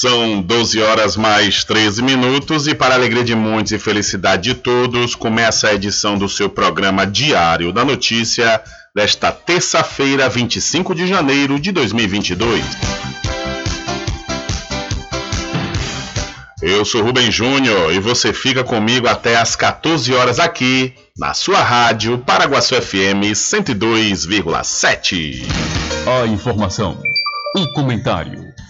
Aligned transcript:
São 0.00 0.40
12 0.40 0.80
horas 0.80 1.14
mais 1.14 1.62
13 1.62 2.02
minutos 2.02 2.66
e 2.66 2.74
para 2.74 2.94
alegria 2.94 3.22
de 3.22 3.34
muitos 3.34 3.72
e 3.72 3.78
felicidade 3.78 4.44
de 4.44 4.54
todos, 4.54 5.14
começa 5.14 5.68
a 5.68 5.74
edição 5.74 6.16
do 6.16 6.26
seu 6.26 6.48
programa 6.48 7.06
Diário 7.06 7.70
da 7.70 7.84
Notícia 7.84 8.62
desta 8.96 9.30
terça-feira, 9.30 10.26
25 10.26 10.94
de 10.94 11.06
janeiro 11.06 11.60
de 11.60 11.70
2022. 11.70 12.64
Eu 16.62 16.82
sou 16.86 17.02
Rubem 17.02 17.30
Júnior 17.30 17.92
e 17.92 18.00
você 18.00 18.32
fica 18.32 18.64
comigo 18.64 19.06
até 19.06 19.36
às 19.36 19.54
14 19.54 20.14
horas 20.14 20.38
aqui 20.38 20.94
na 21.18 21.34
sua 21.34 21.62
rádio 21.62 22.16
Paraguaçu 22.16 22.74
FM 22.80 23.34
102,7. 23.34 25.42
A 26.22 26.26
informação, 26.26 26.96
o 27.54 27.70
comentário 27.74 28.49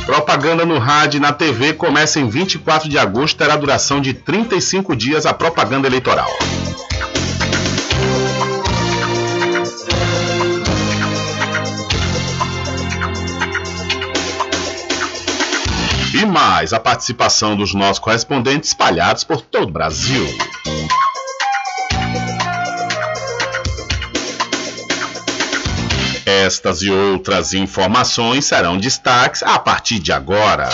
Propaganda 0.10 0.66
no 0.66 0.80
rádio 0.80 1.20
e 1.20 1.22
na 1.22 1.32
TV 1.32 1.74
começa 1.74 2.20
em 2.20 2.28
24 2.28 2.90
de 2.90 2.98
agosto 2.98 3.38
terá 3.38 3.56
duração 3.56 4.02
de 4.02 4.12
35 4.12 4.96
dias 4.96 5.24
a 5.24 5.36
propaganda 5.36 5.88
eleitoral. 5.88 6.28
E 16.12 16.26
mais 16.26 16.74
a 16.74 16.80
participação 16.80 17.56
dos 17.56 17.76
nossos 17.76 18.00
correspondentes 18.00 18.70
espalhados 18.70 19.24
por 19.24 19.42
todo 19.42 19.70
o 19.70 19.72
Brasil. 19.72 20.26
Estas 26.30 26.84
e 26.84 26.92
outras 26.92 27.56
informações 27.56 28.46
serão 28.46 28.78
destaques 28.78 29.42
a 29.42 29.58
partir 29.58 29.98
de 29.98 30.12
agora. 30.12 30.70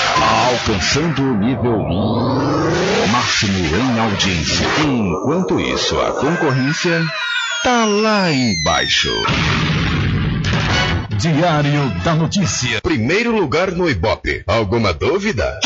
Alcançando 0.49 1.21
o 1.21 1.37
nível 1.37 1.79
máximo 3.09 3.57
em 3.57 3.99
audiência. 4.01 4.67
Enquanto 4.85 5.57
isso, 5.57 5.97
a 6.01 6.11
concorrência 6.11 7.05
tá 7.63 7.85
lá 7.85 8.29
embaixo. 8.29 9.09
Diário 11.17 11.89
da 12.03 12.13
Notícia. 12.15 12.81
Primeiro 12.81 13.33
lugar 13.33 13.71
no 13.71 13.89
Ibope. 13.89 14.43
Alguma 14.45 14.93
dúvida? 14.93 15.57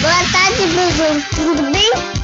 Boa 0.00 0.24
tarde, 0.32 0.66
Bruno. 0.66 1.22
Tudo 1.36 1.70
bem? 1.70 2.23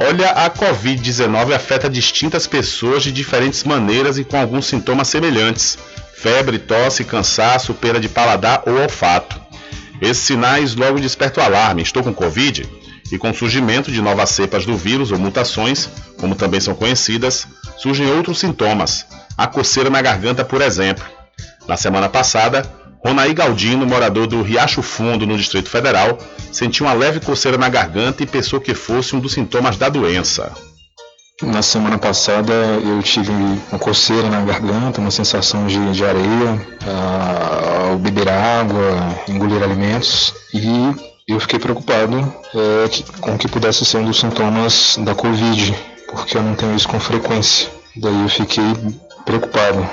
Olha, 0.00 0.30
a 0.30 0.48
Covid-19 0.48 1.52
afeta 1.52 1.90
distintas 1.90 2.46
pessoas 2.46 3.02
de 3.02 3.10
diferentes 3.10 3.64
maneiras 3.64 4.16
e 4.16 4.22
com 4.22 4.40
alguns 4.40 4.66
sintomas 4.66 5.08
semelhantes: 5.08 5.76
febre, 6.14 6.56
tosse, 6.56 7.02
cansaço, 7.02 7.74
perda 7.74 7.98
de 7.98 8.08
paladar 8.08 8.62
ou 8.64 8.80
olfato. 8.80 9.40
Esses 10.00 10.22
sinais 10.22 10.76
logo 10.76 11.00
despertam 11.00 11.42
o 11.42 11.46
alarme: 11.46 11.82
estou 11.82 12.04
com 12.04 12.14
Covid? 12.14 12.64
E 13.10 13.18
com 13.18 13.30
o 13.30 13.34
surgimento 13.34 13.90
de 13.90 14.00
novas 14.00 14.30
cepas 14.30 14.64
do 14.64 14.76
vírus 14.76 15.10
ou 15.10 15.18
mutações, 15.18 15.88
como 16.20 16.36
também 16.36 16.60
são 16.60 16.76
conhecidas, 16.76 17.48
surgem 17.76 18.08
outros 18.08 18.38
sintomas, 18.38 19.04
a 19.36 19.48
coceira 19.48 19.90
na 19.90 20.00
garganta, 20.00 20.44
por 20.44 20.62
exemplo. 20.62 21.04
Na 21.66 21.76
semana 21.76 22.08
passada, 22.08 22.70
Ronaí 23.08 23.32
Galdino, 23.32 23.86
morador 23.86 24.26
do 24.26 24.42
Riacho 24.42 24.82
Fundo, 24.82 25.26
no 25.26 25.34
Distrito 25.34 25.70
Federal, 25.70 26.18
sentiu 26.52 26.84
uma 26.84 26.92
leve 26.92 27.20
coceira 27.20 27.56
na 27.56 27.66
garganta 27.66 28.22
e 28.22 28.26
pensou 28.26 28.60
que 28.60 28.74
fosse 28.74 29.16
um 29.16 29.18
dos 29.18 29.32
sintomas 29.32 29.78
da 29.78 29.88
doença. 29.88 30.52
Na 31.40 31.62
semana 31.62 31.96
passada 31.96 32.52
eu 32.52 33.02
tive 33.02 33.32
uma 33.32 33.78
coceira 33.78 34.28
na 34.28 34.42
garganta, 34.42 35.00
uma 35.00 35.10
sensação 35.10 35.66
de, 35.66 35.92
de 35.92 36.04
areia 36.04 36.68
ah, 36.86 37.88
ao 37.92 37.98
beber 37.98 38.28
água, 38.28 39.18
engolir 39.26 39.62
alimentos 39.62 40.34
e 40.52 40.94
eu 41.26 41.40
fiquei 41.40 41.58
preocupado 41.58 42.30
é, 42.54 42.88
que, 42.90 43.02
com 43.20 43.38
que 43.38 43.48
pudesse 43.48 43.86
ser 43.86 43.96
um 43.96 44.04
dos 44.04 44.20
sintomas 44.20 44.98
da 45.00 45.14
Covid, 45.14 45.74
porque 46.08 46.36
eu 46.36 46.42
não 46.42 46.54
tenho 46.54 46.76
isso 46.76 46.86
com 46.86 47.00
frequência. 47.00 47.70
Daí 47.96 48.20
eu 48.20 48.28
fiquei 48.28 48.70
preocupado. 49.24 49.88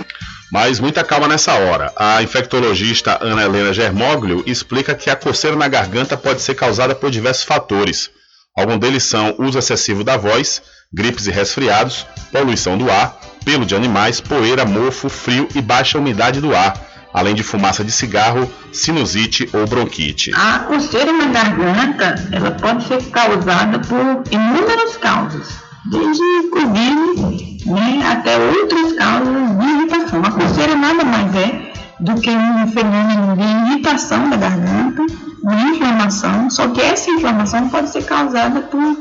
Mas 0.52 0.80
muita 0.80 1.04
calma 1.04 1.28
nessa 1.28 1.54
hora. 1.54 1.92
A 1.96 2.22
infectologista 2.22 3.18
Ana 3.22 3.44
Helena 3.44 3.74
Germoglio 3.74 4.44
explica 4.46 4.94
que 4.94 5.10
a 5.10 5.16
coceira 5.16 5.56
na 5.56 5.68
garganta 5.68 6.16
pode 6.16 6.42
ser 6.42 6.56
causada 6.56 6.94
por 6.94 7.10
diversos 7.10 7.44
fatores. 7.44 8.10
Alguns 8.56 8.80
deles 8.80 9.04
são 9.04 9.36
uso 9.40 9.58
excessivo 9.58 10.04
da 10.04 10.18
voz, 10.18 10.62
gripes 10.94 11.28
e 11.28 11.32
resfriados, 11.32 12.06
poluição 12.32 12.78
do 12.78 12.90
ar, 12.90 13.20
pelo 13.44 13.66
de 13.66 13.76
animais, 13.76 14.22
poeira, 14.22 14.66
mofo, 14.66 15.10
frio 15.10 15.48
e 15.54 15.62
baixa 15.62 15.98
umidade 15.98 16.40
do 16.40 16.56
ar, 16.56 16.80
além 17.14 17.36
de 17.36 17.44
fumaça 17.44 17.84
de 17.84 17.92
cigarro, 17.92 18.52
sinusite 18.72 19.50
ou 19.52 19.66
bronquite. 19.68 20.32
A 20.36 20.60
coceira 20.60 21.12
na 21.12 21.26
garganta 21.26 22.16
ela 22.32 22.52
pode 22.52 22.88
ser 22.88 23.04
causada 23.10 23.80
por 23.80 24.24
inúmeras 24.32 24.96
causas 24.98 25.65
desde 25.90 26.50
Covid 26.50 27.66
né, 27.66 28.08
até 28.08 28.38
outras 28.38 28.94
causas 28.94 29.58
de 29.58 29.66
irritação. 29.66 30.22
A 30.24 30.32
coceira 30.32 30.76
nada 30.76 31.04
mais 31.04 31.36
é 31.36 31.72
do 32.00 32.16
que 32.16 32.30
um 32.30 32.68
fenômeno 32.68 33.36
de 33.38 33.72
irritação 33.72 34.30
da 34.30 34.38
garganta, 34.38 35.06
de 35.06 35.56
inflamação, 35.70 36.50
só 36.50 36.68
que 36.70 36.82
essa 36.82 37.10
inflamação 37.10 37.70
pode 37.70 37.90
ser 37.90 38.04
causada 38.04 38.62
por 38.62 38.98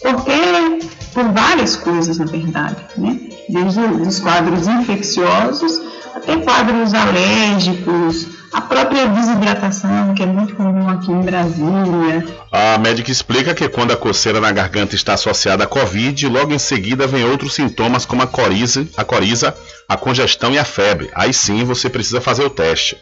qualquer, 0.00 0.78
por 1.12 1.24
várias 1.32 1.76
coisas, 1.76 2.18
na 2.18 2.26
verdade, 2.26 2.76
né? 2.96 3.18
desde 3.48 3.80
os 3.80 4.20
quadros 4.20 4.66
infecciosos 4.66 5.80
até 6.14 6.36
quadros 6.38 6.94
alérgicos, 6.94 8.26
a 8.52 8.60
própria 8.60 9.06
desidratação, 9.08 10.14
que 10.14 10.22
é 10.22 10.26
muito 10.26 10.54
comum 10.54 10.88
aqui 10.88 11.10
em 11.10 11.20
Brasília. 11.22 12.26
A 12.50 12.78
médica 12.78 13.10
explica 13.10 13.54
que 13.54 13.68
quando 13.68 13.92
a 13.92 13.96
coceira 13.96 14.40
na 14.40 14.52
garganta 14.52 14.94
está 14.94 15.14
associada 15.14 15.64
à 15.64 15.66
Covid, 15.66 16.28
logo 16.28 16.52
em 16.52 16.58
seguida 16.58 17.06
vem 17.06 17.24
outros 17.24 17.54
sintomas 17.54 18.04
como 18.04 18.22
a 18.22 18.26
coriza, 18.26 18.86
a 18.96 19.04
coriza, 19.04 19.54
a 19.88 19.96
congestão 19.96 20.52
e 20.52 20.58
a 20.58 20.64
febre. 20.64 21.10
Aí 21.14 21.32
sim 21.32 21.64
você 21.64 21.88
precisa 21.90 22.20
fazer 22.20 22.44
o 22.44 22.50
teste. 22.50 22.96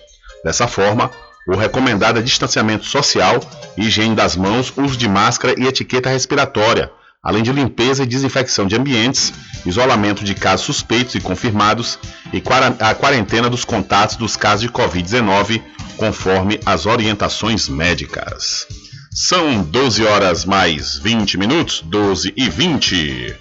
Dessa 0.44 0.66
forma, 0.66 1.10
o 1.46 1.56
recomendado 1.56 2.18
é 2.18 2.22
distanciamento 2.22 2.86
social, 2.86 3.40
higiene 3.76 4.14
das 4.14 4.36
mãos, 4.36 4.72
uso 4.76 4.96
de 4.96 5.08
máscara 5.08 5.54
e 5.58 5.66
etiqueta 5.66 6.08
respiratória, 6.08 6.90
além 7.24 7.42
de 7.42 7.50
limpeza 7.52 8.02
e 8.02 8.06
desinfecção 8.06 8.66
de 8.66 8.76
ambientes, 8.76 9.32
isolamento 9.64 10.22
de 10.22 10.34
casos 10.34 10.66
suspeitos 10.66 11.14
e 11.14 11.20
confirmados 11.20 11.98
e 12.32 12.42
a 12.80 12.94
quarentena 12.94 13.48
dos 13.48 13.64
contatos 13.64 14.16
dos 14.16 14.36
casos 14.36 14.60
de 14.60 14.68
Covid-19, 14.68 15.62
conforme 15.96 16.60
as 16.66 16.84
orientações 16.84 17.68
médicas. 17.68 18.66
São 19.10 19.62
12 19.62 20.04
horas 20.04 20.44
mais 20.44 20.98
20 20.98 21.38
minutos, 21.38 21.80
12 21.82 22.34
e 22.36 22.50
20. 22.50 23.36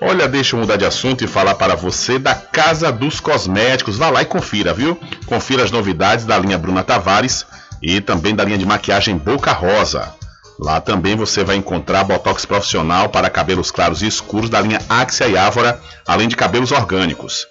Olha, 0.00 0.28
deixa 0.28 0.54
eu 0.54 0.60
mudar 0.60 0.76
de 0.76 0.84
assunto 0.84 1.24
e 1.24 1.26
falar 1.26 1.54
para 1.54 1.74
você 1.74 2.18
da 2.18 2.34
Casa 2.34 2.92
dos 2.92 3.20
Cosméticos. 3.20 3.96
Vá 3.96 4.10
lá 4.10 4.20
e 4.20 4.26
confira, 4.26 4.74
viu? 4.74 5.00
Confira 5.24 5.64
as 5.64 5.70
novidades 5.70 6.26
da 6.26 6.38
linha 6.38 6.58
Bruna 6.58 6.84
Tavares 6.84 7.46
e 7.82 8.02
também 8.02 8.34
da 8.34 8.44
linha 8.44 8.58
de 8.58 8.66
maquiagem 8.66 9.16
Boca 9.16 9.52
Rosa. 9.52 10.12
Lá 10.58 10.80
também 10.80 11.16
você 11.16 11.42
vai 11.42 11.56
encontrar 11.56 12.04
botox 12.04 12.44
profissional 12.44 13.08
para 13.08 13.30
cabelos 13.30 13.70
claros 13.70 14.02
e 14.02 14.06
escuros 14.06 14.48
da 14.48 14.60
linha 14.60 14.80
Axia 14.88 15.28
e 15.28 15.36
Ávora, 15.36 15.80
além 16.06 16.28
de 16.28 16.36
cabelos 16.36 16.70
orgânicos. 16.70 17.46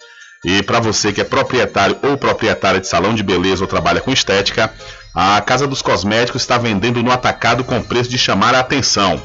E 0.45 0.61
para 0.63 0.79
você 0.79 1.13
que 1.13 1.21
é 1.21 1.23
proprietário 1.23 1.97
ou 2.03 2.17
proprietária 2.17 2.79
de 2.79 2.87
salão 2.87 3.13
de 3.13 3.23
beleza 3.23 3.63
ou 3.63 3.67
trabalha 3.67 4.01
com 4.01 4.11
estética, 4.11 4.73
a 5.13 5.39
Casa 5.41 5.67
dos 5.67 5.81
Cosméticos 5.81 6.41
está 6.41 6.57
vendendo 6.57 7.03
no 7.03 7.11
atacado 7.11 7.63
com 7.63 7.81
preço 7.81 8.09
de 8.09 8.17
chamar 8.17 8.55
a 8.55 8.59
atenção. 8.59 9.21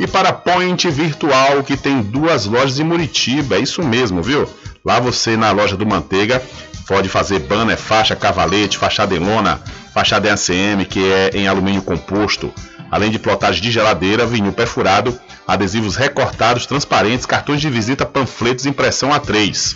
e 0.00 0.06
para 0.06 0.32
Point 0.32 0.88
Virtual, 0.90 1.62
que 1.62 1.76
tem 1.76 2.00
duas 2.00 2.46
lojas 2.46 2.80
em 2.80 2.84
Muritiba. 2.84 3.56
É 3.56 3.60
isso 3.60 3.82
mesmo, 3.82 4.22
viu? 4.22 4.48
Lá 4.82 4.98
você, 4.98 5.36
na 5.36 5.50
loja 5.50 5.76
do 5.76 5.86
Manteiga, 5.86 6.42
pode 6.88 7.08
fazer 7.10 7.40
banner, 7.40 7.76
faixa, 7.76 8.16
cavalete, 8.16 8.78
fachada 8.78 9.14
em 9.14 9.18
lona, 9.18 9.60
fachada 9.92 10.26
em 10.26 10.32
ACM, 10.32 10.86
que 10.86 11.04
é 11.04 11.30
em 11.34 11.46
alumínio 11.46 11.82
composto, 11.82 12.50
além 12.90 13.10
de 13.10 13.18
plotagem 13.18 13.62
de 13.62 13.70
geladeira, 13.70 14.24
vinil 14.24 14.54
perfurado, 14.54 15.20
adesivos 15.46 15.96
recortados, 15.96 16.66
transparentes, 16.66 17.26
cartões 17.26 17.60
de 17.60 17.68
visita, 17.68 18.06
panfletos, 18.06 18.66
impressão 18.66 19.10
A3. 19.10 19.74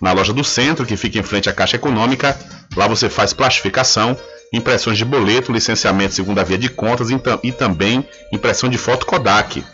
Na 0.00 0.12
loja 0.12 0.32
do 0.32 0.42
centro, 0.42 0.86
que 0.86 0.96
fica 0.96 1.18
em 1.18 1.22
frente 1.22 1.48
à 1.48 1.52
Caixa 1.52 1.76
Econômica, 1.76 2.38
lá 2.76 2.86
você 2.86 3.08
faz 3.08 3.32
plastificação, 3.32 4.16
impressões 4.52 4.98
de 4.98 5.04
boleto, 5.04 5.52
licenciamento 5.52 6.14
segunda 6.14 6.44
via 6.44 6.58
de 6.58 6.68
contas 6.68 7.08
e 7.42 7.52
também 7.52 8.06
impressão 8.32 8.68
de 8.68 8.78
foto 8.78 9.06
Kodak 9.06 9.64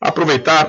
Aproveitar 0.00 0.68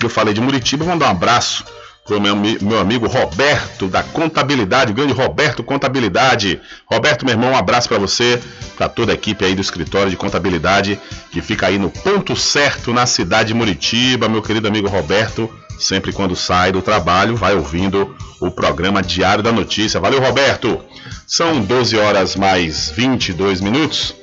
que 0.00 0.06
eu 0.06 0.10
falei 0.10 0.32
de 0.32 0.40
Muritiba, 0.40 0.84
vamos 0.84 0.98
dar 0.98 1.08
um 1.08 1.10
abraço 1.10 1.62
para 2.06 2.16
o 2.16 2.20
meu, 2.20 2.34
meu 2.34 2.80
amigo 2.80 3.06
Roberto 3.06 3.86
da 3.86 4.02
Contabilidade, 4.02 4.94
grande 4.94 5.12
Roberto 5.12 5.62
Contabilidade. 5.62 6.58
Roberto, 6.90 7.24
meu 7.24 7.34
irmão, 7.34 7.52
um 7.52 7.56
abraço 7.56 7.86
para 7.86 7.98
você, 7.98 8.40
para 8.76 8.88
toda 8.88 9.12
a 9.12 9.14
equipe 9.14 9.44
aí 9.44 9.54
do 9.54 9.60
escritório 9.60 10.10
de 10.10 10.16
contabilidade 10.16 10.98
que 11.30 11.42
fica 11.42 11.66
aí 11.66 11.78
no 11.78 11.90
ponto 11.90 12.34
certo 12.34 12.92
na 12.92 13.04
cidade 13.04 13.48
de 13.48 13.54
Muritiba, 13.54 14.28
meu 14.28 14.42
querido 14.42 14.66
amigo 14.66 14.88
Roberto. 14.88 15.48
Sempre 15.78 16.12
quando 16.12 16.34
sai 16.34 16.72
do 16.72 16.82
trabalho, 16.82 17.36
vai 17.36 17.54
ouvindo 17.54 18.16
o 18.40 18.50
programa 18.50 19.02
Diário 19.02 19.44
da 19.44 19.52
Notícia. 19.52 20.00
Valeu, 20.00 20.20
Roberto! 20.20 20.80
São 21.26 21.60
12 21.60 21.96
horas 21.96 22.36
mais 22.36 22.90
22 22.90 23.60
minutos. 23.60 24.14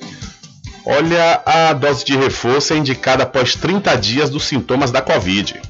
Olha, 0.90 1.42
a 1.46 1.74
dose 1.74 2.06
de 2.06 2.16
reforço 2.16 2.72
é 2.72 2.78
indicada 2.78 3.24
após 3.24 3.56
30 3.56 3.94
dias 3.98 4.30
dos 4.30 4.46
sintomas 4.46 4.90
da 4.90 5.02
Covid. 5.02 5.62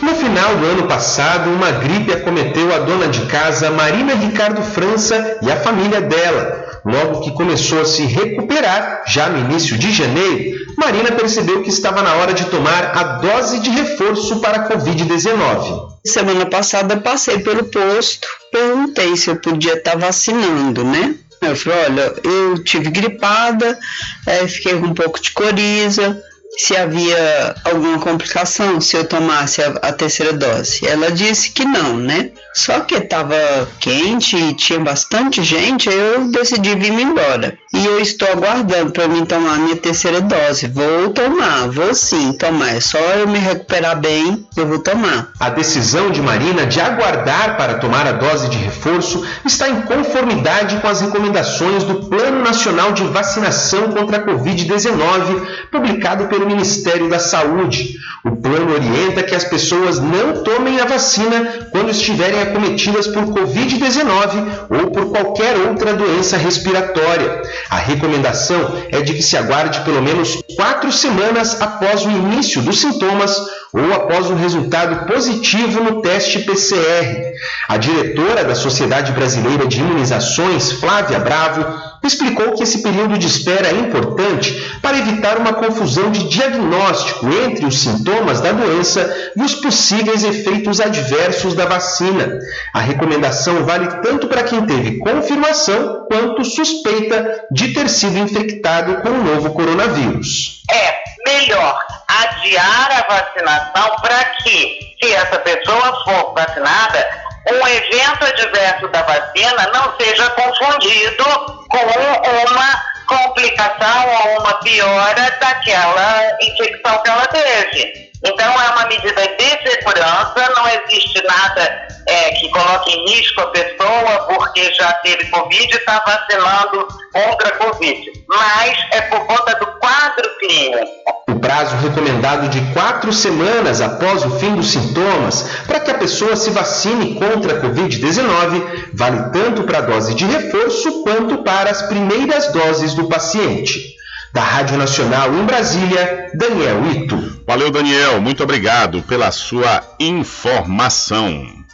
No 0.00 0.14
final 0.14 0.56
do 0.58 0.66
ano 0.66 0.86
passado, 0.86 1.50
uma 1.50 1.72
gripe 1.72 2.12
acometeu 2.12 2.72
a 2.72 2.78
dona 2.78 3.08
de 3.08 3.22
casa 3.26 3.72
Marina 3.72 4.14
Ricardo 4.14 4.62
França 4.62 5.40
e 5.42 5.50
a 5.50 5.56
família 5.56 6.00
dela. 6.00 6.64
Logo 6.84 7.22
que 7.22 7.32
começou 7.32 7.80
a 7.80 7.84
se 7.84 8.04
recuperar, 8.04 9.02
já 9.08 9.28
no 9.28 9.40
início 9.40 9.76
de 9.76 9.90
janeiro, 9.90 10.56
Marina 10.78 11.10
percebeu 11.10 11.60
que 11.62 11.68
estava 11.68 12.00
na 12.00 12.14
hora 12.14 12.32
de 12.32 12.44
tomar 12.44 12.96
a 12.96 13.02
dose 13.02 13.58
de 13.58 13.70
reforço 13.70 14.36
para 14.36 14.58
a 14.58 14.68
Covid-19. 14.68 15.88
Semana 16.06 16.46
passada 16.46 16.98
passei 16.98 17.40
pelo 17.40 17.64
posto, 17.64 18.28
perguntei 18.52 19.16
se 19.16 19.28
eu 19.28 19.34
podia 19.34 19.72
estar 19.72 19.98
vacinando, 19.98 20.84
né? 20.84 21.16
Eu 21.46 21.56
falei, 21.56 21.78
olha, 21.86 22.14
eu 22.24 22.62
tive 22.62 22.90
gripada, 22.90 23.78
eh, 24.26 24.46
fiquei 24.48 24.78
com 24.78 24.86
um 24.86 24.94
pouco 24.94 25.20
de 25.20 25.30
coriza, 25.32 26.22
se 26.56 26.76
havia 26.76 27.54
alguma 27.64 27.98
complicação 27.98 28.80
se 28.80 28.96
eu 28.96 29.04
tomasse 29.04 29.62
a, 29.62 29.68
a, 29.82 29.92
terceira 29.92 30.32
dose. 30.32 30.86
Ela 30.86 31.10
disse 31.10 31.50
que 31.50 31.64
não, 31.64 31.96
né? 31.96 32.30
Só 32.54 32.80
que 32.80 32.94
estava 32.94 33.36
quente 33.78 34.36
e 34.36 34.54
tinha 34.54 34.80
bastante 34.80 35.42
gente, 35.42 35.90
eu 35.90 36.30
decidi 36.30 36.74
vir 36.74 36.92
embora. 36.92 37.58
E 37.74 37.84
eu 37.84 38.00
estou 38.00 38.26
aguardando 38.28 38.92
para 38.92 39.06
mim 39.06 39.26
tomar 39.26 39.56
a 39.56 39.58
minha 39.58 39.76
terceira 39.76 40.22
dose. 40.22 40.66
Vou 40.68 41.10
tomar, 41.10 41.68
vou 41.68 41.94
sim 41.94 42.32
tomar. 42.32 42.74
É 42.74 42.80
só 42.80 42.98
eu 42.98 43.28
me 43.28 43.38
recuperar 43.38 44.00
bem, 44.00 44.46
eu 44.56 44.66
vou 44.66 44.78
tomar. 44.78 45.32
A 45.38 45.50
decisão 45.50 46.10
de 46.10 46.22
Marina 46.22 46.64
de 46.64 46.80
aguardar 46.80 47.58
para 47.58 47.74
tomar 47.74 48.06
a 48.06 48.12
dose 48.12 48.48
de 48.48 48.56
reforço 48.56 49.22
está 49.44 49.68
em 49.68 49.82
conformidade 49.82 50.78
com 50.78 50.88
as 50.88 51.02
recomendações 51.02 51.84
do 51.84 52.06
Plano 52.08 52.42
Nacional 52.42 52.92
de 52.92 53.04
Vacinação 53.04 53.92
contra 53.92 54.16
a 54.16 54.24
Covid-19, 54.24 55.46
publicado 55.70 56.28
pelo 56.28 56.45
Ministério 56.46 57.08
da 57.08 57.18
Saúde. 57.18 57.96
O 58.24 58.34
plano 58.34 58.72
orienta 58.74 59.22
que 59.22 59.34
as 59.34 59.44
pessoas 59.44 60.00
não 60.00 60.42
tomem 60.42 60.80
a 60.80 60.84
vacina 60.84 61.68
quando 61.70 61.90
estiverem 61.90 62.42
acometidas 62.42 63.06
por 63.06 63.22
Covid-19 63.24 64.66
ou 64.68 64.90
por 64.90 65.06
qualquer 65.10 65.56
outra 65.68 65.94
doença 65.94 66.36
respiratória. 66.36 67.42
A 67.70 67.76
recomendação 67.76 68.82
é 68.90 69.00
de 69.00 69.14
que 69.14 69.22
se 69.22 69.36
aguarde 69.36 69.80
pelo 69.82 70.02
menos 70.02 70.42
quatro 70.56 70.90
semanas 70.90 71.60
após 71.60 72.04
o 72.04 72.10
início 72.10 72.60
dos 72.62 72.80
sintomas 72.80 73.40
ou 73.72 73.92
após 73.92 74.30
um 74.30 74.36
resultado 74.36 75.06
positivo 75.06 75.82
no 75.82 76.00
teste 76.00 76.40
PCR. 76.40 77.32
A 77.68 77.76
diretora 77.76 78.42
da 78.42 78.54
Sociedade 78.54 79.12
Brasileira 79.12 79.66
de 79.66 79.80
Imunizações, 79.80 80.72
Flávia 80.72 81.18
Bravo, 81.18 81.85
explicou 82.04 82.52
que 82.52 82.62
esse 82.62 82.82
período 82.82 83.18
de 83.18 83.26
espera 83.26 83.68
é 83.68 83.72
importante 83.72 84.78
para 84.80 84.98
evitar 84.98 85.38
uma 85.38 85.54
confusão 85.54 86.10
de 86.10 86.28
diagnóstico 86.28 87.26
entre 87.44 87.66
os 87.66 87.78
sintomas 87.78 88.40
da 88.40 88.52
doença 88.52 89.32
e 89.36 89.42
os 89.42 89.54
possíveis 89.54 90.24
efeitos 90.24 90.80
adversos 90.80 91.54
da 91.54 91.66
vacina. 91.66 92.38
A 92.74 92.80
recomendação 92.80 93.64
vale 93.64 93.88
tanto 94.02 94.28
para 94.28 94.44
quem 94.44 94.64
teve 94.66 94.98
confirmação 94.98 96.06
quanto 96.10 96.44
suspeita 96.44 97.46
de 97.50 97.74
ter 97.74 97.88
sido 97.88 98.18
infectado 98.18 99.02
com 99.02 99.08
o 99.08 99.22
novo 99.22 99.50
coronavírus. 99.52 100.62
É 100.70 101.06
melhor 101.26 101.84
adiar 102.08 102.90
a 102.92 103.14
vacinação 103.14 103.96
para 104.00 104.24
que, 104.42 104.96
se 105.02 105.12
essa 105.12 105.38
pessoa 105.38 106.04
for 106.04 106.34
vacinada, 106.34 107.25
um 107.50 107.68
evento 107.68 108.24
adverso 108.24 108.88
da 108.88 109.02
vacina 109.02 109.70
não 109.72 109.96
seja 109.98 110.28
confundido 110.30 111.24
com 111.68 112.50
uma 112.50 112.82
complicação 113.06 114.08
ou 114.08 114.40
uma 114.40 114.54
piora 114.54 115.30
daquela 115.40 116.36
infecção 116.42 117.02
que 117.02 117.10
ela 117.10 117.26
teve. 117.28 118.06
Então, 118.24 118.60
é 118.60 118.68
uma 118.70 118.86
medida 118.86 119.28
de 119.28 119.70
segurança, 119.70 120.54
não 120.56 120.68
existe 120.68 121.22
nada 121.22 121.86
é, 122.06 122.30
que 122.32 122.48
coloque 122.50 122.90
em 122.90 123.08
risco 123.10 123.40
a 123.40 123.46
pessoa 123.48 124.26
porque 124.28 124.72
já 124.74 124.92
teve 124.94 125.26
Covid 125.26 125.72
e 125.72 125.76
está 125.76 126.00
vacinando 126.00 126.88
contra 127.12 127.48
a 127.48 127.56
Covid. 127.58 128.15
Mas 128.28 128.78
é 128.92 129.00
por 129.02 129.20
conta 129.26 129.54
do 129.58 129.66
quadro 129.78 130.28
clínico. 130.38 130.86
O 131.28 131.38
prazo 131.38 131.76
recomendado 131.76 132.48
de 132.48 132.60
quatro 132.72 133.12
semanas 133.12 133.80
após 133.80 134.24
o 134.24 134.38
fim 134.38 134.54
dos 134.54 134.68
sintomas 134.68 135.48
para 135.66 135.80
que 135.80 135.90
a 135.90 135.98
pessoa 135.98 136.36
se 136.36 136.50
vacine 136.50 137.14
contra 137.14 137.58
a 137.58 137.62
Covid-19 137.62 138.90
vale 138.94 139.30
tanto 139.32 139.64
para 139.64 139.78
a 139.78 139.82
dose 139.82 140.14
de 140.14 140.24
reforço 140.24 141.02
quanto 141.02 141.38
para 141.38 141.70
as 141.70 141.82
primeiras 141.82 142.52
doses 142.52 142.94
do 142.94 143.08
paciente. 143.08 143.96
Da 144.32 144.42
Rádio 144.42 144.76
Nacional 144.76 145.32
em 145.32 145.44
Brasília, 145.44 146.30
Daniel 146.34 146.84
Ito. 146.90 147.42
Valeu, 147.46 147.70
Daniel. 147.70 148.20
Muito 148.20 148.42
obrigado 148.42 149.02
pela 149.02 149.30
sua 149.30 149.82
informação. 149.98 151.65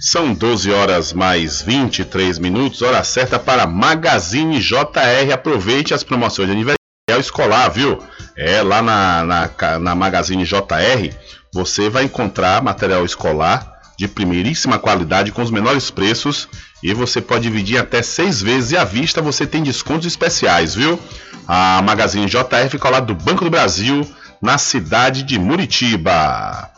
São 0.00 0.32
12 0.32 0.70
horas 0.70 1.12
mais 1.12 1.60
23 1.60 2.38
minutos, 2.38 2.82
hora 2.82 3.02
certa 3.02 3.36
para 3.36 3.66
Magazine 3.66 4.60
JR. 4.60 5.32
Aproveite 5.34 5.92
as 5.92 6.04
promoções 6.04 6.46
de 6.46 6.52
aniversário 6.52 6.78
escolar, 7.18 7.68
viu? 7.68 7.98
É, 8.36 8.62
lá 8.62 8.80
na, 8.80 9.24
na, 9.24 9.78
na 9.80 9.94
Magazine 9.96 10.44
JR 10.44 11.12
você 11.52 11.90
vai 11.90 12.04
encontrar 12.04 12.62
material 12.62 13.04
escolar 13.04 13.80
de 13.98 14.06
primeiríssima 14.06 14.78
qualidade 14.78 15.32
com 15.32 15.42
os 15.42 15.50
menores 15.50 15.90
preços 15.90 16.48
e 16.80 16.94
você 16.94 17.20
pode 17.20 17.42
dividir 17.42 17.78
até 17.78 18.00
seis 18.00 18.40
vezes 18.40 18.70
e 18.70 18.76
à 18.76 18.84
vista 18.84 19.20
você 19.20 19.44
tem 19.44 19.64
descontos 19.64 20.06
especiais, 20.06 20.76
viu? 20.76 21.00
A 21.48 21.82
Magazine 21.82 22.26
JR 22.26 22.68
fica 22.70 22.86
ao 22.86 22.92
lado 22.92 23.06
do 23.12 23.24
Banco 23.24 23.42
do 23.42 23.50
Brasil, 23.50 24.06
na 24.40 24.58
cidade 24.58 25.24
de 25.24 25.40
Muritiba. 25.40 26.77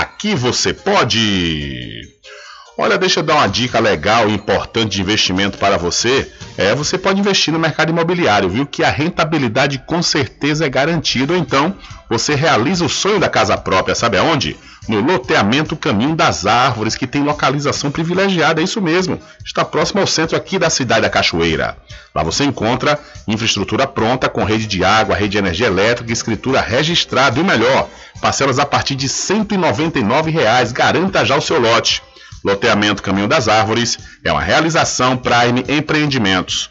aqui 0.00 0.34
você 0.34 0.74
pode! 0.74 2.02
Olha, 2.78 2.98
deixa 2.98 3.20
eu 3.20 3.24
dar 3.24 3.36
uma 3.36 3.48
dica 3.48 3.80
legal 3.80 4.28
e 4.28 4.34
importante 4.34 4.92
de 4.92 5.00
investimento 5.00 5.56
para 5.56 5.78
você. 5.78 6.30
É, 6.58 6.74
você 6.74 6.98
pode 6.98 7.18
investir 7.18 7.50
no 7.50 7.58
mercado 7.58 7.88
imobiliário, 7.88 8.50
viu? 8.50 8.66
Que 8.66 8.84
a 8.84 8.90
rentabilidade 8.90 9.78
com 9.86 10.02
certeza 10.02 10.66
é 10.66 10.68
garantida. 10.68 11.34
Então, 11.38 11.74
você 12.08 12.34
realiza 12.34 12.84
o 12.84 12.88
sonho 12.88 13.18
da 13.18 13.30
casa 13.30 13.56
própria, 13.56 13.94
sabe 13.94 14.18
aonde? 14.18 14.58
No 14.86 15.00
loteamento 15.00 15.74
Caminho 15.74 16.14
das 16.14 16.44
Árvores, 16.44 16.94
que 16.94 17.06
tem 17.06 17.22
localização 17.22 17.90
privilegiada, 17.90 18.60
é 18.60 18.64
isso 18.64 18.80
mesmo. 18.82 19.18
Está 19.42 19.64
próximo 19.64 20.02
ao 20.02 20.06
centro 20.06 20.36
aqui 20.36 20.58
da 20.58 20.68
cidade 20.68 21.00
da 21.00 21.10
Cachoeira. 21.10 21.78
Lá 22.14 22.22
você 22.22 22.44
encontra 22.44 23.00
infraestrutura 23.26 23.86
pronta 23.86 24.28
com 24.28 24.44
rede 24.44 24.66
de 24.66 24.84
água, 24.84 25.16
rede 25.16 25.30
de 25.30 25.38
energia 25.38 25.66
elétrica, 25.66 26.12
escritura 26.12 26.60
registrada 26.60 27.38
e 27.38 27.42
o 27.42 27.44
melhor, 27.44 27.88
parcelas 28.20 28.58
a 28.58 28.66
partir 28.66 28.94
de 28.94 29.08
199 29.08 30.30
reais. 30.30 30.72
Garanta 30.72 31.24
já 31.24 31.36
o 31.36 31.40
seu 31.40 31.58
lote. 31.58 32.02
Loteamento 32.46 33.02
Caminho 33.02 33.26
das 33.26 33.48
Árvores 33.48 33.98
é 34.22 34.30
uma 34.30 34.40
realização 34.40 35.16
Prime 35.16 35.64
Empreendimentos. 35.68 36.70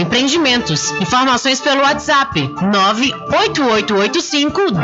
Empreendimentos. 0.01 0.91
Informações 0.99 1.61
pelo 1.61 1.81
WhatsApp 1.81 2.41
98885 2.41 4.61
1000. 4.71 4.79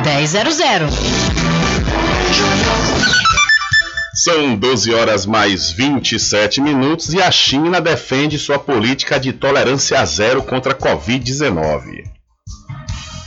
São 4.14 4.56
12 4.56 4.94
horas 4.94 5.26
mais 5.26 5.72
27 5.72 6.62
minutos 6.62 7.12
e 7.14 7.22
a 7.22 7.32
China 7.32 7.82
defende 7.82 8.38
sua 8.38 8.60
política 8.60 9.20
de 9.20 9.34
tolerância 9.34 10.06
zero 10.06 10.44
contra 10.44 10.74
a 10.74 10.76
Covid-19. 10.76 12.17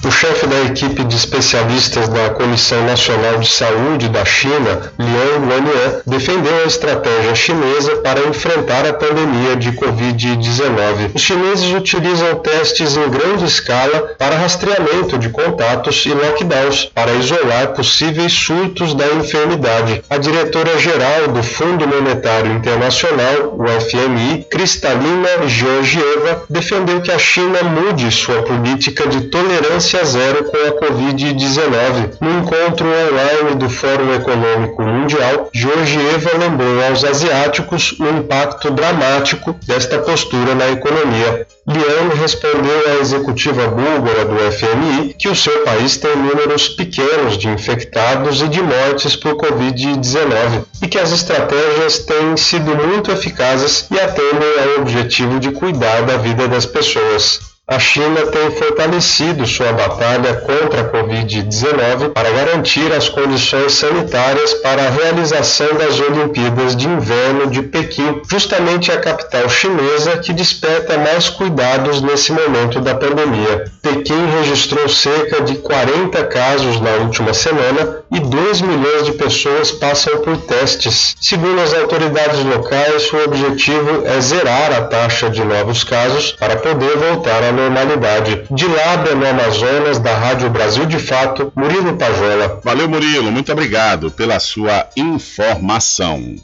O 0.02 0.10
chefe 0.10 0.46
da 0.46 0.62
equipe 0.62 1.04
de 1.04 1.14
especialistas 1.14 2.08
da 2.08 2.30
Comissão 2.30 2.86
Nacional 2.86 3.38
de 3.38 3.46
Saúde 3.46 4.08
da 4.08 4.24
China, 4.24 4.90
Liang 4.98 5.46
Wenyan, 5.46 6.00
defendeu 6.06 6.64
a 6.64 6.66
estratégia 6.66 7.34
chinesa 7.34 7.96
para 7.96 8.20
enfrentar 8.20 8.86
a 8.86 8.94
pandemia 8.94 9.56
de 9.56 9.72
Covid-19. 9.72 11.10
Os 11.14 11.20
chineses 11.20 11.70
utilizam 11.74 12.36
testes 12.36 12.96
em 12.96 13.10
grande 13.10 13.44
escala 13.44 14.14
para 14.18 14.38
rastreamento 14.38 15.18
de 15.18 15.28
contatos 15.28 16.06
e 16.06 16.14
lockdowns 16.14 16.86
para 16.94 17.12
isolar 17.12 17.74
possíveis 17.74 18.32
surtos 18.32 18.94
da 18.94 19.06
enfermidade. 19.06 20.02
A 20.08 20.16
diretora-geral 20.16 21.28
do 21.28 21.42
Fundo 21.42 21.86
Monetário 21.86 22.52
Internacional, 22.52 23.54
o 23.54 23.66
FMI, 23.68 24.46
Kristalina 24.50 25.46
Georgieva, 25.46 26.44
defendeu 26.48 27.02
que 27.02 27.12
a 27.12 27.18
China 27.18 27.62
mude 27.62 28.10
sua 28.10 28.42
política 28.42 29.06
de 29.06 29.22
tolerância 29.22 29.89
zero 29.98 30.44
com 30.44 30.56
a 30.56 30.80
Covid-19. 30.80 32.16
No 32.20 32.38
encontro 32.38 32.86
online 32.86 33.56
do 33.56 33.68
Fórum 33.68 34.14
Econômico 34.14 34.82
Mundial, 34.82 35.50
Georgieva 35.52 36.38
lembrou 36.38 36.84
aos 36.86 37.04
asiáticos 37.04 37.96
o 37.98 38.06
impacto 38.06 38.70
dramático 38.70 39.56
desta 39.66 39.98
postura 39.98 40.54
na 40.54 40.70
economia. 40.70 41.46
Liang 41.66 42.16
respondeu 42.20 42.88
à 42.88 43.00
executiva 43.00 43.68
búlgara 43.68 44.24
do 44.24 44.36
FMI 44.52 45.14
que 45.18 45.28
o 45.28 45.36
seu 45.36 45.62
país 45.64 45.96
tem 45.96 46.16
números 46.16 46.68
pequenos 46.68 47.36
de 47.36 47.48
infectados 47.48 48.40
e 48.40 48.48
de 48.48 48.62
mortes 48.62 49.16
por 49.16 49.34
Covid-19 49.34 50.64
e 50.82 50.88
que 50.88 50.98
as 50.98 51.12
estratégias 51.12 51.98
têm 52.00 52.36
sido 52.36 52.74
muito 52.76 53.10
eficazes 53.12 53.86
e 53.90 53.98
atendem 53.98 54.74
ao 54.74 54.82
objetivo 54.82 55.38
de 55.38 55.52
cuidar 55.52 56.02
da 56.02 56.16
vida 56.16 56.48
das 56.48 56.64
pessoas 56.66 57.49
a 57.70 57.78
China 57.78 58.26
tem 58.26 58.50
fortalecido 58.50 59.46
sua 59.46 59.72
batalha 59.72 60.34
contra 60.34 60.80
a 60.80 60.90
Covid-19 60.90 62.12
para 62.12 62.28
garantir 62.28 62.92
as 62.92 63.08
condições 63.08 63.74
sanitárias 63.74 64.54
para 64.54 64.82
a 64.82 64.90
realização 64.90 65.68
das 65.74 66.00
Olimpíadas 66.00 66.74
de 66.74 66.88
Inverno 66.88 67.46
de 67.46 67.62
Pequim, 67.62 68.22
justamente 68.28 68.90
a 68.90 68.98
capital 68.98 69.48
chinesa 69.48 70.18
que 70.18 70.32
desperta 70.32 70.98
mais 70.98 71.28
cuidados 71.28 72.02
nesse 72.02 72.32
momento 72.32 72.80
da 72.80 72.96
pandemia. 72.96 73.70
Pequim 73.80 74.26
registrou 74.40 74.88
cerca 74.88 75.40
de 75.40 75.54
40 75.58 76.24
casos 76.24 76.80
na 76.80 76.90
última 77.04 77.32
semana 77.32 78.00
e 78.10 78.18
2 78.18 78.62
milhões 78.62 79.04
de 79.06 79.12
pessoas 79.12 79.70
passam 79.70 80.18
por 80.18 80.36
testes. 80.38 81.14
Segundo 81.20 81.60
as 81.60 81.72
autoridades 81.72 82.44
locais, 82.44 83.12
o 83.12 83.24
objetivo 83.24 84.04
é 84.04 84.20
zerar 84.20 84.72
a 84.72 84.82
taxa 84.82 85.30
de 85.30 85.44
novos 85.44 85.84
casos 85.84 86.32
para 86.32 86.56
poder 86.56 86.96
voltar 86.96 87.44
à 87.44 87.59
normalidade. 87.60 88.42
De 88.50 88.66
Lábia, 88.66 89.14
no 89.14 89.26
Amazonas, 89.26 89.98
da 89.98 90.16
Rádio 90.16 90.48
Brasil 90.48 90.86
de 90.86 90.98
Fato, 90.98 91.52
Murilo 91.54 91.96
Pajola. 91.96 92.60
Valeu, 92.64 92.88
Murilo. 92.88 93.30
Muito 93.30 93.52
obrigado 93.52 94.10
pela 94.10 94.40
sua 94.40 94.88
informação. 94.96 96.36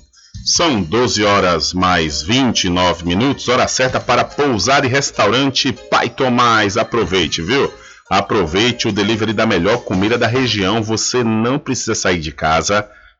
São 0.44 0.80
12 0.80 1.24
horas 1.24 1.72
mais 1.72 2.22
29 2.22 3.04
minutos, 3.04 3.48
hora 3.48 3.66
certa 3.66 3.98
para 3.98 4.22
pousar 4.22 4.84
e 4.84 4.88
restaurante 4.88 5.72
Pai 5.72 6.08
Tomás. 6.08 6.76
Aproveite, 6.76 7.42
viu? 7.42 7.72
Aproveite 8.08 8.86
o 8.86 8.92
delivery 8.92 9.32
da 9.32 9.44
melhor 9.44 9.78
comida 9.78 10.16
da 10.16 10.28
região. 10.28 10.82
Você 10.82 11.24
não 11.24 11.58
precisa 11.58 11.94
sair 11.94 12.20
de 12.20 12.30
casa, 12.30 12.88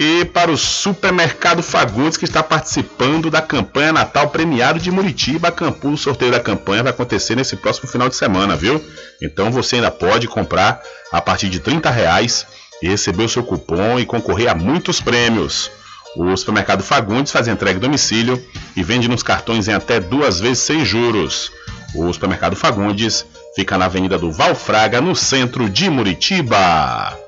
E 0.00 0.24
para 0.26 0.48
o 0.48 0.56
Supermercado 0.56 1.60
Fagundes, 1.60 2.16
que 2.16 2.24
está 2.24 2.40
participando 2.40 3.32
da 3.32 3.42
campanha 3.42 3.92
Natal 3.92 4.28
Premiado 4.28 4.78
de 4.78 4.92
Muritiba, 4.92 5.52
o 5.82 5.96
sorteio 5.96 6.30
da 6.30 6.38
campanha 6.38 6.84
vai 6.84 6.92
acontecer 6.92 7.34
nesse 7.34 7.56
próximo 7.56 7.88
final 7.88 8.08
de 8.08 8.14
semana, 8.14 8.54
viu? 8.54 8.80
Então 9.20 9.50
você 9.50 9.74
ainda 9.74 9.90
pode 9.90 10.28
comprar 10.28 10.80
a 11.10 11.20
partir 11.20 11.48
de 11.48 11.58
30 11.58 11.90
reais 11.90 12.46
e 12.80 12.86
receber 12.86 13.24
o 13.24 13.28
seu 13.28 13.42
cupom 13.42 13.98
e 13.98 14.06
concorrer 14.06 14.48
a 14.48 14.54
muitos 14.54 15.00
prêmios. 15.00 15.68
O 16.14 16.36
Supermercado 16.36 16.84
Fagundes 16.84 17.32
faz 17.32 17.48
entrega 17.48 17.78
em 17.78 17.82
domicílio 17.82 18.40
e 18.76 18.84
vende 18.84 19.08
nos 19.08 19.24
cartões 19.24 19.66
em 19.66 19.72
até 19.72 19.98
duas 19.98 20.38
vezes 20.38 20.60
sem 20.60 20.84
juros. 20.84 21.50
O 21.92 22.12
Supermercado 22.12 22.54
Fagundes 22.54 23.26
fica 23.56 23.76
na 23.76 23.86
Avenida 23.86 24.16
do 24.16 24.30
Valfraga, 24.30 25.00
no 25.00 25.16
centro 25.16 25.68
de 25.68 25.90
Muritiba. 25.90 27.27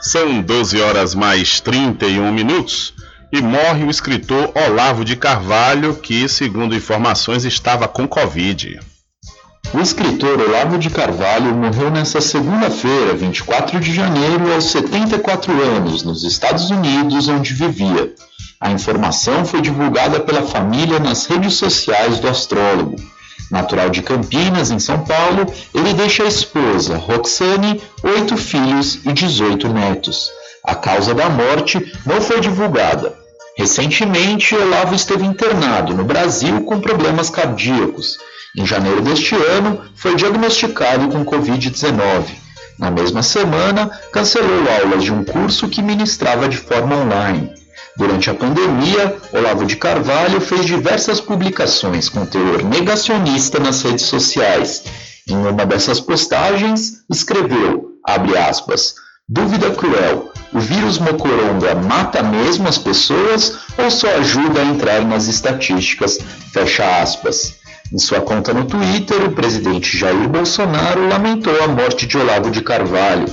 São 0.00 0.40
12 0.40 0.80
horas 0.80 1.14
mais 1.14 1.60
31 1.60 2.32
minutos 2.32 2.94
e 3.32 3.42
morre 3.42 3.84
o 3.84 3.90
escritor 3.90 4.52
Olavo 4.54 5.04
de 5.04 5.16
Carvalho, 5.16 5.94
que, 5.94 6.28
segundo 6.28 6.74
informações, 6.74 7.44
estava 7.44 7.86
com 7.86 8.08
Covid. 8.08 8.80
O 9.74 9.80
escritor 9.80 10.40
Olavo 10.40 10.78
de 10.78 10.88
Carvalho 10.88 11.54
morreu 11.54 11.90
nesta 11.90 12.22
segunda-feira, 12.22 13.14
24 13.14 13.78
de 13.80 13.94
janeiro, 13.94 14.50
aos 14.52 14.70
74 14.70 15.52
anos, 15.62 16.02
nos 16.02 16.24
Estados 16.24 16.70
Unidos, 16.70 17.28
onde 17.28 17.52
vivia. 17.52 18.14
A 18.58 18.70
informação 18.70 19.44
foi 19.44 19.60
divulgada 19.60 20.20
pela 20.20 20.42
família 20.42 20.98
nas 20.98 21.26
redes 21.26 21.54
sociais 21.54 22.18
do 22.18 22.28
astrólogo. 22.28 22.96
Natural 23.50 23.88
de 23.88 24.02
Campinas, 24.02 24.70
em 24.70 24.78
São 24.78 25.04
Paulo, 25.04 25.52
ele 25.74 25.94
deixa 25.94 26.22
a 26.22 26.28
esposa, 26.28 26.96
Roxane, 26.96 27.80
oito 28.02 28.36
filhos 28.36 29.00
e 29.06 29.12
18 29.12 29.68
netos. 29.68 30.30
A 30.62 30.74
causa 30.74 31.14
da 31.14 31.30
morte 31.30 31.80
não 32.04 32.20
foi 32.20 32.40
divulgada. 32.40 33.16
Recentemente, 33.56 34.54
Olavo 34.54 34.94
esteve 34.94 35.24
internado 35.24 35.94
no 35.94 36.04
Brasil 36.04 36.60
com 36.62 36.80
problemas 36.80 37.30
cardíacos. 37.30 38.18
Em 38.56 38.66
janeiro 38.66 39.00
deste 39.00 39.34
ano, 39.34 39.80
foi 39.96 40.14
diagnosticado 40.14 41.08
com 41.08 41.24
Covid-19. 41.24 42.24
Na 42.78 42.90
mesma 42.90 43.22
semana, 43.22 43.90
cancelou 44.12 44.62
aulas 44.80 45.02
de 45.02 45.12
um 45.12 45.24
curso 45.24 45.68
que 45.68 45.82
ministrava 45.82 46.48
de 46.48 46.56
forma 46.56 46.96
online. 46.96 47.52
Durante 47.98 48.30
a 48.30 48.34
pandemia, 48.34 49.16
Olavo 49.32 49.66
de 49.66 49.74
Carvalho 49.76 50.40
fez 50.40 50.64
diversas 50.64 51.20
publicações 51.20 52.08
com 52.08 52.24
teor 52.24 52.62
negacionista 52.62 53.58
nas 53.58 53.82
redes 53.82 54.06
sociais. 54.06 54.84
Em 55.28 55.36
uma 55.36 55.66
dessas 55.66 55.98
postagens, 55.98 57.04
escreveu, 57.10 57.98
abre 58.06 58.38
aspas, 58.38 58.94
Dúvida 59.30 59.70
cruel: 59.72 60.32
o 60.54 60.58
vírus 60.58 60.98
Mocoronga 60.98 61.74
mata 61.74 62.22
mesmo 62.22 62.66
as 62.66 62.78
pessoas 62.78 63.58
ou 63.76 63.90
só 63.90 64.08
ajuda 64.16 64.62
a 64.62 64.64
entrar 64.64 65.04
nas 65.04 65.26
estatísticas? 65.26 66.18
Fecha 66.50 67.02
aspas. 67.02 67.56
Em 67.92 67.98
sua 67.98 68.22
conta 68.22 68.54
no 68.54 68.64
Twitter, 68.64 69.26
o 69.26 69.32
presidente 69.32 69.98
Jair 69.98 70.28
Bolsonaro 70.30 71.06
lamentou 71.08 71.62
a 71.62 71.68
morte 71.68 72.06
de 72.06 72.16
Olavo 72.16 72.50
de 72.50 72.62
Carvalho. 72.62 73.26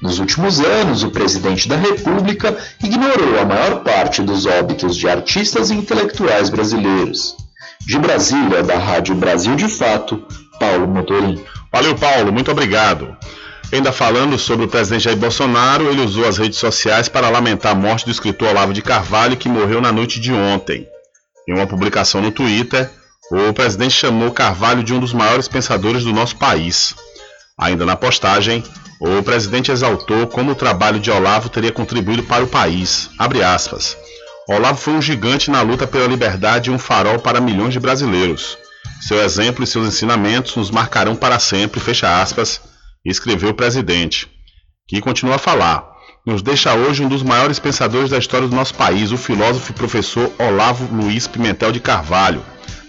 Nos 0.00 0.20
últimos 0.20 0.60
anos, 0.60 1.02
o 1.02 1.10
presidente 1.10 1.68
da 1.68 1.76
República 1.76 2.56
ignorou 2.82 3.40
a 3.40 3.44
maior 3.44 3.82
parte 3.82 4.22
dos 4.22 4.46
óbitos 4.46 4.96
de 4.96 5.08
artistas 5.08 5.70
e 5.70 5.74
intelectuais 5.74 6.48
brasileiros. 6.48 7.34
De 7.80 7.98
Brasília, 7.98 8.62
da 8.62 8.78
Rádio 8.78 9.14
Brasil 9.14 9.56
de 9.56 9.68
Fato, 9.68 10.22
Paulo 10.60 10.86
Motorim. 10.86 11.42
Valeu, 11.72 11.96
Paulo, 11.96 12.32
muito 12.32 12.50
obrigado. 12.50 13.16
Ainda 13.72 13.92
falando 13.92 14.38
sobre 14.38 14.66
o 14.66 14.68
presidente 14.68 15.04
Jair 15.04 15.16
Bolsonaro, 15.16 15.90
ele 15.90 16.00
usou 16.00 16.26
as 16.26 16.38
redes 16.38 16.58
sociais 16.58 17.08
para 17.08 17.28
lamentar 17.28 17.72
a 17.72 17.74
morte 17.74 18.04
do 18.04 18.10
escritor 18.10 18.48
Olavo 18.48 18.72
de 18.72 18.80
Carvalho, 18.80 19.36
que 19.36 19.48
morreu 19.48 19.80
na 19.80 19.92
noite 19.92 20.20
de 20.20 20.32
ontem. 20.32 20.86
Em 21.46 21.54
uma 21.54 21.66
publicação 21.66 22.22
no 22.22 22.30
Twitter, 22.30 22.88
o 23.30 23.52
presidente 23.52 23.94
chamou 23.94 24.30
Carvalho 24.30 24.82
de 24.82 24.94
um 24.94 25.00
dos 25.00 25.12
maiores 25.12 25.48
pensadores 25.48 26.04
do 26.04 26.12
nosso 26.12 26.36
país. 26.36 26.94
Ainda 27.58 27.84
na 27.84 27.96
postagem, 27.96 28.64
o 29.00 29.22
presidente 29.22 29.70
exaltou 29.70 30.26
como 30.26 30.52
o 30.52 30.56
trabalho 30.56 30.98
de 30.98 31.10
Olavo 31.10 31.48
teria 31.48 31.70
contribuído 31.70 32.24
para 32.24 32.44
o 32.44 32.48
país. 32.48 33.10
Olavo 34.48 34.80
foi 34.80 34.94
um 34.94 35.02
gigante 35.02 35.50
na 35.50 35.60
luta 35.62 35.86
pela 35.86 36.06
liberdade 36.06 36.70
e 36.70 36.72
um 36.72 36.78
farol 36.78 37.18
para 37.18 37.40
milhões 37.40 37.72
de 37.72 37.78
brasileiros. 37.78 38.58
Seu 39.00 39.22
exemplo 39.22 39.62
e 39.62 39.66
seus 39.66 39.86
ensinamentos 39.86 40.56
nos 40.56 40.70
marcarão 40.70 41.14
para 41.14 41.38
sempre, 41.38 41.78
fecha 41.78 42.20
aspas, 42.20 42.60
escreveu 43.04 43.50
o 43.50 43.54
presidente, 43.54 44.28
que 44.88 45.00
continua 45.00 45.36
a 45.36 45.38
falar. 45.38 45.86
Nos 46.26 46.42
deixa 46.42 46.74
hoje 46.74 47.02
um 47.02 47.08
dos 47.08 47.22
maiores 47.22 47.58
pensadores 47.58 48.10
da 48.10 48.18
história 48.18 48.48
do 48.48 48.56
nosso 48.56 48.74
país, 48.74 49.12
o 49.12 49.16
filósofo 49.16 49.70
e 49.70 49.74
professor 49.74 50.32
Olavo 50.38 50.92
Luiz 50.94 51.26
Pimentel 51.26 51.70
de 51.70 51.80
Carvalho. 51.80 52.42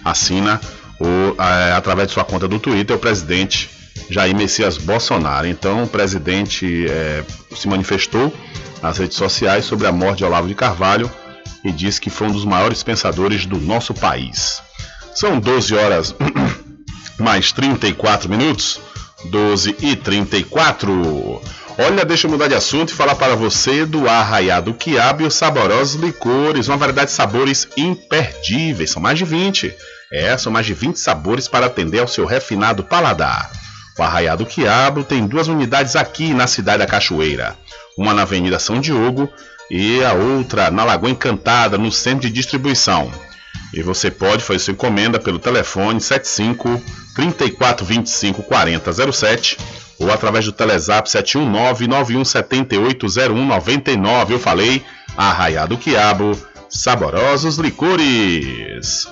Assina 0.04 0.60
o, 1.00 1.42
é, 1.42 1.74
através 1.74 2.08
de 2.08 2.14
sua 2.16 2.26
conta 2.26 2.48
do 2.48 2.60
Twitter 2.60 2.96
o 2.96 3.00
presidente 3.00 3.79
Jair 4.10 4.36
Messias 4.36 4.78
Bolsonaro. 4.78 5.48
Então, 5.48 5.84
o 5.84 5.88
presidente 5.88 6.86
é, 6.90 7.24
se 7.56 7.68
manifestou 7.68 8.34
nas 8.82 8.98
redes 8.98 9.18
sociais 9.18 9.66
sobre 9.66 9.88
a 9.88 9.92
morte 9.92 10.20
de 10.20 10.26
Olavo 10.26 10.48
de 10.48 10.56
Carvalho 10.56 11.12
e 11.64 11.72
disse 11.72 12.00
que 12.00 12.10
foi 12.10 12.28
um 12.28 12.32
dos 12.32 12.46
maiores 12.46 12.82
pensadores 12.84 13.46
do 13.46 13.60
nosso 13.60 13.94
país. 13.94 14.62
São 15.14 15.40
12 15.40 15.76
horas 15.76 16.16
mais 17.20 17.52
34 17.52 18.30
minutos. 18.30 18.80
12 19.26 19.76
e 19.82 19.96
34. 19.96 21.42
Olha, 21.78 22.06
deixa 22.06 22.28
eu 22.28 22.32
mudar 22.32 22.48
de 22.48 22.56
assunto 22.56 22.90
e 22.90 22.94
falar 22.94 23.16
para 23.16 23.36
você 23.36 23.86
do 23.86 24.10
Arraiado 24.10 24.74
Quiabo 24.74 25.24
e 25.24 25.26
os 25.26 25.34
saborosos 25.34 26.02
licores, 26.02 26.68
uma 26.68 26.78
variedade 26.78 27.10
de 27.10 27.16
sabores 27.16 27.68
imperdíveis, 27.78 28.92
são 28.92 29.02
mais 29.02 29.18
de 29.18 29.26
20. 29.26 29.74
É, 30.12 30.38
são 30.38 30.52
mais 30.52 30.66
de 30.66 30.74
20 30.74 30.98
sabores 30.98 31.48
para 31.48 31.68
atender 31.68 32.00
ao 32.00 32.08
seu 32.08 32.26
refinado 32.26 32.84
paladar. 32.84 33.52
O 34.00 34.02
Arraiá 34.02 34.34
do 34.34 34.46
Quiabo 34.46 35.04
tem 35.04 35.28
duas 35.28 35.50
unidades 35.50 35.98
aqui 35.98 36.34
na 36.34 36.48
cidade 36.48 36.78
da 36.78 36.88
Cachoeira. 36.88 37.58
Uma 37.98 38.14
na 38.14 38.22
Avenida 38.22 38.58
São 38.58 38.80
Diogo 38.80 39.28
e 39.70 40.02
a 40.06 40.14
outra 40.14 40.72
na 40.72 40.86
Lagoa 40.86 41.10
Encantada, 41.10 41.78
no 41.78 41.92
centro 41.92 42.22
de 42.22 42.30
distribuição. 42.34 43.12
E 43.74 43.84
você 43.84 44.10
pode 44.10 44.42
fazer 44.42 44.60
sua 44.60 44.72
encomenda 44.72 45.20
pelo 45.20 45.38
telefone 45.38 46.00
75 46.00 46.82
3425 47.14 48.42
4007 48.42 49.58
ou 50.00 50.10
através 50.14 50.46
do 50.46 50.54
Telezap 50.54 51.10
719 51.10 51.90
91780199. 51.90 54.32
Eu 54.32 54.40
falei, 54.40 54.82
Arraiá 55.18 55.66
do 55.66 55.78
Quiabo, 55.78 56.40
saborosos 56.70 57.58
licores. 57.58 59.10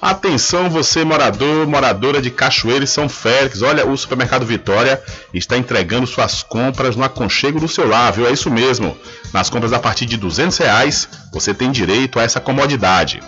Atenção 0.00 0.70
você 0.70 1.04
morador, 1.04 1.66
moradora 1.66 2.22
de 2.22 2.30
Cachoeira 2.30 2.84
e 2.84 2.88
São 2.88 3.06
Félix. 3.06 3.60
Olha, 3.60 3.86
o 3.86 3.94
Supermercado 3.96 4.46
Vitória 4.46 5.02
está 5.34 5.58
entregando 5.58 6.06
suas 6.06 6.42
compras 6.42 6.96
no 6.96 7.04
aconchego 7.04 7.60
do 7.60 7.68
seu 7.68 7.86
lar, 7.86 8.10
viu? 8.10 8.26
É 8.26 8.32
isso 8.32 8.50
mesmo. 8.50 8.96
Nas 9.30 9.50
compras 9.50 9.74
a 9.74 9.78
partir 9.78 10.06
de 10.06 10.16
200 10.16 10.56
reais, 10.56 11.06
você 11.30 11.52
tem 11.52 11.70
direito 11.70 12.18
a 12.18 12.22
essa 12.22 12.40
comodidade. 12.40 13.20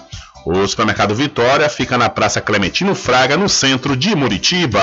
O 0.47 0.67
Supermercado 0.67 1.15
Vitória 1.15 1.69
fica 1.69 1.99
na 1.99 2.09
Praça 2.09 2.41
Clementino 2.41 2.95
Fraga, 2.95 3.37
no 3.37 3.51
centro 3.51 3.95
de 3.95 4.15
Muritiba. 4.17 4.83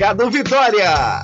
Mercado 0.01 0.31
Vitória. 0.31 1.21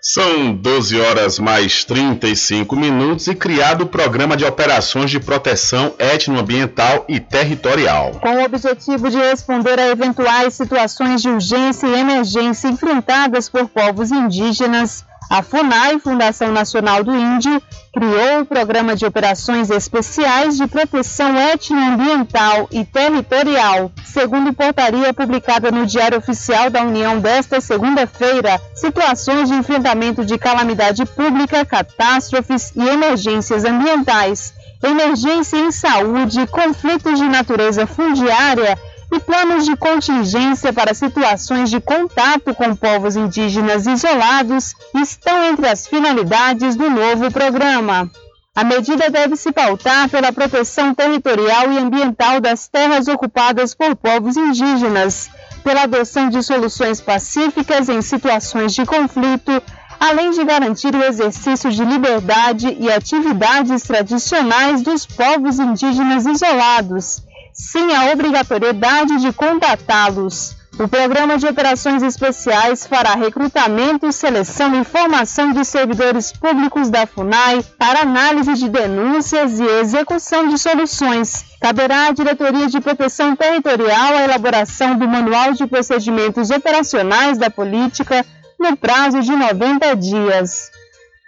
São 0.00 0.54
12 0.54 1.00
horas 1.00 1.40
mais 1.40 1.84
35 1.84 2.76
minutos 2.76 3.26
e 3.26 3.34
criado 3.34 3.82
o 3.82 3.86
Programa 3.86 4.36
de 4.36 4.44
Operações 4.44 5.10
de 5.10 5.18
Proteção 5.18 5.92
Etnoambiental 5.98 7.04
e 7.08 7.18
Territorial. 7.18 8.12
Com 8.20 8.36
o 8.36 8.44
objetivo 8.44 9.10
de 9.10 9.16
responder 9.16 9.76
a 9.80 9.88
eventuais 9.88 10.54
situações 10.54 11.20
de 11.20 11.28
urgência 11.28 11.88
e 11.88 11.98
emergência 11.98 12.68
enfrentadas 12.68 13.48
por 13.48 13.68
povos 13.68 14.12
indígenas, 14.12 15.04
a 15.28 15.42
FUNAI, 15.42 15.98
Fundação 15.98 16.52
Nacional 16.52 17.02
do 17.02 17.14
Índio, 17.14 17.60
criou 17.92 18.40
o 18.40 18.46
Programa 18.46 18.94
de 18.94 19.04
Operações 19.04 19.70
Especiais 19.70 20.56
de 20.56 20.66
Proteção 20.68 21.36
Etnoambiental 21.36 22.68
e 22.70 22.84
Territorial. 22.84 23.90
Segundo 24.04 24.52
portaria 24.52 25.12
publicada 25.12 25.70
no 25.70 25.84
Diário 25.84 26.18
Oficial 26.18 26.70
da 26.70 26.82
União 26.82 27.18
desta 27.18 27.60
segunda-feira, 27.60 28.60
situações 28.74 29.48
de 29.48 29.56
enfrentamento 29.56 30.24
de 30.24 30.38
calamidade 30.38 31.04
pública, 31.04 31.64
catástrofes 31.64 32.72
e 32.76 32.88
emergências 32.88 33.64
ambientais, 33.64 34.54
emergência 34.82 35.56
em 35.56 35.72
saúde, 35.72 36.46
conflitos 36.46 37.18
de 37.18 37.24
natureza 37.24 37.86
fundiária 37.86 38.78
e 39.16 39.20
planos 39.20 39.64
de 39.64 39.74
contingência 39.76 40.72
para 40.74 40.92
situações 40.92 41.70
de 41.70 41.80
contato 41.80 42.54
com 42.54 42.76
povos 42.76 43.16
indígenas 43.16 43.86
isolados 43.86 44.74
estão 44.94 45.42
entre 45.44 45.66
as 45.66 45.86
finalidades 45.86 46.76
do 46.76 46.90
novo 46.90 47.30
programa. 47.32 48.10
A 48.54 48.62
medida 48.62 49.08
deve 49.10 49.36
se 49.36 49.52
pautar 49.52 50.10
pela 50.10 50.32
proteção 50.32 50.94
territorial 50.94 51.72
e 51.72 51.78
ambiental 51.78 52.40
das 52.40 52.68
terras 52.68 53.08
ocupadas 53.08 53.74
por 53.74 53.96
povos 53.96 54.36
indígenas, 54.36 55.30
pela 55.64 55.84
adoção 55.84 56.28
de 56.28 56.42
soluções 56.42 57.00
pacíficas 57.00 57.88
em 57.88 58.02
situações 58.02 58.74
de 58.74 58.84
conflito, 58.84 59.62
além 59.98 60.30
de 60.30 60.44
garantir 60.44 60.94
o 60.94 61.02
exercício 61.02 61.70
de 61.70 61.84
liberdade 61.84 62.76
e 62.78 62.92
atividades 62.92 63.82
tradicionais 63.82 64.82
dos 64.82 65.06
povos 65.06 65.58
indígenas 65.58 66.26
isolados 66.26 67.25
sem 67.56 67.96
a 67.96 68.12
obrigatoriedade 68.12 69.18
de 69.20 69.32
contatá-los. 69.32 70.54
O 70.78 70.86
Programa 70.86 71.38
de 71.38 71.46
Operações 71.46 72.02
Especiais 72.02 72.86
fará 72.86 73.14
recrutamento, 73.14 74.12
seleção 74.12 74.78
e 74.78 74.84
formação 74.84 75.50
de 75.54 75.64
servidores 75.64 76.32
públicos 76.32 76.90
da 76.90 77.06
FUNAI 77.06 77.64
para 77.78 78.02
análise 78.02 78.52
de 78.52 78.68
denúncias 78.68 79.58
e 79.58 79.64
execução 79.64 80.48
de 80.48 80.58
soluções. 80.58 81.46
Caberá 81.62 82.08
à 82.08 82.12
Diretoria 82.12 82.66
de 82.66 82.78
Proteção 82.78 83.34
Territorial 83.34 84.16
a 84.16 84.24
elaboração 84.24 84.98
do 84.98 85.08
Manual 85.08 85.54
de 85.54 85.66
Procedimentos 85.66 86.50
Operacionais 86.50 87.38
da 87.38 87.48
Política 87.48 88.22
no 88.60 88.76
prazo 88.76 89.22
de 89.22 89.32
90 89.32 89.96
dias. 89.96 90.70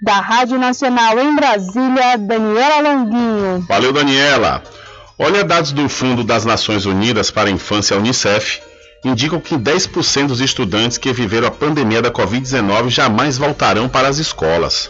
Da 0.03 0.21
Rádio 0.21 0.59
Nacional 0.59 1.19
em 1.19 1.35
Brasília, 1.35 2.19
Daniela 2.19 2.81
Longuinho. 2.83 3.65
Valeu, 3.67 3.95
Daniela. 3.95 4.63
Olha 5.21 5.43
dados 5.43 5.73
do 5.73 5.89
Fundo 5.89 6.23
das 6.23 6.45
Nações 6.45 6.87
Unidas 6.87 7.29
para 7.29 7.49
a 7.49 7.53
Infância, 7.53 7.97
Unicef, 7.97 8.61
indicam 9.05 9.41
que 9.41 9.57
10% 9.57 10.29
dos 10.29 10.41
estudantes 10.41 10.97
que 10.97 11.13
viveram 11.13 11.49
a 11.49 11.51
pandemia 11.51 12.01
da 12.01 12.09
Covid-19 12.09 12.89
jamais 12.89 13.37
voltarão 13.37 13.89
para 13.89 14.07
as 14.07 14.19
escolas. 14.19 14.89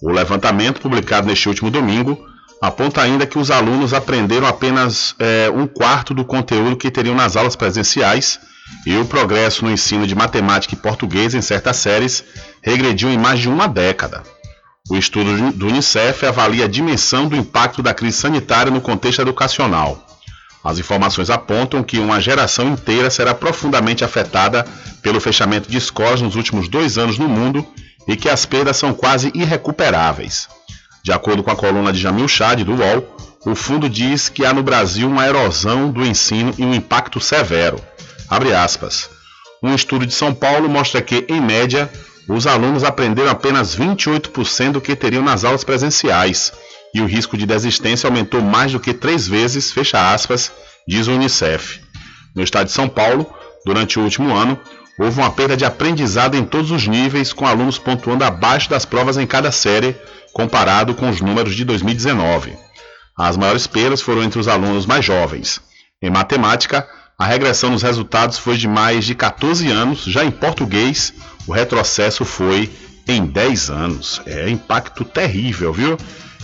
O 0.00 0.10
levantamento, 0.10 0.80
publicado 0.80 1.26
neste 1.26 1.50
último 1.50 1.70
domingo, 1.70 2.18
aponta 2.62 3.02
ainda 3.02 3.26
que 3.26 3.38
os 3.38 3.50
alunos 3.50 3.92
aprenderam 3.92 4.46
apenas 4.46 5.14
é, 5.18 5.50
um 5.50 5.66
quarto 5.66 6.14
do 6.14 6.24
conteúdo 6.24 6.74
que 6.74 6.90
teriam 6.90 7.14
nas 7.14 7.36
aulas 7.36 7.54
presenciais 7.54 8.40
e 8.86 8.96
o 8.96 9.04
progresso 9.04 9.66
no 9.66 9.70
ensino 9.70 10.06
de 10.06 10.14
matemática 10.14 10.74
e 10.74 10.78
português 10.78 11.34
em 11.34 11.42
certas 11.42 11.76
séries 11.76 12.24
regrediu 12.62 13.10
em 13.10 13.18
mais 13.18 13.38
de 13.38 13.50
uma 13.50 13.68
década. 13.68 14.22
O 14.90 14.96
estudo 14.96 15.52
do 15.52 15.66
Unicef 15.66 16.24
avalia 16.24 16.64
a 16.64 16.68
dimensão 16.68 17.28
do 17.28 17.36
impacto 17.36 17.82
da 17.82 17.92
crise 17.92 18.16
sanitária 18.16 18.72
no 18.72 18.80
contexto 18.80 19.20
educacional. 19.20 20.02
As 20.64 20.78
informações 20.78 21.30
apontam 21.30 21.82
que 21.82 21.98
uma 21.98 22.20
geração 22.20 22.68
inteira 22.68 23.10
será 23.10 23.34
profundamente 23.34 24.02
afetada 24.02 24.64
pelo 25.02 25.20
fechamento 25.20 25.70
de 25.70 25.76
escolas 25.76 26.20
nos 26.20 26.36
últimos 26.36 26.68
dois 26.68 26.96
anos 26.98 27.18
no 27.18 27.28
mundo 27.28 27.66
e 28.06 28.16
que 28.16 28.28
as 28.28 28.46
perdas 28.46 28.76
são 28.76 28.94
quase 28.94 29.30
irrecuperáveis. 29.34 30.48
De 31.02 31.12
acordo 31.12 31.42
com 31.42 31.50
a 31.50 31.56
coluna 31.56 31.92
de 31.92 32.00
Jamil 32.00 32.26
Chad, 32.26 32.64
do 32.64 32.74
UOL, 32.74 33.16
o 33.44 33.54
fundo 33.54 33.88
diz 33.88 34.28
que 34.28 34.44
há 34.44 34.52
no 34.52 34.62
Brasil 34.62 35.08
uma 35.08 35.26
erosão 35.26 35.90
do 35.90 36.04
ensino 36.04 36.52
e 36.58 36.64
um 36.64 36.74
impacto 36.74 37.20
severo. 37.20 37.80
Um 39.62 39.74
estudo 39.74 40.06
de 40.06 40.14
São 40.14 40.34
Paulo 40.34 40.68
mostra 40.68 41.00
que, 41.00 41.24
em 41.28 41.40
média, 41.40 41.90
os 42.28 42.46
alunos 42.46 42.84
aprenderam 42.84 43.30
apenas 43.30 43.76
28% 43.76 44.72
do 44.72 44.80
que 44.80 44.94
teriam 44.94 45.22
nas 45.22 45.44
aulas 45.44 45.64
presenciais 45.64 46.52
e 46.94 47.00
o 47.00 47.06
risco 47.06 47.36
de 47.36 47.46
desistência 47.46 48.08
aumentou 48.08 48.40
mais 48.40 48.72
do 48.72 48.80
que 48.80 48.92
três 48.92 49.26
vezes, 49.26 49.72
fecha 49.72 50.12
aspas, 50.12 50.52
diz 50.86 51.06
o 51.06 51.12
Unicef. 51.12 51.80
No 52.34 52.42
estado 52.42 52.66
de 52.66 52.72
São 52.72 52.88
Paulo, 52.88 53.26
durante 53.64 53.98
o 53.98 54.02
último 54.02 54.34
ano, 54.34 54.58
houve 54.98 55.20
uma 55.20 55.30
perda 55.30 55.56
de 55.56 55.64
aprendizado 55.64 56.36
em 56.36 56.44
todos 56.44 56.70
os 56.70 56.86
níveis, 56.86 57.32
com 57.32 57.46
alunos 57.46 57.78
pontuando 57.78 58.24
abaixo 58.24 58.68
das 58.70 58.84
provas 58.84 59.16
em 59.16 59.26
cada 59.26 59.50
série, 59.52 59.96
comparado 60.32 60.94
com 60.94 61.08
os 61.08 61.20
números 61.20 61.54
de 61.54 61.64
2019. 61.64 62.56
As 63.16 63.36
maiores 63.36 63.66
perdas 63.66 64.00
foram 64.00 64.22
entre 64.22 64.38
os 64.38 64.48
alunos 64.48 64.86
mais 64.86 65.04
jovens. 65.04 65.60
Em 66.00 66.10
matemática, 66.10 66.88
a 67.18 67.26
regressão 67.26 67.70
nos 67.70 67.82
resultados 67.82 68.38
foi 68.38 68.56
de 68.56 68.68
mais 68.68 69.04
de 69.04 69.14
14 69.14 69.68
anos, 69.68 70.04
já 70.04 70.24
em 70.24 70.30
português, 70.30 71.12
o 71.48 71.52
retrocesso 71.52 72.26
foi 72.26 72.70
em 73.08 73.24
10 73.24 73.70
anos. 73.70 74.20
É 74.26 74.50
impacto 74.50 75.02
terrível, 75.02 75.72
viu? 75.72 75.96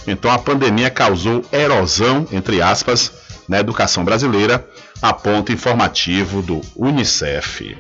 Então 0.07 0.31
a 0.31 0.39
pandemia 0.39 0.89
causou 0.91 1.45
erosão, 1.53 2.27
entre 2.33 2.63
aspas, 2.63 3.13
na 3.47 3.61
educação 3.61 4.03
brasileira, 4.03 4.67
aponta 5.03 5.53
informativo 5.53 6.41
do 6.41 6.63
Unicef. 6.75 7.77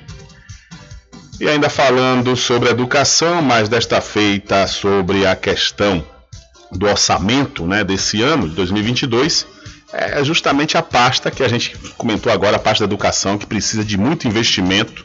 E 1.41 1.49
ainda 1.49 1.71
falando 1.71 2.37
sobre 2.37 2.69
educação, 2.69 3.41
mas 3.41 3.71
desta 3.71 4.03
feita 4.03 4.67
sobre 4.67 5.27
a 5.27 5.35
questão 5.35 6.05
do 6.71 6.87
orçamento 6.87 7.67
né, 7.67 7.83
desse 7.83 8.21
ano, 8.21 8.49
de 8.49 8.55
2022, 8.55 9.47
é 9.93 10.23
justamente 10.23 10.77
a 10.77 10.83
pasta 10.83 11.31
que 11.31 11.43
a 11.43 11.49
gente 11.49 11.75
comentou 11.97 12.31
agora, 12.31 12.57
a 12.57 12.61
pasta 12.61 12.87
da 12.87 12.93
educação, 12.93 13.39
que 13.39 13.47
precisa 13.47 13.83
de 13.83 13.97
muito 13.97 14.29
investimento 14.29 15.05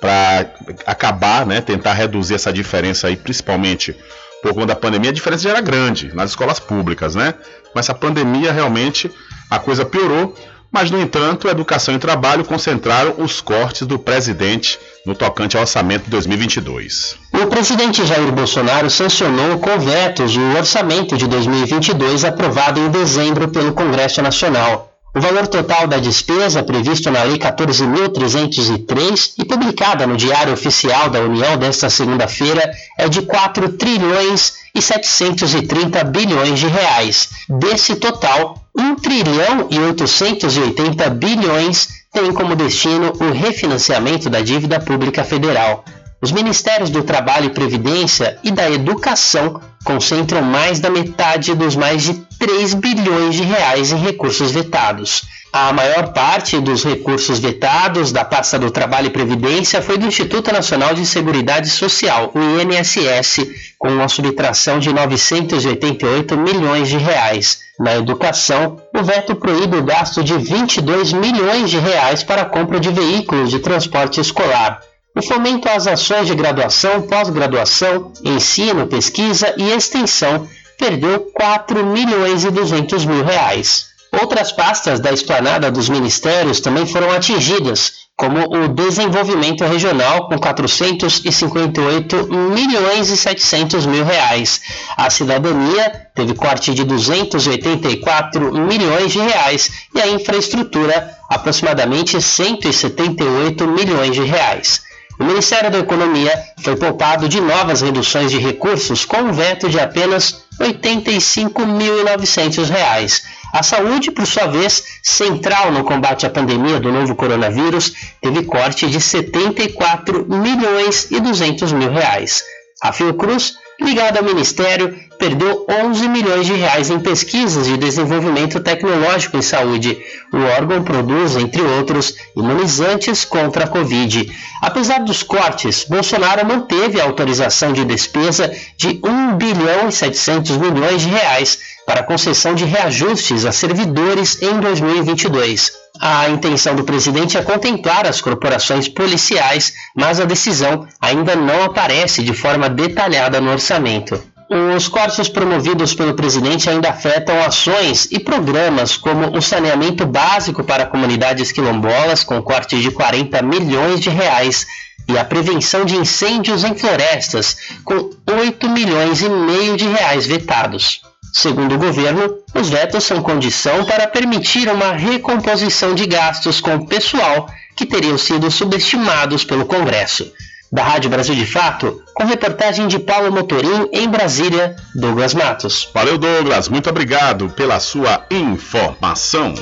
para 0.00 0.50
acabar, 0.86 1.44
né, 1.46 1.60
tentar 1.60 1.92
reduzir 1.92 2.34
essa 2.34 2.52
diferença 2.52 3.08
aí, 3.08 3.16
principalmente 3.16 3.96
por 4.42 4.54
conta 4.54 4.66
da 4.66 4.76
pandemia, 4.76 5.10
a 5.10 5.14
diferença 5.14 5.42
já 5.42 5.50
era 5.50 5.60
grande 5.60 6.14
nas 6.14 6.30
escolas 6.30 6.60
públicas, 6.60 7.14
né? 7.14 7.34
Mas 7.74 7.90
a 7.90 7.94
pandemia 7.94 8.52
realmente 8.52 9.10
a 9.50 9.58
coisa 9.58 9.84
piorou. 9.84 10.34
Mas, 10.70 10.90
no 10.90 11.00
entanto, 11.00 11.48
Educação 11.48 11.94
e 11.94 11.98
Trabalho 11.98 12.44
concentraram 12.44 13.14
os 13.18 13.40
cortes 13.40 13.86
do 13.86 13.98
presidente 13.98 14.78
no 15.04 15.14
tocante 15.14 15.56
ao 15.56 15.62
orçamento 15.62 16.04
de 16.04 16.10
2022. 16.10 17.16
O 17.32 17.46
presidente 17.46 18.04
Jair 18.04 18.30
Bolsonaro 18.30 18.90
sancionou 18.90 19.58
com 19.58 19.78
vetos 19.78 20.36
o 20.36 20.56
orçamento 20.58 21.16
de 21.16 21.26
2022 21.26 22.22
aprovado 22.22 22.78
em 22.78 22.90
dezembro 22.90 23.48
pelo 23.48 23.72
Congresso 23.72 24.20
Nacional. 24.20 24.87
O 25.14 25.20
valor 25.20 25.46
total 25.46 25.86
da 25.86 25.96
despesa 25.98 26.62
previsto 26.62 27.10
na 27.10 27.22
Lei 27.22 27.38
14.303 27.38 29.32
e 29.38 29.44
publicada 29.44 30.06
no 30.06 30.16
Diário 30.18 30.52
Oficial 30.52 31.08
da 31.08 31.20
União 31.20 31.56
desta 31.56 31.88
segunda-feira 31.88 32.70
é 32.98 33.08
de 33.08 33.22
4 33.22 33.72
trilhões 33.72 34.54
e 34.74 34.82
730 34.82 36.04
bilhões 36.04 36.58
de 36.58 36.66
reais. 36.66 37.30
Desse 37.48 37.96
total, 37.96 38.62
1 38.76 38.96
trilhão 38.96 39.66
e 39.70 39.78
880 39.78 41.08
bilhões 41.10 41.88
tem 42.12 42.30
como 42.32 42.54
destino 42.54 43.12
o 43.18 43.32
refinanciamento 43.32 44.28
da 44.28 44.40
dívida 44.40 44.78
pública 44.78 45.24
federal. 45.24 45.84
Os 46.20 46.32
Ministérios 46.32 46.90
do 46.90 47.04
Trabalho 47.04 47.46
e 47.46 47.50
Previdência 47.50 48.38
e 48.42 48.50
da 48.50 48.68
Educação 48.68 49.60
concentram 49.84 50.42
mais 50.42 50.80
da 50.80 50.90
metade 50.90 51.54
dos 51.54 51.76
mais 51.76 52.02
de 52.02 52.14
3 52.38 52.74
bilhões 52.74 53.36
de 53.36 53.44
reais 53.44 53.92
em 53.92 53.96
recursos 53.96 54.50
vetados. 54.50 55.22
A 55.52 55.72
maior 55.72 56.12
parte 56.12 56.60
dos 56.60 56.84
recursos 56.84 57.38
vetados 57.38 58.10
da 58.10 58.24
pasta 58.24 58.58
do 58.58 58.68
Trabalho 58.68 59.06
e 59.06 59.10
Previdência 59.10 59.80
foi 59.80 59.96
do 59.96 60.06
Instituto 60.06 60.52
Nacional 60.52 60.92
de 60.92 61.06
Seguridade 61.06 61.70
Social, 61.70 62.32
o 62.34 62.38
INSS, 62.60 63.46
com 63.78 63.88
uma 63.88 64.08
subtração 64.08 64.80
de 64.80 64.92
988 64.92 66.36
milhões 66.36 66.88
de 66.88 66.98
reais. 66.98 67.60
Na 67.78 67.96
educação, 67.96 68.76
o 68.92 69.02
veto 69.04 69.36
proíbe 69.36 69.76
o 69.76 69.84
gasto 69.84 70.24
de 70.24 70.36
22 70.36 71.12
milhões 71.12 71.70
de 71.70 71.78
reais 71.78 72.24
para 72.24 72.42
a 72.42 72.46
compra 72.46 72.80
de 72.80 72.90
veículos 72.90 73.50
de 73.50 73.60
transporte 73.60 74.20
escolar. 74.20 74.80
O 75.18 75.22
fomento 75.22 75.68
às 75.68 75.88
ações 75.88 76.28
de 76.28 76.34
graduação, 76.36 77.02
pós-graduação, 77.02 78.12
ensino, 78.24 78.86
pesquisa 78.86 79.52
e 79.56 79.68
extensão 79.72 80.46
perdeu 80.78 81.32
4 81.34 81.84
milhões 81.84 82.44
e 82.44 82.50
200 82.52 83.04
mil 83.04 83.24
reais. 83.24 83.88
Outras 84.12 84.52
pastas 84.52 85.00
da 85.00 85.10
esplanada 85.10 85.72
dos 85.72 85.88
ministérios 85.88 86.60
também 86.60 86.86
foram 86.86 87.10
atingidas, 87.10 87.94
como 88.16 88.38
o 88.48 88.68
desenvolvimento 88.68 89.64
regional 89.64 90.28
com 90.28 90.38
458 90.38 92.28
milhões 92.54 93.10
e 93.10 93.16
700 93.16 93.86
mil 93.86 94.04
reais. 94.04 94.60
A 94.96 95.10
cidadania 95.10 96.10
teve 96.14 96.32
corte 96.32 96.72
de 96.72 96.84
284 96.84 98.52
milhões 98.52 99.10
de 99.10 99.18
reais 99.18 99.68
e 99.92 100.00
a 100.00 100.06
infraestrutura 100.06 101.12
aproximadamente 101.28 102.22
178 102.22 103.66
milhões 103.66 104.14
de 104.14 104.22
reais. 104.22 104.86
O 105.18 105.24
Ministério 105.24 105.70
da 105.70 105.78
Economia 105.78 106.32
foi 106.62 106.76
poupado 106.76 107.28
de 107.28 107.40
novas 107.40 107.80
reduções 107.80 108.30
de 108.30 108.38
recursos 108.38 109.04
com 109.04 109.18
um 109.18 109.32
veto 109.32 109.68
de 109.68 109.80
apenas 109.80 110.44
R$ 110.60 110.74
85.900. 110.74 113.22
A 113.52 113.62
saúde, 113.62 114.10
por 114.10 114.26
sua 114.26 114.46
vez, 114.46 114.84
central 115.02 115.72
no 115.72 115.82
combate 115.82 116.26
à 116.26 116.30
pandemia 116.30 116.78
do 116.78 116.92
novo 116.92 117.16
coronavírus, 117.16 117.94
teve 118.20 118.44
corte 118.44 118.88
de 118.88 119.00
74 119.00 120.26
milhões 120.28 121.10
e 121.10 121.18
200 121.18 121.72
mil 121.72 121.90
reais. 121.90 122.44
A 122.82 122.92
Fiocruz, 122.92 123.54
ligada 123.80 124.18
ao 124.18 124.24
Ministério, 124.24 124.98
perdeu 125.18 125.66
11 125.68 126.08
milhões 126.08 126.46
de 126.46 126.52
reais 126.52 126.90
em 126.90 127.00
pesquisas 127.00 127.66
de 127.66 127.76
desenvolvimento 127.76 128.60
tecnológico 128.60 129.36
em 129.36 129.42
saúde. 129.42 129.98
O 130.32 130.38
órgão 130.38 130.82
produz, 130.82 131.36
entre 131.36 131.62
outros, 131.62 132.14
imunizantes 132.36 133.24
contra 133.24 133.64
a 133.64 133.68
Covid. 133.68 134.30
Apesar 134.62 135.00
dos 135.00 135.22
cortes, 135.22 135.84
Bolsonaro 135.84 136.46
manteve 136.46 137.00
a 137.00 137.04
autorização 137.04 137.72
de 137.72 137.84
despesa 137.84 138.52
de 138.76 139.00
1 139.02 139.36
bilhão 139.36 139.88
e 139.88 139.92
700 139.92 140.56
milhões 140.56 141.02
de 141.02 141.08
reais 141.08 141.58
para 141.86 142.02
concessão 142.02 142.54
de 142.54 142.64
reajustes 142.64 143.44
a 143.44 143.52
servidores 143.52 144.40
em 144.42 144.60
2022. 144.60 145.87
A 146.00 146.28
intenção 146.28 146.76
do 146.76 146.84
presidente 146.84 147.36
é 147.36 147.42
contemplar 147.42 148.06
as 148.06 148.20
corporações 148.20 148.88
policiais, 148.88 149.74
mas 149.96 150.20
a 150.20 150.24
decisão 150.24 150.86
ainda 151.00 151.34
não 151.34 151.64
aparece 151.64 152.22
de 152.22 152.32
forma 152.32 152.68
detalhada 152.68 153.40
no 153.40 153.50
orçamento. 153.50 154.20
Os 154.48 154.88
cortes 154.88 155.28
promovidos 155.28 155.94
pelo 155.94 156.14
presidente 156.14 156.70
ainda 156.70 156.88
afetam 156.88 157.42
ações 157.42 158.08
e 158.10 158.18
programas 158.18 158.96
como 158.96 159.36
o 159.36 159.42
saneamento 159.42 160.06
básico 160.06 160.64
para 160.64 160.86
comunidades 160.86 161.52
quilombolas, 161.52 162.24
com 162.24 162.40
corte 162.40 162.80
de 162.80 162.90
40 162.90 163.42
milhões 163.42 164.00
de 164.00 164.08
reais, 164.08 164.66
e 165.06 165.18
a 165.18 165.24
prevenção 165.24 165.84
de 165.84 165.96
incêndios 165.96 166.64
em 166.64 166.74
florestas, 166.74 167.56
com 167.84 168.10
8 168.26 168.70
milhões 168.70 169.20
e 169.20 169.28
meio 169.28 169.76
de 169.76 169.86
reais 169.86 170.26
vetados. 170.26 171.02
Segundo 171.32 171.74
o 171.74 171.78
governo, 171.78 172.38
os 172.54 172.68
vetos 172.68 173.04
são 173.04 173.22
condição 173.22 173.84
para 173.84 174.06
permitir 174.06 174.68
uma 174.68 174.92
recomposição 174.92 175.94
de 175.94 176.06
gastos 176.06 176.60
com 176.60 176.76
o 176.76 176.86
pessoal 176.86 177.46
que 177.76 177.86
teriam 177.86 178.18
sido 178.18 178.50
subestimados 178.50 179.44
pelo 179.44 179.66
Congresso. 179.66 180.32
Da 180.70 180.82
Rádio 180.82 181.08
Brasil 181.08 181.34
de 181.34 181.46
Fato, 181.46 182.02
com 182.14 182.24
reportagem 182.24 182.88
de 182.88 182.98
Paulo 182.98 183.32
Motorim 183.32 183.88
em 183.92 184.08
Brasília, 184.08 184.76
Douglas 184.94 185.32
Matos. 185.32 185.88
Valeu, 185.94 186.18
Douglas. 186.18 186.68
Muito 186.68 186.90
obrigado 186.90 187.48
pela 187.50 187.80
sua 187.80 188.26
informação. 188.30 189.54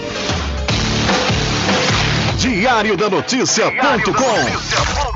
Diário 2.38 2.96
da 2.96 3.09
Notícia.com 3.09 5.15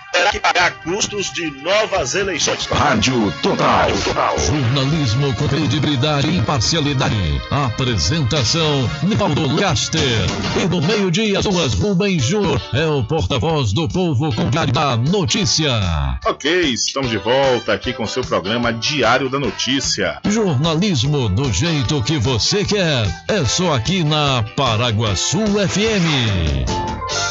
terá 0.11 0.31
que 0.31 0.39
pagar 0.39 0.71
custos 0.83 1.31
de 1.31 1.51
novas 1.61 2.15
eleições. 2.15 2.65
Rádio 2.65 3.31
Total. 3.41 3.91
Total. 4.03 4.37
Jornalismo 4.39 5.33
com 5.35 5.47
credibilidade 5.47 6.29
e 6.29 6.37
imparcialidade. 6.37 7.41
Apresentação: 7.49 8.89
Nivaldo 9.03 9.55
Caster. 9.57 10.01
E 10.61 10.67
no 10.67 10.81
meio-dia, 10.81 11.41
duas 11.41 11.73
Rubens 11.73 12.23
Júnior 12.23 12.61
é 12.73 12.85
o 12.85 13.03
porta-voz 13.03 13.73
do 13.73 13.87
povo 13.87 14.33
com 14.35 14.51
da 14.71 14.97
notícia. 14.97 15.71
Ok, 16.25 16.61
estamos 16.73 17.09
de 17.09 17.17
volta 17.17 17.73
aqui 17.73 17.93
com 17.93 18.05
seu 18.05 18.23
programa 18.23 18.71
Diário 18.71 19.29
da 19.29 19.39
Notícia. 19.39 20.19
Jornalismo 20.25 21.29
do 21.29 21.51
jeito 21.51 22.03
que 22.03 22.17
você 22.17 22.63
quer. 22.63 23.07
É 23.27 23.45
só 23.45 23.73
aqui 23.73 24.03
na 24.03 24.43
Paraguaçu 24.55 25.39
FM. 25.39 27.30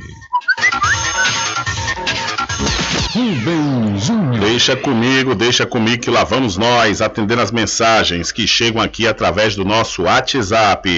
Deixa 4.38 4.76
comigo, 4.76 5.34
deixa 5.34 5.66
comigo 5.66 6.02
que 6.02 6.10
lá 6.10 6.22
vamos 6.22 6.56
nós 6.56 7.02
atendendo 7.02 7.42
as 7.42 7.50
mensagens 7.50 8.30
que 8.30 8.46
chegam 8.46 8.80
aqui 8.80 9.08
através 9.08 9.56
do 9.56 9.64
nosso 9.64 10.04
WhatsApp. 10.04 10.88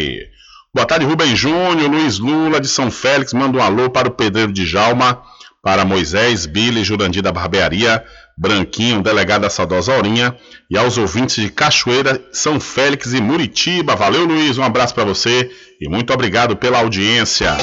Boa 0.75 0.87
tarde, 0.87 1.07
Rubem 1.07 1.35
Júnior, 1.35 1.91
Luiz 1.91 2.19
Lula 2.19 2.61
de 2.61 2.69
São 2.69 2.91
Félix, 2.91 3.33
manda 3.33 3.57
um 3.57 3.62
alô 3.62 3.89
para 3.89 4.09
o 4.09 4.11
Pedreiro 4.11 4.53
de 4.53 4.66
Jalma, 4.66 5.23
para 5.62 5.87
Moisés, 5.87 6.45
Billy, 6.45 6.85
Jurandir 6.85 7.23
da 7.23 7.33
Barbearia, 7.33 8.05
Branquinho, 8.39 9.03
delegado 9.03 9.43
da 9.43 9.51
Saudosa 9.51 9.93
Aurinha, 9.93 10.36
e 10.70 10.78
aos 10.78 10.97
ouvintes 10.97 11.43
de 11.43 11.51
Cachoeira, 11.51 12.22
São 12.30 12.61
Félix 12.61 13.12
e 13.12 13.20
Muritiba. 13.20 13.97
Valeu, 13.97 14.24
Luiz, 14.24 14.57
um 14.57 14.62
abraço 14.62 14.95
para 14.95 15.05
você 15.05 15.51
e 15.80 15.89
muito 15.89 16.12
obrigado 16.12 16.57
pela 16.57 16.78
audiência. 16.78 17.57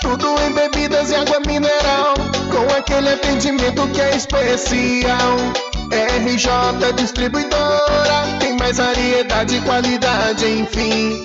Tudo 0.00 0.36
em 0.40 0.52
bebidas 0.52 1.10
e 1.10 1.16
água 1.16 1.40
mineral, 1.40 2.14
com 2.48 2.72
aquele 2.76 3.08
atendimento 3.08 3.88
que 3.88 4.00
é 4.00 4.16
especial. 4.16 5.36
RJ 5.90 6.92
Distribuidora, 6.94 8.38
tem 8.38 8.56
mais 8.56 8.76
variedade 8.76 9.56
e 9.56 9.60
qualidade, 9.62 10.46
enfim 10.46 11.24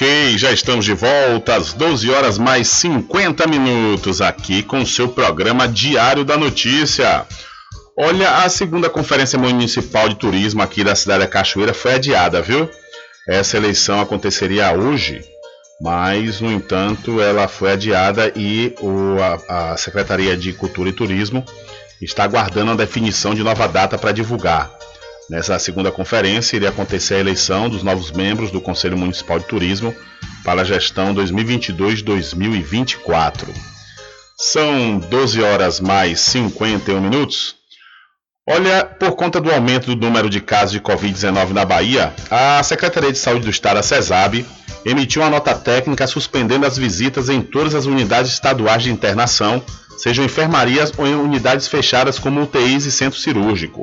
Ok, 0.00 0.38
já 0.38 0.52
estamos 0.52 0.84
de 0.84 0.94
volta 0.94 1.56
às 1.56 1.72
12 1.72 2.08
horas 2.08 2.38
mais 2.38 2.68
50 2.68 3.48
minutos 3.48 4.20
aqui 4.20 4.62
com 4.62 4.86
seu 4.86 5.08
programa 5.08 5.66
Diário 5.66 6.24
da 6.24 6.36
Notícia. 6.36 7.26
Olha, 7.98 8.30
a 8.44 8.48
segunda 8.48 8.88
Conferência 8.88 9.36
Municipal 9.36 10.08
de 10.08 10.14
Turismo 10.14 10.62
aqui 10.62 10.84
da 10.84 10.94
cidade 10.94 11.24
da 11.24 11.26
Cachoeira 11.26 11.74
foi 11.74 11.94
adiada, 11.94 12.40
viu? 12.40 12.70
Essa 13.26 13.56
eleição 13.56 14.00
aconteceria 14.00 14.72
hoje, 14.72 15.20
mas, 15.80 16.40
no 16.40 16.52
entanto, 16.52 17.20
ela 17.20 17.48
foi 17.48 17.72
adiada 17.72 18.32
e 18.36 18.72
o, 18.80 19.16
a, 19.48 19.72
a 19.72 19.76
Secretaria 19.76 20.36
de 20.36 20.52
Cultura 20.52 20.90
e 20.90 20.92
Turismo 20.92 21.44
está 22.00 22.22
aguardando 22.22 22.70
a 22.70 22.76
definição 22.76 23.34
de 23.34 23.42
nova 23.42 23.66
data 23.66 23.98
para 23.98 24.12
divulgar. 24.12 24.70
Nessa 25.28 25.58
segunda 25.58 25.92
conferência, 25.92 26.56
iria 26.56 26.70
acontecer 26.70 27.16
a 27.16 27.20
eleição 27.20 27.68
dos 27.68 27.82
novos 27.82 28.10
membros 28.10 28.50
do 28.50 28.62
Conselho 28.62 28.96
Municipal 28.96 29.38
de 29.38 29.44
Turismo 29.44 29.94
para 30.42 30.62
a 30.62 30.64
gestão 30.64 31.14
2022-2024. 31.14 33.46
São 34.38 34.98
12 34.98 35.42
horas 35.42 35.80
mais 35.80 36.18
51 36.20 36.98
minutos. 36.98 37.58
Olha, 38.48 38.86
por 38.86 39.14
conta 39.16 39.38
do 39.38 39.52
aumento 39.52 39.94
do 39.94 40.00
número 40.00 40.30
de 40.30 40.40
casos 40.40 40.72
de 40.72 40.80
Covid-19 40.80 41.50
na 41.50 41.66
Bahia, 41.66 42.14
a 42.30 42.62
Secretaria 42.62 43.12
de 43.12 43.18
Saúde 43.18 43.44
do 43.44 43.50
Estado, 43.50 43.80
a 43.80 43.82
CESAB, 43.82 44.46
emitiu 44.86 45.20
uma 45.20 45.28
nota 45.28 45.54
técnica 45.54 46.06
suspendendo 46.06 46.64
as 46.64 46.78
visitas 46.78 47.28
em 47.28 47.42
todas 47.42 47.74
as 47.74 47.84
unidades 47.84 48.32
estaduais 48.32 48.82
de 48.82 48.90
internação, 48.90 49.62
sejam 49.98 50.24
enfermarias 50.24 50.90
ou 50.96 51.06
em 51.06 51.14
unidades 51.14 51.68
fechadas 51.68 52.18
como 52.18 52.40
UTIs 52.40 52.86
e 52.86 52.92
centro 52.92 53.18
cirúrgico. 53.18 53.82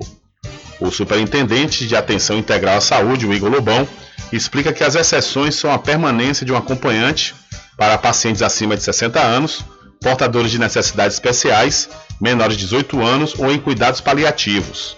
O 0.80 0.91
superintendente 0.91 1.88
de 1.88 1.95
Atenção 1.95 2.38
Integral 2.38 2.78
à 2.78 2.82
Saúde, 2.82 3.26
o 3.26 3.34
Igor 3.34 3.49
Lobão, 3.49 3.88
explica 4.32 4.73
que 4.73 4.84
as 4.84 4.95
exceções 4.95 5.55
são 5.55 5.71
a 5.71 5.80
permanência 5.80 6.45
de 6.45 6.51
um 6.51 6.57
acompanhante 6.57 7.34
para 7.78 7.97
pacientes 7.97 8.41
acima 8.41 8.76
de 8.76 8.84
60 8.84 9.19
anos, 9.19 9.63
portadores 10.01 10.51
de 10.51 10.59
necessidades 10.59 11.15
especiais, 11.15 11.89
menores 12.19 12.57
de 12.57 12.63
18 12.63 13.01
anos 13.01 13.34
ou 13.38 13.51
em 13.51 13.59
cuidados 13.59 14.01
paliativos. 14.01 14.95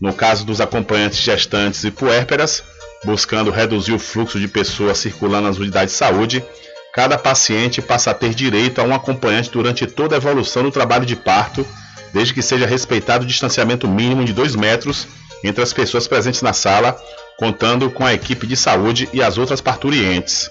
No 0.00 0.12
caso 0.12 0.44
dos 0.44 0.60
acompanhantes 0.60 1.18
gestantes 1.18 1.84
e 1.84 1.90
puérperas, 1.90 2.62
buscando 3.04 3.50
reduzir 3.50 3.92
o 3.92 3.98
fluxo 3.98 4.40
de 4.40 4.48
pessoas 4.48 4.98
circulando 4.98 5.48
nas 5.48 5.58
unidades 5.58 5.92
de 5.92 5.98
saúde, 5.98 6.44
cada 6.92 7.16
paciente 7.16 7.80
passa 7.80 8.10
a 8.10 8.14
ter 8.14 8.34
direito 8.34 8.80
a 8.80 8.84
um 8.84 8.94
acompanhante 8.94 9.50
durante 9.50 9.86
toda 9.86 10.16
a 10.16 10.18
evolução 10.18 10.62
do 10.62 10.70
trabalho 10.70 11.06
de 11.06 11.16
parto 11.16 11.66
desde 12.12 12.34
que 12.34 12.42
seja 12.42 12.66
respeitado 12.66 13.24
o 13.24 13.26
distanciamento 13.26 13.86
mínimo 13.88 14.24
de 14.24 14.32
2 14.32 14.56
metros 14.56 15.06
entre 15.44 15.62
as 15.62 15.72
pessoas 15.72 16.06
presentes 16.06 16.42
na 16.42 16.52
sala, 16.52 17.00
contando 17.38 17.90
com 17.90 18.04
a 18.04 18.12
equipe 18.12 18.46
de 18.46 18.56
saúde 18.56 19.08
e 19.12 19.22
as 19.22 19.38
outras 19.38 19.60
parturientes. 19.60 20.50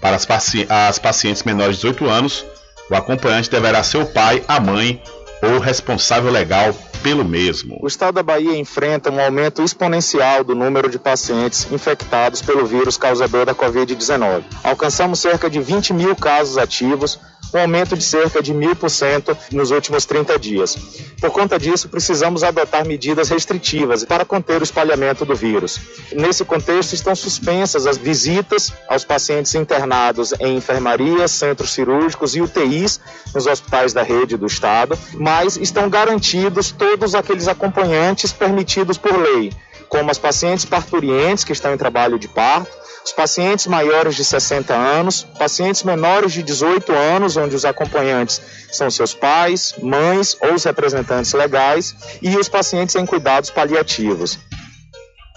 Para 0.00 0.16
as, 0.16 0.24
paci 0.24 0.66
as 0.68 0.98
pacientes 0.98 1.42
menores 1.42 1.76
de 1.76 1.82
18 1.82 2.08
anos, 2.08 2.46
o 2.90 2.94
acompanhante 2.94 3.50
deverá 3.50 3.82
ser 3.82 3.98
o 3.98 4.06
pai, 4.06 4.42
a 4.48 4.58
mãe 4.58 5.02
ou 5.42 5.58
responsável 5.58 6.30
legal 6.30 6.74
pelo 7.02 7.24
mesmo. 7.24 7.78
O 7.82 7.86
estado 7.86 8.14
da 8.14 8.22
Bahia 8.22 8.56
enfrenta 8.56 9.10
um 9.10 9.20
aumento 9.20 9.62
exponencial 9.62 10.44
do 10.44 10.54
número 10.54 10.88
de 10.88 10.98
pacientes 10.98 11.66
infectados 11.70 12.40
pelo 12.40 12.64
vírus 12.64 12.96
causador 12.96 13.44
da 13.44 13.54
Covid-19. 13.54 14.44
Alcançamos 14.62 15.18
cerca 15.18 15.50
de 15.50 15.60
20 15.60 15.92
mil 15.92 16.14
casos 16.14 16.56
ativos, 16.56 17.18
um 17.54 17.58
aumento 17.58 17.96
de 17.96 18.04
cerca 18.04 18.42
de 18.42 18.52
mil 18.54 18.74
por 18.74 18.90
cento 18.90 19.36
nos 19.50 19.70
últimos 19.70 20.04
30 20.06 20.38
dias. 20.38 20.76
Por 21.20 21.30
conta 21.30 21.58
disso, 21.58 21.88
precisamos 21.88 22.42
adotar 22.42 22.86
medidas 22.86 23.28
restritivas 23.28 24.04
para 24.04 24.24
conter 24.24 24.60
o 24.60 24.64
espalhamento 24.64 25.24
do 25.24 25.34
vírus. 25.34 25.78
Nesse 26.12 26.44
contexto, 26.44 26.94
estão 26.94 27.14
suspensas 27.14 27.86
as 27.86 27.96
visitas 27.96 28.72
aos 28.88 29.04
pacientes 29.04 29.54
internados 29.54 30.32
em 30.40 30.56
enfermarias, 30.56 31.30
centros 31.30 31.72
cirúrgicos 31.72 32.34
e 32.34 32.40
UTIs 32.40 33.00
nos 33.34 33.46
hospitais 33.46 33.92
da 33.92 34.02
rede 34.02 34.36
do 34.36 34.46
Estado, 34.46 34.98
mas 35.14 35.56
estão 35.56 35.88
garantidos 35.88 36.70
todos 36.72 37.14
aqueles 37.14 37.48
acompanhantes 37.48 38.32
permitidos 38.32 38.98
por 38.98 39.16
lei, 39.16 39.52
como 39.92 40.10
as 40.10 40.16
pacientes 40.16 40.64
parturientes 40.64 41.44
que 41.44 41.52
estão 41.52 41.74
em 41.74 41.76
trabalho 41.76 42.18
de 42.18 42.26
parto, 42.26 42.72
os 43.04 43.12
pacientes 43.12 43.66
maiores 43.66 44.16
de 44.16 44.24
60 44.24 44.72
anos, 44.72 45.22
pacientes 45.38 45.82
menores 45.82 46.32
de 46.32 46.42
18 46.42 46.90
anos, 46.92 47.36
onde 47.36 47.54
os 47.54 47.66
acompanhantes 47.66 48.40
são 48.70 48.90
seus 48.90 49.12
pais, 49.12 49.74
mães 49.82 50.34
ou 50.40 50.54
os 50.54 50.64
representantes 50.64 51.34
legais, 51.34 51.94
e 52.22 52.34
os 52.38 52.48
pacientes 52.48 52.94
em 52.96 53.04
cuidados 53.04 53.50
paliativos. 53.50 54.38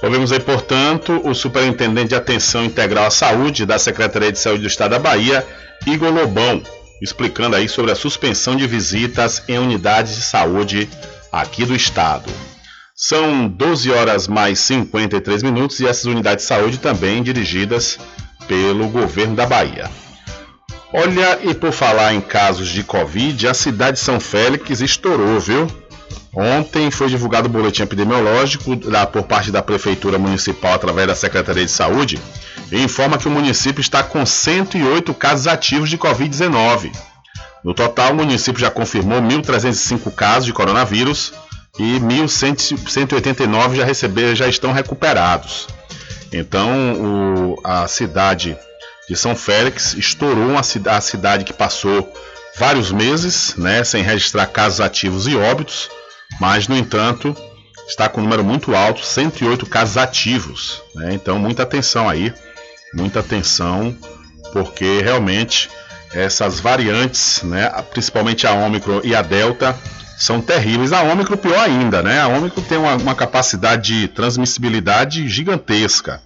Ouvimos 0.01 0.31
aí, 0.31 0.39
portanto, 0.39 1.19
o 1.25 1.33
Superintendente 1.33 2.09
de 2.09 2.15
Atenção 2.15 2.63
Integral 2.63 3.07
à 3.07 3.11
Saúde 3.11 3.65
da 3.65 3.77
Secretaria 3.77 4.31
de 4.31 4.39
Saúde 4.39 4.61
do 4.61 4.67
Estado 4.67 4.91
da 4.91 4.99
Bahia, 4.99 5.45
Igor 5.85 6.13
Lobão, 6.13 6.63
explicando 7.01 7.57
aí 7.57 7.67
sobre 7.67 7.91
a 7.91 7.95
suspensão 7.95 8.55
de 8.55 8.65
visitas 8.67 9.43
em 9.49 9.59
unidades 9.59 10.15
de 10.15 10.21
saúde 10.21 10.87
aqui 11.29 11.65
do 11.65 11.75
Estado. 11.75 12.31
São 12.97 13.49
12 13.49 13.91
horas 13.91 14.25
mais 14.25 14.57
53 14.59 15.43
minutos 15.43 15.81
e 15.81 15.85
essas 15.85 16.05
unidades 16.05 16.45
de 16.45 16.47
saúde 16.47 16.77
também 16.77 17.21
dirigidas 17.21 17.99
pelo 18.47 18.87
governo 18.87 19.35
da 19.35 19.45
Bahia. 19.45 19.91
Olha, 20.93 21.39
e 21.43 21.53
por 21.53 21.73
falar 21.73 22.13
em 22.13 22.21
casos 22.21 22.69
de 22.69 22.85
Covid, 22.85 23.49
a 23.49 23.53
cidade 23.53 23.97
de 23.97 24.03
São 24.03 24.17
Félix 24.17 24.79
estourou, 24.79 25.37
viu? 25.41 25.67
Ontem 26.33 26.89
foi 26.89 27.09
divulgado 27.09 27.49
o 27.49 27.51
boletim 27.51 27.83
epidemiológico 27.83 28.79
lá 28.85 29.05
por 29.05 29.23
parte 29.23 29.51
da 29.51 29.61
Prefeitura 29.61 30.17
Municipal 30.17 30.75
através 30.75 31.05
da 31.05 31.15
Secretaria 31.15 31.65
de 31.65 31.71
Saúde 31.71 32.17
e 32.71 32.81
informa 32.81 33.17
que 33.17 33.27
o 33.27 33.31
município 33.31 33.81
está 33.81 34.03
com 34.03 34.25
108 34.25 35.13
casos 35.15 35.47
ativos 35.47 35.89
de 35.89 35.97
Covid-19. 35.97 36.95
No 37.61 37.73
total, 37.73 38.13
o 38.13 38.15
município 38.15 38.61
já 38.61 38.71
confirmou 38.71 39.19
1.305 39.21 40.13
casos 40.13 40.45
de 40.45 40.53
coronavírus 40.53 41.33
e 41.78 41.99
1.189 41.99 43.76
já 43.76 43.86
receberam, 43.86 44.36
já 44.36 44.47
estão 44.47 44.71
recuperados. 44.71 45.67
Então, 46.32 46.93
o, 46.93 47.61
a 47.63 47.88
cidade 47.88 48.57
de 49.07 49.15
São 49.15 49.36
Félix 49.36 49.93
estourou 49.93 50.49
uma, 50.49 50.61
a 50.61 51.01
cidade 51.01 51.43
que 51.43 51.53
passou 51.53 52.11
vários 52.57 52.91
meses 52.91 53.55
né, 53.55 53.84
sem 53.84 54.03
registrar 54.03 54.47
casos 54.47 54.80
ativos 54.82 55.28
e 55.28 55.36
óbitos, 55.36 55.89
mas, 56.39 56.67
no 56.67 56.76
entanto, 56.76 57.36
está 57.88 58.09
com 58.09 58.19
um 58.19 58.23
número 58.23 58.43
muito 58.43 58.76
alto, 58.76 59.05
108 59.05 59.65
casos 59.65 59.97
ativos. 59.97 60.82
Né? 60.95 61.13
Então, 61.13 61.38
muita 61.38 61.63
atenção 61.63 62.09
aí, 62.09 62.34
muita 62.93 63.19
atenção, 63.19 63.95
porque 64.51 65.01
realmente 65.01 65.69
essas 66.13 66.59
variantes, 66.59 67.43
né, 67.43 67.69
principalmente 67.91 68.47
a 68.47 68.53
Ômicron 68.53 69.01
e 69.03 69.13
a 69.13 69.21
Delta, 69.21 69.78
são 70.18 70.41
terríveis. 70.41 70.93
A 70.93 71.01
Ômicron 71.03 71.38
pior 71.38 71.59
ainda, 71.59 72.01
né? 72.01 72.22
A 72.22 72.28
Ômicron 72.28 72.63
tem 72.63 72.78
uma, 72.78 72.95
uma 72.95 73.16
capacidade 73.16 74.01
de 74.01 74.07
transmissibilidade 74.07 75.28
gigantesca. 75.28 76.22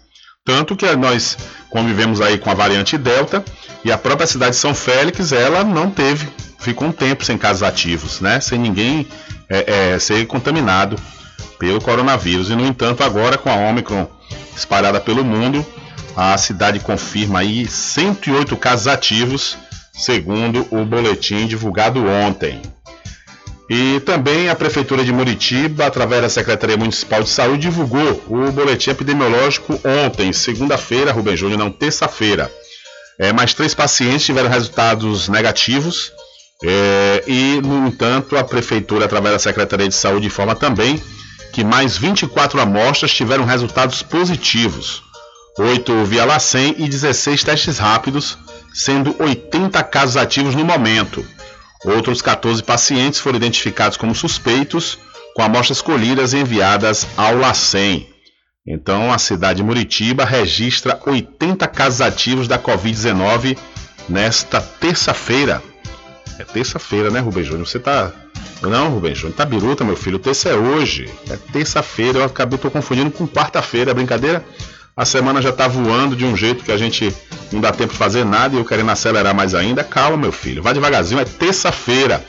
Tanto 0.46 0.76
que 0.76 0.86
nós 0.96 1.38
convivemos 1.70 2.22
aí 2.22 2.38
com 2.38 2.50
a 2.50 2.54
variante 2.54 2.98
Delta 2.98 3.44
e 3.84 3.92
a 3.92 3.98
própria 3.98 4.28
cidade 4.28 4.52
de 4.52 4.58
São 4.58 4.74
Félix, 4.74 5.32
ela 5.32 5.64
não 5.64 5.92
teve, 5.92 6.28
ficou 6.60 6.88
um 6.88 6.92
tempo 6.92 7.24
sem 7.24 7.38
casos 7.38 7.64
ativos, 7.64 8.20
né? 8.20 8.40
Sem 8.40 8.58
ninguém 8.58 9.08
é, 9.48 9.94
é, 9.94 10.00
ser 10.00 10.26
contaminado 10.26 10.96
pelo 11.58 11.82
coronavírus. 11.82 12.50
E 12.50 12.56
no 12.56 12.66
entanto, 12.66 13.04
agora 13.04 13.38
com 13.38 13.50
a 13.50 13.56
Omicron 13.56 14.08
espalhada 14.56 15.00
pelo 15.00 15.24
mundo, 15.24 15.66
a 16.16 16.38
cidade 16.38 16.80
confirma 16.80 17.40
aí 17.40 17.68
108 17.68 18.56
casos 18.58 18.88
ativos, 18.88 19.58
segundo 19.94 20.68
o 20.72 20.84
boletim 20.86 21.48
divulgado 21.48 22.06
ontem. 22.06 22.62
E 23.70 24.00
também 24.00 24.50
a 24.50 24.56
Prefeitura 24.56 25.06
de 25.06 25.12
Muritiba, 25.12 25.86
através 25.86 26.24
da 26.24 26.30
Secretaria 26.30 26.76
Municipal 26.76 27.22
de 27.22 27.30
Saúde, 27.30 27.62
divulgou 27.62 28.24
o 28.28 28.52
boletim 28.52 28.90
epidemiológico 28.90 29.80
ontem, 30.06 30.34
segunda-feira, 30.34 31.12
Rubem 31.12 31.38
Júnior, 31.38 31.60
não, 31.60 31.70
terça-feira. 31.70 32.52
É, 33.20 33.32
mais 33.32 33.54
três 33.54 33.76
pacientes 33.76 34.26
tiveram 34.26 34.50
resultados 34.50 35.30
negativos. 35.30 36.12
É, 36.64 37.24
e, 37.28 37.62
no 37.62 37.88
entanto, 37.88 38.36
a 38.36 38.44
Prefeitura, 38.44 39.06
através 39.06 39.34
da 39.34 39.40
Secretaria 39.40 39.88
de 39.88 39.94
Saúde, 39.94 40.26
informa 40.26 40.56
também 40.56 41.00
que 41.54 41.64
mais 41.64 41.96
24 41.96 42.60
amostras 42.60 43.12
tiveram 43.12 43.46
resultados 43.46 44.02
positivos. 44.02 45.04
8 45.60 46.06
via 46.06 46.26
LACEN 46.26 46.76
e 46.78 46.88
16 46.88 47.44
testes 47.44 47.78
rápidos, 47.78 48.38
sendo 48.74 49.16
80 49.20 49.84
casos 49.84 50.18
ativos 50.18 50.56
no 50.56 50.66
momento. 50.66 51.24
Outros 51.86 52.22
14 52.22 52.62
pacientes 52.62 53.20
foram 53.20 53.38
identificados 53.38 53.98
como 53.98 54.14
suspeitos, 54.14 54.98
com 55.34 55.42
amostras 55.42 55.82
colhidas 55.82 56.34
e 56.34 56.38
enviadas 56.38 57.08
ao 57.16 57.38
LACEN. 57.38 58.08
Então, 58.68 59.12
a 59.12 59.18
cidade 59.18 59.58
de 59.58 59.64
Muritiba 59.64 60.26
registra 60.26 61.00
80 61.06 61.68
casos 61.68 62.02
ativos 62.02 62.48
da 62.48 62.60
Covid-19 62.60 63.58
nesta 64.08 64.62
terça-feira. 64.62 65.62
É 66.38 66.44
terça-feira, 66.44 67.10
né, 67.10 67.20
Rubem 67.20 67.44
Júnior? 67.44 67.68
Você 67.68 67.80
tá. 67.80 68.12
Não, 68.62 68.90
Rubem 68.90 69.16
Júnior, 69.16 69.36
tá 69.36 69.46
biruta, 69.46 69.84
meu 69.84 69.96
filho. 69.96 70.20
Terça 70.20 70.50
é 70.50 70.56
hoje. 70.56 71.10
É 71.30 71.36
terça-feira. 71.36 72.20
Eu 72.20 72.26
acabei, 72.26 72.58
tô 72.58 72.70
confundindo 72.70 73.10
com 73.12 73.28
quarta-feira. 73.28 73.92
É 73.92 73.94
brincadeira? 73.94 74.46
A 75.00 75.06
semana 75.06 75.42
já 75.42 75.54
tá 75.54 75.66
voando 75.66 76.14
de 76.14 76.26
um 76.26 76.36
jeito 76.36 76.62
que 76.62 76.74
a 76.74 76.78
gente 76.78 77.16
não 77.54 77.62
dá 77.62 77.72
tempo 77.72 77.94
de 77.94 77.98
fazer 77.98 78.26
nada 78.26 78.54
e 78.54 78.60
eu 78.60 78.66
querendo 78.66 78.92
acelerar 78.92 79.34
mais 79.34 79.56
ainda. 79.56 79.82
Calma, 79.82 80.18
meu 80.18 80.32
filho. 80.34 80.62
Vai 80.62 80.74
devagarzinho. 80.74 81.22
É 81.22 81.24
terça-feira. 81.24 82.22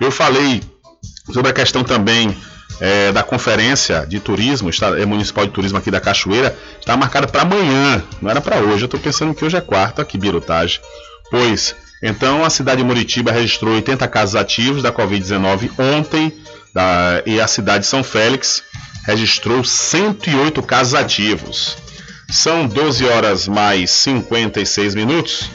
Eu 0.00 0.10
falei 0.10 0.60
sobre 1.32 1.52
a 1.52 1.54
questão 1.54 1.84
também 1.84 2.36
é, 2.80 3.12
da 3.12 3.22
conferência 3.22 4.04
de 4.04 4.18
turismo, 4.18 4.68
está, 4.68 4.98
é, 4.98 5.06
municipal 5.06 5.46
de 5.46 5.52
turismo 5.52 5.78
aqui 5.78 5.88
da 5.88 6.00
Cachoeira, 6.00 6.58
está 6.80 6.96
marcada 6.96 7.28
para 7.28 7.42
amanhã, 7.42 8.02
não 8.20 8.28
era 8.28 8.40
para 8.40 8.56
hoje. 8.56 8.82
Eu 8.82 8.86
estou 8.86 8.98
pensando 8.98 9.32
que 9.32 9.44
hoje 9.44 9.56
é 9.56 9.60
quarta, 9.60 10.04
que 10.04 10.18
birotagem. 10.18 10.80
Pois 11.30 11.76
então, 12.02 12.44
a 12.44 12.50
cidade 12.50 12.78
de 12.78 12.84
Muritiba 12.84 13.30
registrou 13.30 13.72
80 13.72 14.08
casos 14.08 14.34
ativos 14.34 14.82
da 14.82 14.90
Covid-19 14.90 15.70
ontem 15.78 16.32
da, 16.74 17.22
e 17.24 17.40
a 17.40 17.46
cidade 17.46 17.84
de 17.84 17.86
São 17.86 18.02
Félix 18.02 18.64
registrou 19.04 19.62
108 19.62 20.60
casos 20.64 20.94
ativos. 20.96 21.86
São 22.28 22.66
12 22.66 23.06
horas 23.06 23.46
mais 23.46 23.90
56 23.90 24.94
minutos 24.94 25.50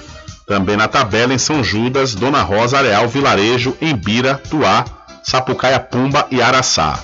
também 0.47 0.77
na 0.77 0.87
tabela 0.87 1.33
em 1.33 1.37
São 1.37 1.61
Judas, 1.61 2.15
Dona 2.15 2.41
Rosa, 2.41 2.77
Areal, 2.77 3.05
Vilarejo, 3.09 3.75
Embira, 3.81 4.41
Tuá, 4.49 4.85
Sapucaia, 5.23 5.79
Pumba 5.79 6.25
e 6.31 6.41
Araçá. 6.41 6.97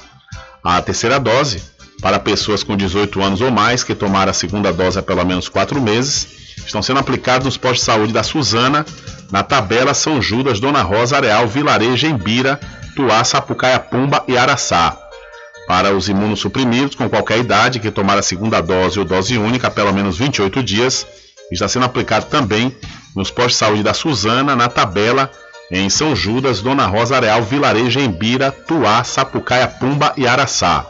A 0.64 0.82
terceira 0.82 1.20
dose, 1.20 1.62
para 2.02 2.20
pessoas 2.20 2.64
com 2.64 2.76
18 2.76 3.22
anos 3.22 3.42
ou 3.42 3.52
mais 3.52 3.84
que 3.84 3.96
tomaram 3.96 4.32
a 4.32 4.34
segunda 4.34 4.72
dose 4.72 5.00
há 5.00 5.02
pelo 5.02 5.26
menos 5.26 5.50
4 5.50 5.82
meses, 5.82 6.28
estão 6.66 6.82
sendo 6.82 7.00
aplicados 7.00 7.46
nos 7.46 7.58
postos 7.58 7.80
de 7.80 7.86
saúde 7.86 8.14
da 8.14 8.24
Suzana, 8.24 8.86
na 9.32 9.44
tabela 9.44 9.94
São 9.94 10.22
Judas, 10.22 10.60
Dona 10.60 10.82
Rosa, 10.82 11.18
Areal, 11.18 11.48
Vilarejo, 11.48 12.08
Embira, 12.08 12.60
Tuá, 12.96 13.24
Sapucaia, 13.24 13.80
Pumba 13.80 14.24
e 14.28 14.38
Araçá. 14.38 14.98
para 15.68 15.94
os 15.94 16.08
imunossuprimidos 16.08 16.96
com 16.96 17.10
qualquer 17.10 17.40
idade 17.40 17.80
que 17.80 17.92
tomar 17.92 18.18
a 18.18 18.22
segunda 18.22 18.62
dose 18.62 18.98
ou 18.98 19.06
dose 19.06 19.38
única 19.38 19.68
há 19.68 19.72
pelo 19.72 19.94
menos 19.94 20.18
28 20.18 20.64
dias. 20.64 21.06
Está 21.52 21.68
sendo 21.68 21.86
aplicado 21.86 22.26
também 22.28 22.76
nos 23.16 23.30
postos 23.30 23.54
de 23.54 23.60
saúde 23.60 23.84
da 23.84 23.94
Suzana, 23.94 24.56
na 24.56 24.70
tabela, 24.70 25.30
em 25.70 25.90
São 25.90 26.16
Judas, 26.16 26.62
Dona 26.62 26.88
Rosa 26.88 27.18
Areal, 27.18 27.44
Vilarejo, 27.44 28.00
Embira, 28.00 28.52
Tuá, 28.52 29.04
Sapucaia, 29.04 29.68
Pumba 29.68 30.14
e 30.16 30.26
Araçá. 30.26 30.86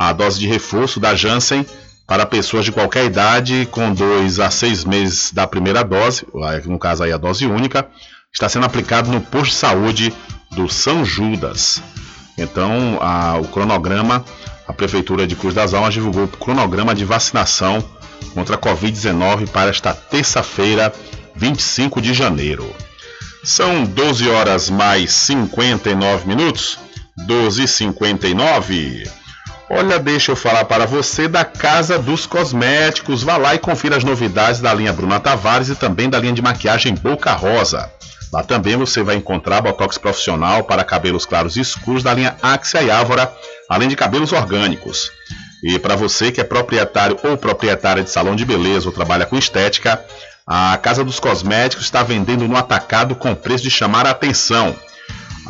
A 0.00 0.14
dose 0.14 0.40
de 0.40 0.46
reforço 0.46 0.98
da 0.98 1.14
Janssen 1.14 1.66
para 2.06 2.24
pessoas 2.24 2.64
de 2.64 2.72
qualquer 2.72 3.04
idade 3.04 3.68
com 3.70 3.92
2 3.92 4.40
a 4.40 4.50
6 4.50 4.86
meses 4.86 5.30
da 5.30 5.46
primeira 5.46 5.84
dose, 5.84 6.26
no 6.64 6.78
caso 6.78 7.02
aí 7.02 7.12
a 7.12 7.18
dose 7.18 7.44
única, 7.44 7.86
está 8.32 8.48
sendo 8.48 8.64
aplicado 8.64 9.12
no 9.12 9.20
posto 9.20 9.50
de 9.50 9.58
saúde 9.58 10.14
do 10.52 10.70
São 10.70 11.04
Judas. 11.04 11.82
Então, 12.38 12.98
a, 13.02 13.36
o 13.36 13.46
cronograma, 13.48 14.24
a 14.66 14.72
Prefeitura 14.72 15.26
de 15.26 15.36
Cruz 15.36 15.54
das 15.54 15.74
Almas 15.74 15.92
divulgou 15.92 16.24
o 16.24 16.28
cronograma 16.28 16.94
de 16.94 17.04
vacinação 17.04 17.84
contra 18.32 18.56
a 18.56 18.58
Covid-19 18.58 19.50
para 19.50 19.68
esta 19.68 19.92
terça-feira, 19.92 20.94
25 21.36 22.00
de 22.00 22.14
janeiro. 22.14 22.74
São 23.44 23.84
12 23.84 24.30
horas 24.30 24.70
mais 24.70 25.12
59 25.12 26.26
minutos. 26.26 26.78
12h59. 27.28 29.19
Olha, 29.72 30.00
deixa 30.00 30.32
eu 30.32 30.36
falar 30.36 30.64
para 30.64 30.84
você 30.84 31.28
da 31.28 31.44
Casa 31.44 31.96
dos 31.96 32.26
Cosméticos. 32.26 33.22
Vá 33.22 33.36
lá 33.36 33.54
e 33.54 33.58
confira 33.58 33.96
as 33.96 34.02
novidades 34.02 34.60
da 34.60 34.74
linha 34.74 34.92
Bruna 34.92 35.20
Tavares 35.20 35.68
e 35.68 35.76
também 35.76 36.10
da 36.10 36.18
linha 36.18 36.32
de 36.32 36.42
maquiagem 36.42 36.92
Boca 36.92 37.32
Rosa. 37.34 37.88
Lá 38.32 38.42
também 38.42 38.76
você 38.76 39.00
vai 39.00 39.14
encontrar 39.14 39.60
botox 39.60 39.96
profissional 39.96 40.64
para 40.64 40.82
cabelos 40.82 41.24
claros 41.24 41.56
e 41.56 41.60
escuros 41.60 42.02
da 42.02 42.12
linha 42.12 42.36
Axia 42.42 42.82
e 42.82 42.90
Ávora, 42.90 43.32
além 43.68 43.88
de 43.88 43.94
cabelos 43.94 44.32
orgânicos. 44.32 45.12
E 45.62 45.78
para 45.78 45.94
você 45.94 46.32
que 46.32 46.40
é 46.40 46.44
proprietário 46.44 47.16
ou 47.22 47.38
proprietária 47.38 48.02
de 48.02 48.10
salão 48.10 48.34
de 48.34 48.44
beleza 48.44 48.88
ou 48.88 48.92
trabalha 48.92 49.24
com 49.24 49.38
estética, 49.38 50.04
a 50.44 50.76
Casa 50.78 51.04
dos 51.04 51.20
Cosméticos 51.20 51.84
está 51.84 52.02
vendendo 52.02 52.48
no 52.48 52.56
atacado 52.56 53.14
com 53.14 53.36
preço 53.36 53.62
de 53.62 53.70
chamar 53.70 54.04
a 54.04 54.10
atenção. 54.10 54.74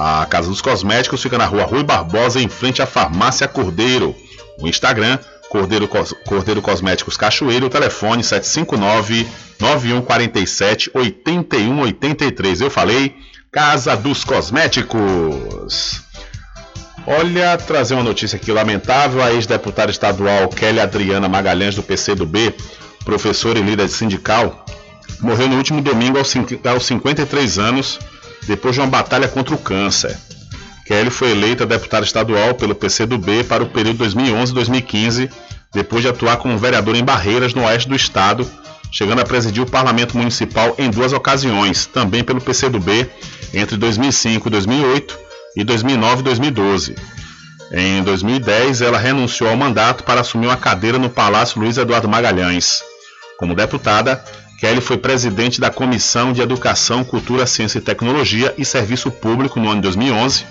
A 0.02 0.24
Casa 0.24 0.48
dos 0.48 0.62
Cosméticos 0.62 1.22
fica 1.22 1.36
na 1.36 1.44
rua 1.44 1.64
Rui 1.64 1.82
Barbosa, 1.82 2.40
em 2.40 2.48
frente 2.48 2.80
à 2.80 2.86
Farmácia 2.86 3.46
Cordeiro. 3.46 4.16
O 4.58 4.66
Instagram, 4.66 5.18
Cordeiro, 5.50 5.86
Cordeiro 6.24 6.62
Cosméticos 6.62 7.18
Cachoeiro, 7.18 7.66
o 7.66 7.68
telefone 7.68 8.24
759 8.24 9.28
9147 9.60 10.90
8183. 10.94 12.62
Eu 12.62 12.70
falei 12.70 13.14
Casa 13.52 13.94
dos 13.94 14.24
Cosméticos. 14.24 16.00
Olha, 17.06 17.58
trazer 17.58 17.92
uma 17.92 18.02
notícia 18.02 18.36
aqui 18.36 18.50
lamentável. 18.50 19.22
A 19.22 19.34
ex-deputada 19.34 19.90
estadual 19.90 20.48
Kelly 20.48 20.80
Adriana 20.80 21.28
Magalhães, 21.28 21.74
do 21.74 21.82
PCdoB, 21.82 22.54
professora 23.04 23.58
e 23.58 23.62
líder 23.62 23.90
sindical, 23.90 24.64
morreu 25.20 25.46
no 25.46 25.58
último 25.58 25.82
domingo 25.82 26.16
aos 26.16 26.86
53 26.86 27.58
anos, 27.58 27.98
depois 28.46 28.74
de 28.74 28.80
uma 28.80 28.86
batalha 28.86 29.28
contra 29.28 29.54
o 29.54 29.58
câncer. 29.58 30.16
Kelly 30.86 31.10
foi 31.10 31.30
eleita 31.30 31.64
deputada 31.64 32.04
estadual 32.04 32.54
pelo 32.54 32.74
PCdoB 32.74 33.44
para 33.44 33.62
o 33.62 33.68
período 33.68 34.04
2011-2015, 34.04 35.30
depois 35.72 36.02
de 36.02 36.08
atuar 36.08 36.36
como 36.38 36.58
vereadora 36.58 36.98
em 36.98 37.04
Barreiras, 37.04 37.54
no 37.54 37.64
oeste 37.64 37.88
do 37.88 37.94
estado, 37.94 38.44
chegando 38.90 39.20
a 39.20 39.24
presidir 39.24 39.62
o 39.62 39.70
Parlamento 39.70 40.16
Municipal 40.16 40.74
em 40.78 40.90
duas 40.90 41.12
ocasiões, 41.12 41.86
também 41.86 42.24
pelo 42.24 42.40
PCdoB, 42.40 43.08
entre 43.54 43.76
2005 43.76 44.48
e 44.48 44.50
2008 44.50 45.18
e 45.56 45.64
2009 45.64 46.20
e 46.20 46.24
2012. 46.24 46.94
Em 47.72 48.02
2010, 48.02 48.82
ela 48.82 48.98
renunciou 48.98 49.48
ao 49.48 49.56
mandato 49.56 50.02
para 50.02 50.22
assumir 50.22 50.48
uma 50.48 50.56
cadeira 50.56 50.98
no 50.98 51.08
Palácio 51.08 51.60
Luiz 51.60 51.76
Eduardo 51.78 52.08
Magalhães. 52.08 52.82
Como 53.38 53.54
deputada, 53.54 54.24
Kelly 54.60 54.82
foi 54.82 54.98
presidente 54.98 55.58
da 55.58 55.70
Comissão 55.70 56.34
de 56.34 56.42
Educação, 56.42 57.02
Cultura, 57.02 57.46
Ciência 57.46 57.78
e 57.78 57.80
Tecnologia 57.80 58.54
e 58.58 58.64
Serviço 58.64 59.10
Público 59.10 59.58
no 59.58 59.70
ano 59.70 59.76
de 59.76 59.82
2011 59.84 60.44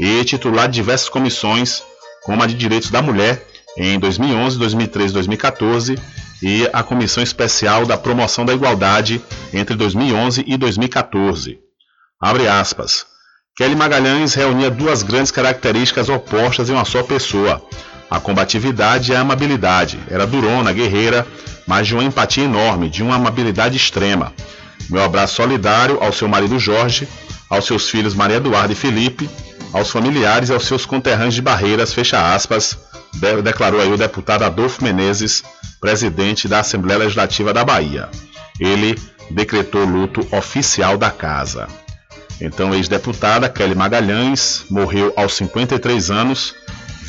e 0.00 0.24
titular 0.24 0.66
de 0.66 0.76
diversas 0.76 1.10
comissões, 1.10 1.82
como 2.24 2.42
a 2.42 2.46
de 2.46 2.54
Direitos 2.54 2.90
da 2.90 3.02
Mulher 3.02 3.46
em 3.76 3.98
2011, 3.98 4.58
2013 4.58 5.10
e 5.10 5.14
2014 5.14 5.98
e 6.42 6.70
a 6.72 6.82
Comissão 6.82 7.22
Especial 7.22 7.84
da 7.84 7.98
Promoção 7.98 8.46
da 8.46 8.54
Igualdade 8.54 9.22
entre 9.52 9.76
2011 9.76 10.42
e 10.46 10.56
2014. 10.56 11.58
Abre 12.18 12.48
aspas. 12.48 13.04
Kelly 13.58 13.76
Magalhães 13.76 14.32
reunia 14.32 14.70
duas 14.70 15.02
grandes 15.02 15.30
características 15.30 16.08
opostas 16.08 16.70
em 16.70 16.72
uma 16.72 16.86
só 16.86 17.02
pessoa: 17.02 17.62
a 18.10 18.18
combatividade 18.18 19.12
e 19.12 19.14
a 19.14 19.20
amabilidade. 19.20 19.98
Era 20.10 20.26
durona, 20.26 20.72
guerreira, 20.72 21.26
mas 21.66 21.86
de 21.86 21.94
uma 21.94 22.02
empatia 22.02 22.44
enorme, 22.44 22.90
de 22.90 23.02
uma 23.02 23.14
amabilidade 23.14 23.76
extrema. 23.76 24.32
Meu 24.88 25.04
abraço 25.04 25.36
solidário 25.36 26.02
ao 26.02 26.12
seu 26.12 26.28
marido 26.28 26.58
Jorge, 26.58 27.08
aos 27.48 27.66
seus 27.66 27.88
filhos 27.88 28.14
Maria 28.14 28.38
Eduarda 28.38 28.72
e 28.72 28.76
Felipe, 28.76 29.30
aos 29.72 29.90
familiares 29.90 30.48
e 30.48 30.52
aos 30.52 30.64
seus 30.64 30.84
conterrâneos 30.84 31.34
de 31.34 31.42
Barreiras, 31.42 31.94
fecha 31.94 32.34
aspas, 32.34 32.76
declarou 33.42 33.80
aí 33.80 33.92
o 33.92 33.96
deputado 33.96 34.42
Adolfo 34.42 34.82
Menezes, 34.82 35.44
presidente 35.80 36.48
da 36.48 36.60
Assembleia 36.60 36.98
Legislativa 36.98 37.52
da 37.52 37.64
Bahia. 37.64 38.08
Ele 38.58 38.98
decretou 39.30 39.84
luto 39.84 40.26
oficial 40.32 40.98
da 40.98 41.10
casa. 41.10 41.68
Então, 42.40 42.74
ex-deputada 42.74 43.48
Kelly 43.48 43.74
Magalhães 43.74 44.64
morreu 44.70 45.12
aos 45.16 45.34
53 45.34 46.10
anos, 46.10 46.54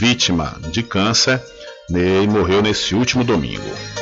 vítima 0.01 0.57
de 0.71 0.81
câncer, 0.81 1.39
e 1.87 2.25
morreu 2.25 2.59
nesse 2.63 2.95
último 2.95 3.23
domingo. 3.23 4.00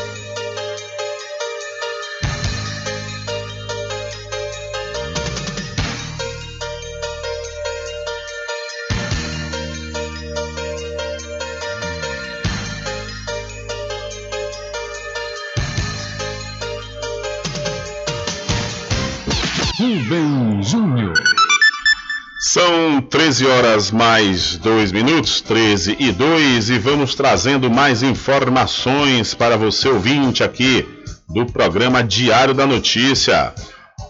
13 23.40 23.48
horas 23.48 23.90
mais 23.90 24.58
2 24.58 24.92
minutos, 24.92 25.40
13 25.40 25.96
e 25.98 26.12
2, 26.12 26.72
e 26.72 26.78
vamos 26.78 27.16
trazendo 27.16 27.72
mais 27.72 28.04
informações 28.04 29.34
para 29.34 29.56
você 29.56 29.88
ouvinte 29.88 30.44
aqui 30.44 30.86
do 31.30 31.46
programa 31.46 32.04
Diário 32.04 32.54
da 32.54 32.66
Notícia. 32.66 33.54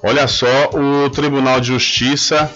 Olha 0.02 0.28
só, 0.28 0.72
o 0.74 1.12
Tribunal 1.12 1.60
de 1.60 1.68
Justiça, 1.68 2.52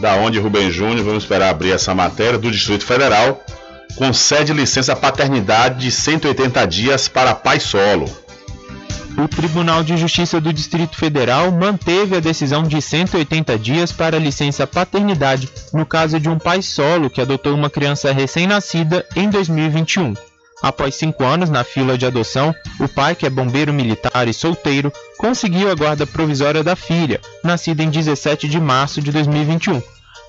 da 0.00 0.14
onde 0.14 0.38
Rubem 0.38 0.70
Júnior, 0.70 1.04
vamos 1.04 1.24
esperar 1.24 1.50
abrir 1.50 1.72
essa 1.72 1.92
matéria, 1.92 2.38
do 2.38 2.52
Distrito 2.52 2.84
Federal, 2.84 3.42
concede 3.96 4.52
licença 4.52 4.94
paternidade 4.94 5.80
de 5.80 5.90
180 5.90 6.64
dias 6.66 7.08
para 7.08 7.34
pai 7.34 7.58
solo 7.58 8.21
o 9.16 9.28
Tribunal 9.28 9.82
de 9.82 9.96
Justiça 9.96 10.40
do 10.40 10.52
Distrito 10.52 10.96
Federal 10.96 11.50
manteve 11.50 12.16
a 12.16 12.20
decisão 12.20 12.62
de 12.62 12.80
180 12.80 13.58
dias 13.58 13.92
para 13.92 14.18
licença 14.18 14.66
paternidade 14.66 15.48
no 15.72 15.84
caso 15.84 16.18
de 16.18 16.28
um 16.28 16.38
pai 16.38 16.62
solo 16.62 17.10
que 17.10 17.20
adotou 17.20 17.54
uma 17.54 17.70
criança 17.70 18.12
recém-nascida 18.12 19.04
em 19.14 19.28
2021. 19.28 20.14
Após 20.62 20.94
cinco 20.94 21.24
anos 21.24 21.50
na 21.50 21.64
fila 21.64 21.98
de 21.98 22.06
adoção, 22.06 22.54
o 22.78 22.86
pai, 22.86 23.16
que 23.16 23.26
é 23.26 23.30
bombeiro 23.30 23.72
militar 23.72 24.28
e 24.28 24.32
solteiro, 24.32 24.92
conseguiu 25.18 25.68
a 25.68 25.74
guarda 25.74 26.06
provisória 26.06 26.62
da 26.62 26.76
filha, 26.76 27.20
nascida 27.42 27.82
em 27.82 27.90
17 27.90 28.48
de 28.48 28.60
março 28.60 29.02
de 29.02 29.10
2021. 29.10 29.82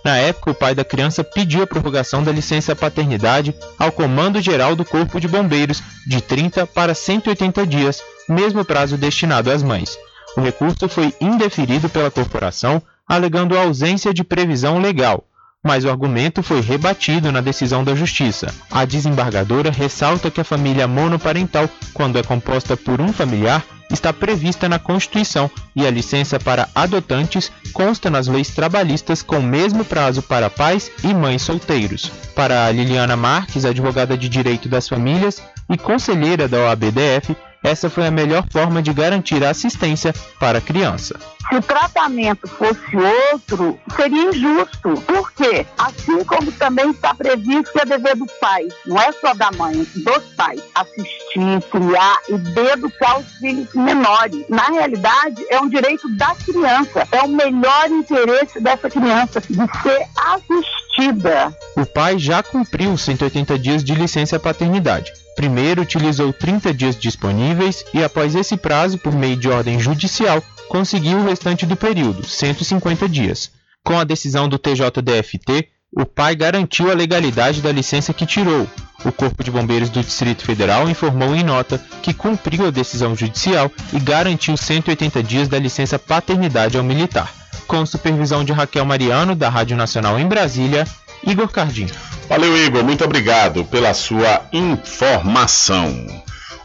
Na 0.03 0.17
época, 0.17 0.51
o 0.51 0.55
pai 0.55 0.75
da 0.75 0.84
criança 0.84 1.23
pediu 1.23 1.63
a 1.63 1.67
prorrogação 1.67 2.23
da 2.23 2.31
licença 2.31 2.75
paternidade 2.75 3.55
ao 3.79 3.91
Comando 3.91 4.41
Geral 4.41 4.75
do 4.75 4.84
Corpo 4.84 5.19
de 5.19 5.29
Bombeiros 5.29 5.81
de 6.05 6.19
30 6.19 6.67
para 6.67 6.93
180 6.93 7.65
dias, 7.65 8.03
mesmo 8.30 8.63
prazo 8.63 8.97
destinado 8.97 9.51
às 9.51 9.63
mães. 9.63 9.97
O 10.36 10.41
recurso 10.41 10.88
foi 10.89 11.13
indeferido 11.21 11.89
pela 11.89 12.09
corporação, 12.09 12.82
alegando 13.07 13.57
ausência 13.57 14.13
de 14.13 14.24
previsão 14.24 14.80
legal, 14.80 15.26
mas 15.63 15.86
o 15.86 15.89
argumento 15.89 16.43
foi 16.43 16.59
rebatido 16.59 17.32
na 17.32 17.39
decisão 17.39 17.84
da 17.84 17.95
Justiça. 17.95 18.53
A 18.69 18.84
desembargadora 18.84 19.71
ressalta 19.71 20.32
que 20.32 20.41
a 20.41 20.43
família 20.43 20.88
monoparental, 20.88 21.69
quando 21.93 22.17
é 22.17 22.24
composta 22.24 22.76
por 22.76 22.99
um 22.99 23.13
familiar, 23.13 23.63
está 23.89 24.11
prevista 24.11 24.67
na 24.67 24.80
Constituição 24.80 25.49
e 25.76 25.86
a 25.86 25.91
licença 25.91 26.39
para 26.39 26.67
adotantes 26.74 27.51
consta 27.71 28.09
nas 28.09 28.28
leis 28.28 28.49
trabalhistas 28.49 29.21
com 29.21 29.39
o 29.39 29.43
mesmo 29.43 29.86
prazo 29.86 30.21
para 30.21 30.49
pais 30.49 30.91
e 31.03 31.13
mães 31.13 31.43
solteiros. 31.43 32.11
Para 32.36 32.71
Liliana 32.71 33.15
Marques, 33.15 33.65
advogada 33.65 34.17
de 34.17 34.28
Direito 34.28 34.67
das 34.67 34.89
Famílias 34.89 35.41
e 35.69 35.78
conselheira 35.78 36.47
da 36.47 36.57
OABDF, 36.59 37.36
essa 37.64 37.89
foi 37.89 38.05
a 38.05 38.11
melhor 38.11 38.45
forma 38.51 38.82
de 38.82 38.93
garantir 38.93 39.43
a 39.43 39.49
assistência 39.49 40.14
para 40.39 40.57
a 40.57 40.61
criança. 40.61 41.18
se 41.49 41.55
o 41.55 41.61
tratamento 41.61 42.47
fosse 42.47 42.97
outro, 43.32 43.80
seria 43.95 44.30
injusto. 44.30 44.93
Por 45.01 45.32
quê? 45.32 45.66
Assim 45.78 46.24
como 46.26 46.51
também 46.51 46.91
está 46.91 47.14
previsto 47.14 47.72
que 47.72 47.80
é 47.80 47.86
dever 47.86 48.16
do 48.16 48.26
pai, 48.39 48.68
não 48.86 48.99
é 48.99 49.11
só 49.14 49.34
da 49.34 49.51
mãe, 49.51 49.86
dos 49.95 50.24
pais, 50.36 50.61
assistir, 50.76 51.61
criar 51.72 52.18
e 52.30 52.59
educar 52.74 53.20
os 53.20 53.32
filhos 53.38 53.74
menores. 53.74 54.45
Na 54.49 54.68
realidade, 54.68 55.45
é 55.49 55.59
um 55.59 55.70
direito 55.70 56.09
da 56.18 56.36
criança, 56.36 57.07
é 57.11 57.22
o 57.22 57.30
melhor 57.30 57.89
interesse 57.89 58.59
dessa 58.59 58.89
criança 58.89 59.41
de 59.41 59.55
ser 59.55 60.07
assistida. 60.16 61.55
O 61.78 61.86
pai 61.86 62.18
já 62.20 62.43
cumpriu 62.43 62.91
os 62.93 63.01
180 63.01 63.57
dias 63.59 63.84
de 63.84 63.95
licença 63.95 64.39
paternidade. 64.39 65.22
Primeiro 65.36 65.81
utilizou 65.81 66.31
30 66.31 66.73
dias 66.73 66.95
disponíveis 66.95 67.84
e, 67.93 68.03
após 68.03 68.36
esse 68.36 68.55
prazo, 68.55 68.97
por 68.97 69.13
meio 69.13 69.36
de 69.36 69.49
ordem 69.49 69.79
judicial, 69.79 70.43
conseguiu 70.69 71.19
o 71.19 71.25
restante 71.25 71.65
do 71.65 71.75
período, 71.75 72.25
150 72.25 73.07
dias. 73.09 73.51
Com 73.84 73.99
a 73.99 74.03
decisão 74.03 74.47
do 74.47 74.57
TJDFT, 74.57 75.67
o 75.95 76.05
pai 76.05 76.36
garantiu 76.36 76.89
a 76.89 76.95
legalidade 76.95 77.61
da 77.61 77.71
licença 77.71 78.13
que 78.13 78.25
tirou. 78.25 78.67
O 79.05 79.11
Corpo 79.11 79.43
de 79.43 79.51
Bombeiros 79.51 79.89
do 79.89 80.01
Distrito 80.01 80.43
Federal 80.43 80.89
informou 80.89 81.36
em 81.36 81.43
nota 81.43 81.79
que 82.01 82.13
cumpriu 82.13 82.67
a 82.67 82.71
decisão 82.71 83.15
judicial 83.15 83.69
e 83.91 83.99
garantiu 83.99 84.55
180 84.55 85.21
dias 85.21 85.47
da 85.47 85.59
licença 85.59 85.99
paternidade 85.99 86.77
ao 86.77 86.84
militar. 86.84 87.31
Com 87.67 87.86
supervisão 87.86 88.43
de 88.43 88.51
Raquel 88.51 88.86
Mariano, 88.86 89.36
da 89.36 89.49
Rádio 89.49 89.77
Nacional 89.77 90.19
em 90.19 90.27
Brasília, 90.27 90.88
Igor 91.26 91.47
Cardim. 91.49 91.88
Valeu, 92.28 92.57
Igor. 92.57 92.84
Muito 92.84 93.03
obrigado 93.03 93.65
pela 93.65 93.93
sua 93.93 94.41
informação. 94.51 96.05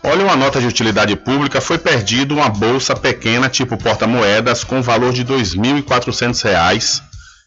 Olha, 0.02 0.24
uma 0.24 0.36
nota 0.36 0.60
de 0.60 0.66
utilidade 0.66 1.14
pública 1.16 1.60
foi 1.60 1.76
perdido 1.76 2.34
uma 2.34 2.48
bolsa 2.48 2.94
pequena 2.94 3.48
tipo 3.48 3.76
porta-moedas 3.76 4.62
com 4.62 4.80
valor 4.80 5.12
de 5.12 5.22
R$ 5.22 5.34
2.400. 5.34 7.02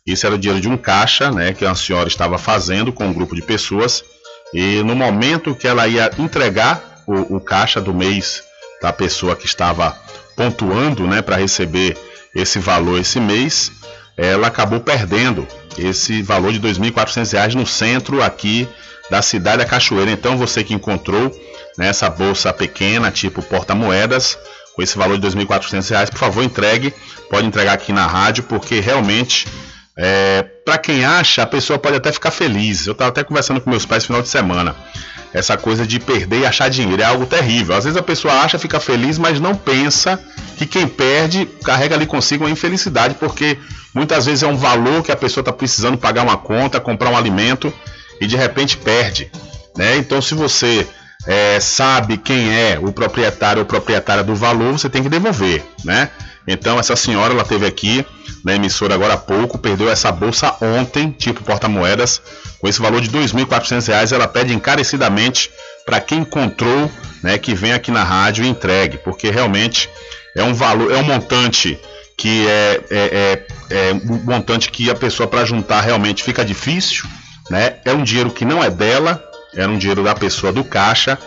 Isso 0.05 0.25
era 0.25 0.35
o 0.35 0.37
dinheiro 0.37 0.61
de 0.61 0.67
um 0.67 0.77
caixa, 0.77 1.31
né, 1.31 1.53
que 1.53 1.65
a 1.65 1.75
senhora 1.75 2.07
estava 2.07 2.37
fazendo 2.37 2.91
com 2.91 3.07
um 3.07 3.13
grupo 3.13 3.35
de 3.35 3.41
pessoas. 3.41 4.03
E 4.53 4.83
no 4.83 4.95
momento 4.95 5.55
que 5.55 5.67
ela 5.67 5.87
ia 5.87 6.11
entregar 6.19 7.03
o, 7.07 7.37
o 7.37 7.39
caixa 7.39 7.79
do 7.79 7.93
mês 7.93 8.43
da 8.81 8.91
pessoa 8.91 9.35
que 9.35 9.45
estava 9.45 9.95
pontuando, 10.35 11.07
né, 11.07 11.21
para 11.21 11.37
receber 11.37 11.97
esse 12.35 12.59
valor 12.59 12.99
esse 12.99 13.19
mês, 13.19 13.71
ela 14.17 14.47
acabou 14.47 14.79
perdendo 14.79 15.47
esse 15.77 16.21
valor 16.21 16.51
de 16.51 16.59
R$ 16.59 16.73
2.400 16.73 17.53
no 17.53 17.65
centro 17.65 18.21
aqui 18.21 18.67
da 19.09 19.21
cidade 19.21 19.59
da 19.59 19.65
Cachoeira. 19.65 20.11
Então 20.11 20.37
você 20.37 20.63
que 20.63 20.73
encontrou 20.73 21.31
né, 21.77 21.91
bolsa 22.09 22.53
pequena, 22.53 23.11
tipo 23.11 23.41
porta-moedas, 23.41 24.37
com 24.73 24.81
esse 24.81 24.97
valor 24.97 25.17
de 25.17 25.27
R$ 25.27 25.33
2.400, 25.45 26.09
por 26.09 26.17
favor 26.17 26.43
entregue. 26.43 26.93
Pode 27.29 27.45
entregar 27.45 27.73
aqui 27.73 27.93
na 27.93 28.07
rádio, 28.07 28.43
porque 28.43 28.79
realmente, 28.79 29.47
é, 30.03 30.41
para 30.65 30.79
quem 30.79 31.05
acha, 31.05 31.43
a 31.43 31.45
pessoa 31.45 31.77
pode 31.77 31.95
até 31.95 32.11
ficar 32.11 32.31
feliz. 32.31 32.87
Eu 32.87 32.93
estava 32.93 33.11
até 33.11 33.23
conversando 33.23 33.61
com 33.61 33.69
meus 33.69 33.85
pais 33.85 34.01
no 34.01 34.07
final 34.07 34.21
de 34.23 34.29
semana. 34.29 34.75
Essa 35.31 35.55
coisa 35.55 35.85
de 35.85 35.99
perder 35.99 36.39
e 36.39 36.45
achar 36.47 36.71
dinheiro 36.71 37.03
é 37.03 37.05
algo 37.05 37.27
terrível. 37.27 37.75
Às 37.75 37.83
vezes 37.83 37.95
a 37.95 38.01
pessoa 38.01 38.33
acha, 38.33 38.57
fica 38.57 38.79
feliz, 38.79 39.19
mas 39.19 39.39
não 39.39 39.53
pensa 39.53 40.19
que 40.57 40.65
quem 40.65 40.87
perde 40.87 41.45
carrega 41.63 41.93
ali 41.93 42.07
consigo 42.07 42.45
uma 42.45 42.49
infelicidade, 42.49 43.13
porque 43.13 43.59
muitas 43.93 44.25
vezes 44.25 44.41
é 44.41 44.47
um 44.47 44.57
valor 44.57 45.03
que 45.03 45.11
a 45.11 45.15
pessoa 45.15 45.43
está 45.43 45.53
precisando 45.53 45.99
pagar 45.99 46.23
uma 46.23 46.35
conta, 46.35 46.79
comprar 46.79 47.11
um 47.11 47.15
alimento 47.15 47.71
e 48.19 48.25
de 48.25 48.35
repente 48.35 48.77
perde. 48.77 49.31
Né? 49.77 49.97
Então, 49.97 50.19
se 50.19 50.33
você 50.33 50.87
é, 51.27 51.59
sabe 51.59 52.17
quem 52.17 52.51
é 52.51 52.79
o 52.81 52.91
proprietário 52.91 53.59
ou 53.59 53.67
proprietária 53.67 54.23
do 54.23 54.35
valor, 54.35 54.71
você 54.71 54.89
tem 54.89 55.03
que 55.03 55.09
devolver, 55.09 55.63
né? 55.85 56.09
Então 56.47 56.79
essa 56.79 56.95
senhora 56.95 57.33
ela 57.33 57.43
teve 57.43 57.65
aqui 57.65 58.05
na 58.43 58.55
emissora 58.55 58.95
agora 58.95 59.13
há 59.13 59.17
pouco, 59.17 59.57
perdeu 59.57 59.89
essa 59.89 60.11
bolsa 60.11 60.55
ontem, 60.61 61.11
tipo 61.11 61.43
porta-moedas, 61.43 62.21
com 62.59 62.67
esse 62.67 62.81
valor 62.81 63.01
de 63.01 63.09
R$ 63.09 63.25
2.400, 63.25 64.11
ela 64.11 64.27
pede 64.27 64.53
encarecidamente 64.53 65.51
para 65.85 65.99
quem 65.99 66.19
encontrou, 66.19 66.91
né, 67.23 67.37
que 67.37 67.53
vem 67.53 67.73
aqui 67.73 67.91
na 67.91 68.03
rádio 68.03 68.43
e 68.43 68.47
entregue, 68.47 68.97
porque 68.97 69.29
realmente 69.29 69.89
é 70.35 70.43
um 70.43 70.53
valor, 70.53 70.91
é 70.91 70.97
um 70.97 71.03
montante 71.03 71.79
que 72.17 72.47
é, 72.47 72.81
é, 72.89 73.45
é, 73.69 73.89
é 73.89 73.93
um 73.93 74.23
montante 74.23 74.69
que 74.69 74.89
a 74.89 74.95
pessoa 74.95 75.27
para 75.27 75.43
juntar 75.43 75.81
realmente 75.81 76.23
fica 76.23 76.45
difícil, 76.45 77.05
né? 77.49 77.77
É 77.83 77.91
um 77.93 78.03
dinheiro 78.03 78.29
que 78.29 78.45
não 78.45 78.63
é 78.63 78.69
dela, 78.69 79.23
era 79.55 79.69
um 79.69 79.77
dinheiro 79.77 80.03
da 80.03 80.13
pessoa 80.13 80.53
do 80.53 80.63
caixa 80.63 81.17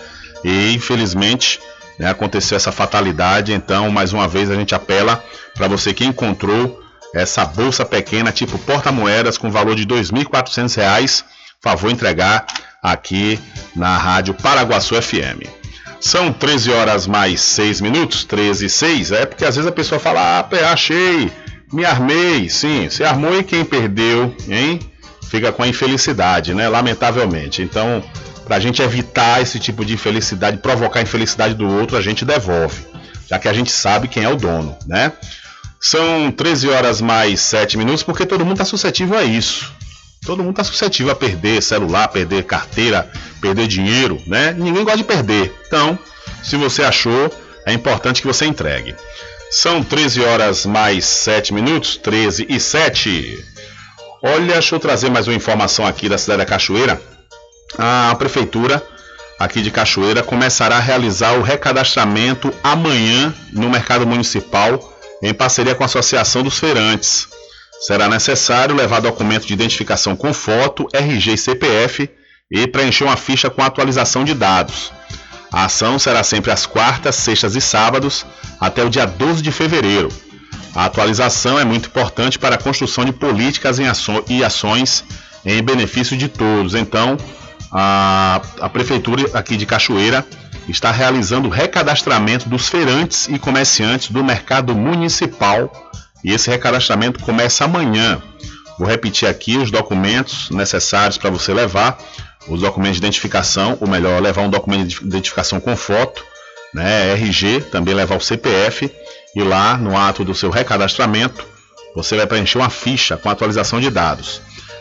e 0.45 0.73
infelizmente 0.73 1.59
né, 1.99 2.11
aconteceu 2.11 2.57
essa 2.57 2.73
fatalidade. 2.73 3.53
Então, 3.53 3.91
mais 3.91 4.13
uma 4.13 4.29
vez, 4.29 4.51
a 4.51 4.55
gente 4.55 4.75
apela 4.75 5.23
para 5.55 5.69
você 5.69 5.93
que 5.93 6.05
encontrou 6.05 6.81
essa 7.15 7.45
bolsa 7.45 7.85
pequena, 7.85 8.33
tipo 8.33 8.59
porta-moedas, 8.59 9.39
com 9.39 9.51
valor 9.51 9.77
de 9.77 9.83
R$ 9.83 10.03
2.400, 10.03 11.25
favor 11.61 11.91
entregar 11.91 12.47
aqui 12.83 13.39
na 13.75 13.97
Rádio 13.97 14.35
Paraguaçu 14.35 15.01
FM. 15.01 15.47
São 16.01 16.33
13 16.33 16.71
horas 16.71 17.07
mais 17.07 17.41
6 17.41 17.81
minutos, 17.81 18.25
13 18.25 18.67
e 18.67 18.69
6. 18.69 19.13
É 19.13 19.27
porque 19.27 19.45
às 19.45 19.57
vezes 19.57 19.69
a 19.69 19.73
pessoa 19.73 19.99
fala: 19.99 20.41
Ah, 20.41 20.73
achei, 20.73 21.33
me 21.73 21.85
armei. 21.85 22.51
Sim, 22.51 22.91
se 22.91 23.03
armou 23.03 23.39
e 23.39 23.43
quem 23.43 23.65
perdeu, 23.65 24.35
hein? 24.47 24.81
fica 25.35 25.51
com 25.51 25.65
a 25.65 25.69
infelicidade, 25.69 26.55
né? 26.55 26.69
Lamentavelmente. 26.69 27.61
Então, 27.61 28.03
para 28.45 28.57
a 28.57 28.61
gente 28.61 28.83
evitar 28.83 29.41
esse 29.41 29.59
tipo 29.59 29.85
de 29.85 29.95
infelicidade, 29.95 30.59
provocar 30.59 31.01
a 31.01 31.03
infelicidade 31.03 31.55
do 31.55 31.67
outro, 31.69 31.97
a 31.97 32.01
gente 32.01 32.25
devolve, 32.25 32.87
já 33.29 33.39
que 33.39 33.49
a 33.49 33.53
gente 33.53 33.73
sabe 33.73 34.09
quem 34.09 34.25
é 34.25 34.29
o 34.29 34.37
dono, 34.37 34.77
né? 34.87 35.13
São 35.81 36.31
13 36.31 36.69
horas 36.71 37.01
mais 37.01 37.41
7 37.41 37.77
minutos, 37.77 38.03
porque 38.03 38.25
todo 38.25 38.45
mundo 38.45 38.55
está 38.55 38.65
suscetível 38.65 39.19
a 39.19 39.23
isso. 39.23 39.71
Todo 40.25 40.43
mundo 40.43 40.53
está 40.53 40.65
suscetível 40.65 41.13
a 41.13 41.15
perder 41.15 41.63
celular, 41.63 42.09
perder 42.09 42.45
carteira, 42.45 43.11
perder 43.41 43.67
dinheiro, 43.67 44.19
né? 44.27 44.55
Ninguém 44.57 44.83
gosta 44.83 44.97
de 44.97 45.05
perder. 45.05 45.55
Então, 45.67 45.99
se 46.43 46.57
você 46.57 46.83
achou, 46.83 47.31
é 47.67 47.73
importante 47.73 48.23
que 48.23 48.27
você 48.27 48.47
entregue. 48.47 48.95
São 49.51 49.83
13 49.83 50.23
horas 50.23 50.65
mais 50.65 51.05
7 51.05 51.53
minutos, 51.53 51.97
13 51.99 52.47
e 52.49 52.59
7. 52.59 53.45
Olha, 54.23 54.55
deixa 54.55 54.75
eu 54.75 54.81
trazer 54.81 55.11
mais 55.11 55.29
uma 55.29 55.37
informação 55.37 55.87
aqui 55.87 56.09
da 56.09 56.17
cidade 56.17 56.39
da 56.39 56.47
Cachoeira. 56.47 57.01
A 57.79 58.15
prefeitura 58.17 58.83
aqui 59.39 59.61
de 59.61 59.71
Cachoeira 59.71 60.23
começará 60.23 60.77
a 60.77 60.81
realizar 60.81 61.33
o 61.33 61.43
recadastramento 61.43 62.53
amanhã 62.63 63.35
no 63.53 63.69
mercado 63.69 64.07
municipal 64.07 64.93
em 65.23 65.35
parceria 65.35 65.75
com 65.75 65.83
a 65.83 65.87
Associação 65.87 66.43
dos 66.43 66.59
Feirantes. 66.59 67.29
Será 67.81 68.09
necessário 68.09 68.75
levar 68.75 69.01
documento 69.01 69.47
de 69.47 69.53
identificação 69.53 70.15
com 70.15 70.33
foto, 70.33 70.87
RG 70.93 71.35
e 71.35 71.39
CPF 71.39 72.11
e 72.51 72.67
preencher 72.67 73.05
uma 73.05 73.17
ficha 73.17 73.51
com 73.51 73.63
atualização 73.63 74.25
de 74.25 74.35
dados. 74.35 74.93
A 75.53 75.65
ação 75.67 75.99
será 75.99 76.23
sempre 76.23 76.51
às 76.51 76.67
quartas, 76.67 77.17
sextas 77.17 77.55
e 77.55 77.61
sábados 77.61 78.25
até 78.61 78.83
o 78.85 78.91
dia 78.91 79.07
12 79.07 79.43
de 79.43 79.53
fevereiro. 79.53 80.09
A 80.75 80.87
atualização 80.87 81.59
é 81.59 81.65
muito 81.65 81.87
importante 81.89 82.39
para 82.39 82.57
a 82.57 82.59
construção 82.59 83.05
de 83.05 83.13
políticas 83.13 83.79
e 84.29 84.43
ações 84.45 85.05
em 85.45 85.63
benefício 85.63 86.17
de 86.17 86.29
todos. 86.29 86.75
Então, 86.75 87.17
a, 87.75 88.41
a 88.61 88.69
Prefeitura 88.69 89.29
aqui 89.37 89.57
de 89.57 89.67
Cachoeira 89.67 90.25
está 90.69 90.93
realizando 90.93 91.49
o 91.49 91.51
recadastramento 91.51 92.49
dos 92.49 92.69
feirantes 92.69 93.29
e 93.29 93.37
comerciantes 93.37 94.11
do 94.11 94.23
mercado 94.23 94.75
municipal 94.77 95.71
e 96.23 96.33
esse 96.33 96.49
recadastramento 96.49 97.19
começa 97.21 97.65
amanhã. 97.65 98.23
Vou 98.79 98.87
repetir 98.87 99.29
aqui 99.29 99.57
os 99.57 99.71
documentos 99.71 100.51
necessários 100.51 101.19
para 101.19 101.31
você 101.31 101.53
levar, 101.53 101.99
os 102.49 102.61
documentos 102.61 102.97
de 102.97 103.03
identificação, 103.03 103.77
ou 103.81 103.89
melhor, 103.89 104.23
levar 104.23 104.43
um 104.43 104.51
documento 104.51 104.87
de 104.87 105.05
identificação 105.05 105.61
com 105.61 105.77
foto, 105.77 106.25
né, 106.73 107.13
RG, 107.13 107.61
também 107.73 107.95
levar 107.95 108.17
o 108.17 108.21
CPF 108.21 108.91
e 109.35 109.43
lá 109.43 109.77
no 109.77 109.97
ato 109.97 110.25
do 110.25 110.35
seu 110.35 110.51
recadastramento 110.51 111.45
você 111.95 112.17
vai 112.17 112.27
preencher 112.27 112.59
uma 112.59 112.71
ficha 112.71 113.17
com 113.17 113.29
atualização 113.29 113.81
de 113.81 113.91
dados. 113.91 114.41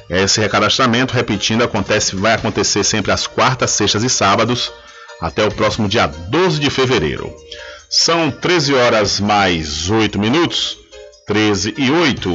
Esse 0.09 0.39
recadastramento, 0.39 1.13
repetindo, 1.13 1.63
acontece, 1.63 2.15
vai 2.15 2.33
acontecer 2.33 2.83
sempre 2.83 3.11
às 3.11 3.25
quartas, 3.25 3.71
sextas 3.71 4.03
e 4.03 4.09
sábados 4.09 4.71
até 5.21 5.45
o 5.45 5.51
próximo 5.51 5.87
dia 5.87 6.07
12 6.07 6.59
de 6.59 6.69
fevereiro. 6.69 7.33
São 7.89 8.31
13 8.31 8.73
horas 8.73 9.19
mais 9.19 9.89
8 9.89 10.19
minutos, 10.19 10.77
13 11.27 11.73
e 11.77 11.91
8. 11.91 12.29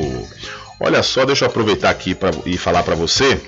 Olha 0.81 1.03
só, 1.03 1.25
deixa 1.25 1.45
eu 1.45 1.49
aproveitar 1.49 1.91
aqui 1.91 2.15
pra, 2.15 2.31
e 2.47 2.57
falar 2.57 2.83
para 2.83 2.95
você 2.95 3.41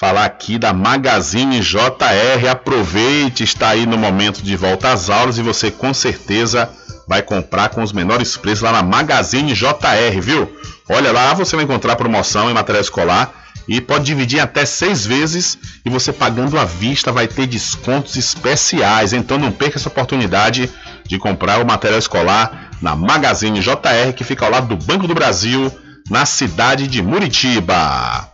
falar 0.00 0.24
aqui 0.24 0.58
da 0.58 0.72
Magazine 0.72 1.60
JR. 1.60 2.48
Aproveite, 2.50 3.44
está 3.44 3.68
aí 3.68 3.84
no 3.84 3.98
momento 3.98 4.42
de 4.42 4.56
volta 4.56 4.90
às 4.92 5.10
aulas 5.10 5.36
e 5.36 5.42
você 5.42 5.70
com 5.70 5.92
certeza 5.92 6.70
vai 7.06 7.20
comprar 7.20 7.68
com 7.68 7.82
os 7.82 7.92
menores 7.92 8.34
preços 8.34 8.62
lá 8.62 8.72
na 8.72 8.82
Magazine 8.82 9.52
JR, 9.52 10.20
viu? 10.22 10.50
Olha 10.92 11.12
lá, 11.12 11.32
você 11.34 11.54
vai 11.54 11.64
encontrar 11.64 11.94
promoção 11.94 12.50
em 12.50 12.54
material 12.54 12.82
escolar 12.82 13.32
e 13.68 13.80
pode 13.80 14.04
dividir 14.04 14.40
até 14.40 14.66
seis 14.66 15.06
vezes 15.06 15.56
e 15.86 15.88
você 15.88 16.12
pagando 16.12 16.58
à 16.58 16.64
vista 16.64 17.12
vai 17.12 17.28
ter 17.28 17.46
descontos 17.46 18.16
especiais. 18.16 19.12
Então 19.12 19.38
não 19.38 19.52
perca 19.52 19.78
essa 19.78 19.88
oportunidade 19.88 20.68
de 21.06 21.16
comprar 21.16 21.60
o 21.60 21.64
material 21.64 22.00
escolar 22.00 22.70
na 22.82 22.96
Magazine 22.96 23.60
JR, 23.60 24.12
que 24.16 24.24
fica 24.24 24.44
ao 24.44 24.50
lado 24.50 24.74
do 24.74 24.84
Banco 24.84 25.06
do 25.06 25.14
Brasil, 25.14 25.70
na 26.10 26.26
cidade 26.26 26.88
de 26.88 27.00
Muritiba. 27.00 28.28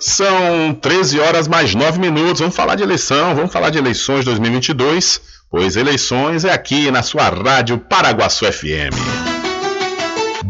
São 0.00 0.72
13 0.80 1.20
horas 1.20 1.46
mais 1.46 1.74
9 1.74 1.98
minutos. 2.00 2.40
Vamos 2.40 2.56
falar 2.56 2.76
de 2.76 2.82
eleição, 2.82 3.34
vamos 3.34 3.52
falar 3.52 3.68
de 3.68 3.76
eleições 3.76 4.24
2022, 4.24 5.20
pois 5.50 5.76
eleições 5.76 6.46
é 6.46 6.52
aqui 6.52 6.90
na 6.90 7.02
sua 7.02 7.28
rádio 7.28 7.76
Paraguaçu 7.76 8.50
FM. 8.50 9.49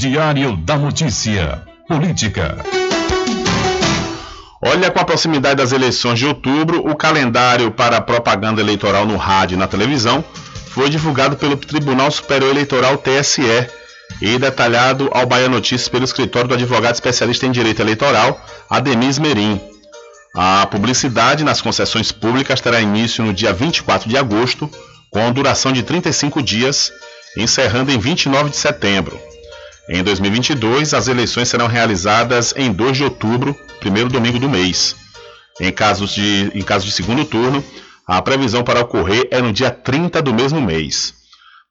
Diário 0.00 0.56
da 0.56 0.78
Notícia. 0.78 1.60
Política. 1.86 2.56
Olha, 4.62 4.90
com 4.90 4.98
a 4.98 5.04
proximidade 5.04 5.56
das 5.56 5.72
eleições 5.72 6.18
de 6.18 6.24
outubro, 6.24 6.88
o 6.88 6.96
calendário 6.96 7.70
para 7.70 7.98
a 7.98 8.00
propaganda 8.00 8.62
eleitoral 8.62 9.04
no 9.04 9.18
rádio 9.18 9.56
e 9.56 9.58
na 9.58 9.66
televisão 9.66 10.24
foi 10.70 10.88
divulgado 10.88 11.36
pelo 11.36 11.54
Tribunal 11.54 12.10
Superior 12.10 12.48
Eleitoral 12.50 12.96
TSE 12.96 13.68
e 14.22 14.38
detalhado 14.38 15.10
ao 15.12 15.26
Bahia 15.26 15.50
Notícias 15.50 15.90
pelo 15.90 16.06
escritório 16.06 16.48
do 16.48 16.54
advogado 16.54 16.94
especialista 16.94 17.44
em 17.44 17.52
direito 17.52 17.82
eleitoral, 17.82 18.42
Ademis 18.70 19.18
Merim. 19.18 19.60
A 20.34 20.64
publicidade 20.64 21.44
nas 21.44 21.60
concessões 21.60 22.10
públicas 22.10 22.58
terá 22.62 22.80
início 22.80 23.22
no 23.22 23.34
dia 23.34 23.52
24 23.52 24.08
de 24.08 24.16
agosto, 24.16 24.70
com 25.10 25.30
duração 25.30 25.74
de 25.74 25.82
35 25.82 26.42
dias, 26.42 26.90
encerrando 27.36 27.92
em 27.92 27.98
29 27.98 28.48
de 28.48 28.56
setembro. 28.56 29.20
Em 29.92 30.04
2022, 30.04 30.94
as 30.94 31.08
eleições 31.08 31.48
serão 31.48 31.66
realizadas 31.66 32.54
em 32.56 32.72
2 32.72 32.96
de 32.96 33.02
outubro, 33.02 33.56
primeiro 33.80 34.08
domingo 34.08 34.38
do 34.38 34.48
mês. 34.48 34.94
Em 35.60 35.72
casos 35.72 36.14
de, 36.14 36.48
em 36.54 36.62
caso 36.62 36.86
de 36.86 36.92
segundo 36.92 37.24
turno, 37.24 37.62
a 38.06 38.22
previsão 38.22 38.62
para 38.62 38.80
ocorrer 38.80 39.26
é 39.32 39.42
no 39.42 39.52
dia 39.52 39.68
30 39.68 40.22
do 40.22 40.32
mesmo 40.32 40.60
mês. 40.60 41.12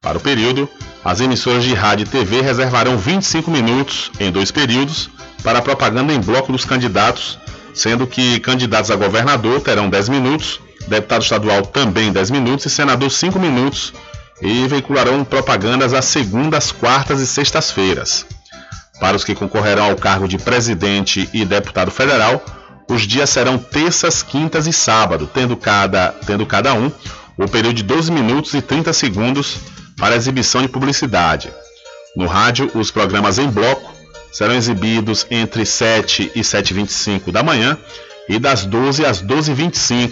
Para 0.01 0.17
o 0.17 0.21
período, 0.21 0.67
as 1.03 1.21
emissoras 1.21 1.63
de 1.63 1.73
rádio 1.73 2.05
e 2.05 2.09
TV 2.09 2.41
reservarão 2.41 2.97
25 2.97 3.49
minutos, 3.49 4.11
em 4.19 4.29
dois 4.29 4.51
períodos, 4.51 5.09
para 5.41 5.59
a 5.59 5.61
propaganda 5.61 6.11
em 6.11 6.19
bloco 6.19 6.51
dos 6.51 6.65
candidatos, 6.65 7.39
sendo 7.73 8.05
que 8.05 8.41
candidatos 8.41 8.91
a 8.91 8.97
governador 8.97 9.61
terão 9.61 9.89
10 9.89 10.09
minutos, 10.09 10.59
deputado 10.89 11.21
estadual 11.21 11.61
também 11.61 12.11
10 12.11 12.31
minutos 12.31 12.65
e 12.65 12.69
senador 12.69 13.09
5 13.09 13.39
minutos, 13.39 13.93
e 14.41 14.67
veicularão 14.67 15.23
propagandas 15.23 15.93
às 15.93 16.05
segundas, 16.05 16.71
quartas 16.71 17.19
e 17.19 17.27
sextas-feiras. 17.27 18.25
Para 18.99 19.15
os 19.15 19.23
que 19.23 19.35
concorrerão 19.35 19.85
ao 19.85 19.95
cargo 19.95 20.27
de 20.27 20.37
presidente 20.37 21.29
e 21.33 21.45
deputado 21.45 21.91
federal, 21.91 22.43
os 22.89 23.03
dias 23.03 23.29
serão 23.29 23.57
terças, 23.57 24.23
quintas 24.23 24.67
e 24.67 24.73
sábado, 24.73 25.29
tendo 25.33 25.55
cada, 25.55 26.09
tendo 26.25 26.45
cada 26.45 26.73
um 26.73 26.91
o 27.37 27.47
período 27.47 27.75
de 27.75 27.83
12 27.83 28.11
minutos 28.11 28.53
e 28.53 28.61
30 28.61 28.91
segundos 28.91 29.57
para 29.97 30.15
exibição 30.15 30.61
de 30.61 30.67
publicidade. 30.67 31.49
No 32.15 32.25
rádio, 32.25 32.69
os 32.73 32.91
programas 32.91 33.37
em 33.37 33.47
bloco 33.47 33.93
serão 34.31 34.55
exibidos 34.55 35.25
entre 35.29 35.65
7 35.65 36.31
e 36.35 36.41
7h25 36.41 37.31
da 37.31 37.43
manhã 37.43 37.77
e 38.27 38.37
das 38.39 38.65
12 38.65 39.05
às 39.05 39.21
12h25. 39.21 40.11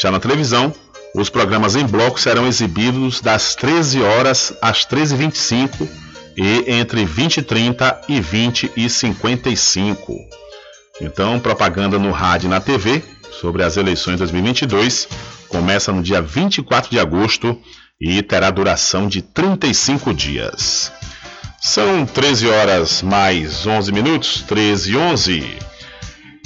Já 0.00 0.10
na 0.10 0.20
televisão, 0.20 0.72
os 1.14 1.28
programas 1.28 1.74
em 1.74 1.86
bloco 1.86 2.20
serão 2.20 2.46
exibidos 2.46 3.20
das 3.20 3.54
13 3.54 4.02
horas 4.02 4.52
às 4.60 4.86
13h25 4.86 5.88
e 6.36 6.72
entre 6.72 7.04
20 7.04 7.38
e 7.38 7.42
30 7.42 8.00
e 8.08 8.20
20 8.20 8.72
e 8.76 8.88
55. 8.88 10.14
Então, 11.00 11.38
propaganda 11.40 11.98
no 11.98 12.10
rádio 12.10 12.46
e 12.46 12.50
na 12.50 12.60
TV 12.60 13.02
sobre 13.40 13.62
as 13.62 13.76
eleições 13.76 14.18
2022 14.18 15.08
começa 15.48 15.92
no 15.92 16.02
dia 16.02 16.20
24 16.20 16.90
de 16.90 16.98
agosto 16.98 17.58
e 18.00 18.22
terá 18.22 18.50
duração 18.50 19.08
de 19.08 19.22
35 19.22 20.14
dias. 20.14 20.92
São 21.60 22.06
13 22.06 22.48
horas 22.48 23.02
mais 23.02 23.66
11 23.66 23.92
minutos, 23.92 24.42
13 24.42 24.92
e 24.92 24.96
11. 24.96 25.58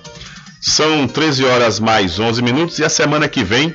São 0.60 1.08
13 1.08 1.46
horas 1.46 1.80
mais 1.80 2.20
11 2.20 2.42
minutos 2.42 2.78
e 2.78 2.84
a 2.84 2.90
semana 2.90 3.26
que 3.26 3.42
vem 3.42 3.74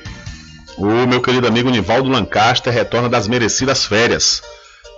o 0.78 1.04
meu 1.04 1.20
querido 1.20 1.48
amigo 1.48 1.68
Nivaldo 1.68 2.08
Lancaster 2.08 2.72
retorna 2.72 3.08
das 3.08 3.26
merecidas 3.26 3.84
férias. 3.84 4.40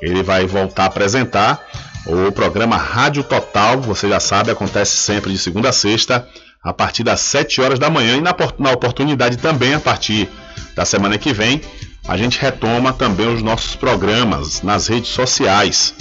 Ele 0.03 0.23
vai 0.23 0.45
voltar 0.45 0.83
a 0.83 0.87
apresentar 0.87 1.67
o 2.05 2.31
programa 2.31 2.77
Rádio 2.77 3.25
Total, 3.25 3.81
você 3.81 4.07
já 4.07 4.21
sabe, 4.21 4.51
acontece 4.51 4.99
sempre 4.99 5.33
de 5.33 5.39
segunda 5.39 5.71
a 5.71 5.73
sexta, 5.73 6.29
a 6.63 6.75
partir 6.75 7.05
das 7.05 7.21
7 7.21 7.63
horas 7.63 7.79
da 7.79 7.89
manhã 7.89 8.19
e 8.19 8.21
na, 8.21 8.37
na 8.59 8.71
oportunidade 8.71 9.39
também 9.39 9.73
a 9.73 9.81
partir 9.81 10.29
da 10.77 10.85
semana 10.85 11.17
que 11.17 11.33
vem, 11.33 11.63
a 12.07 12.17
gente 12.17 12.41
retoma 12.41 12.93
também 12.93 13.33
os 13.33 13.43
nossos 13.43 13.77
programas 13.77 14.63
nas 14.63 14.89
redes 14.89 15.11
sociais, 15.11 15.95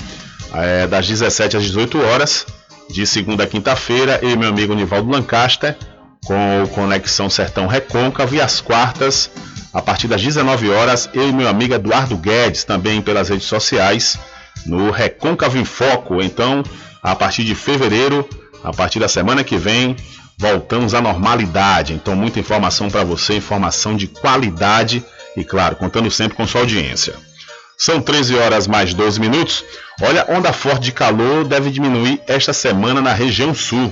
é, 0.54 0.88
das 0.88 1.08
17 1.08 1.58
às 1.58 1.64
18 1.64 2.02
horas, 2.02 2.46
de 2.90 3.06
segunda 3.06 3.44
a 3.44 3.48
quinta-feira, 3.48 4.20
eu 4.22 4.32
e 4.32 4.36
meu 4.36 4.50
amigo 4.50 4.74
Nivaldo 4.74 5.10
Lancaster, 5.10 5.78
com 6.26 6.64
o 6.64 6.68
Conexão 6.70 7.30
Sertão 7.30 7.68
Recôncavo, 7.68 8.36
e 8.36 8.42
às 8.42 8.60
quartas, 8.60 9.30
a 9.74 9.82
partir 9.82 10.08
das 10.08 10.22
19 10.22 10.70
horas, 10.70 11.10
eu 11.14 11.30
e 11.30 11.34
meu 11.34 11.48
amigo 11.48 11.74
Eduardo 11.74 12.18
Guedes, 12.18 12.64
também 12.64 13.02
pelas 13.02 13.30
redes 13.30 13.46
sociais, 13.46 14.20
no 14.66 14.92
Recôncavo 14.92 15.58
em 15.58 15.66
Foco. 15.66 16.22
Então, 16.22 16.64
a 17.02 17.16
partir 17.16 17.44
de 17.44 17.56
fevereiro, 17.56 18.28
a 18.64 18.74
partir 18.74 19.00
da 19.00 19.08
semana 19.08 19.44
que 19.44 19.58
vem, 19.58 19.96
voltamos 20.38 20.94
à 20.94 21.02
normalidade. 21.02 21.94
Então, 21.94 22.16
muita 22.16 22.40
informação 22.40 22.90
para 22.90 23.04
você, 23.04 23.36
informação 23.36 23.96
de 23.96 24.08
qualidade 24.08 25.04
e, 25.36 25.44
claro, 25.44 25.76
contando 25.76 26.10
sempre 26.12 26.36
com 26.36 26.48
sua 26.48 26.62
audiência. 26.62 27.14
São 27.78 28.00
13 28.00 28.36
horas 28.36 28.68
mais 28.68 28.94
12 28.94 29.20
minutos. 29.20 29.66
Olha, 30.02 30.26
onda 30.30 30.54
forte 30.54 30.84
de 30.84 30.92
calor 30.92 31.44
deve 31.46 31.72
diminuir 31.72 32.22
esta 32.28 32.54
semana 32.54 33.02
na 33.02 33.12
região 33.12 33.56
sul. 33.56 33.92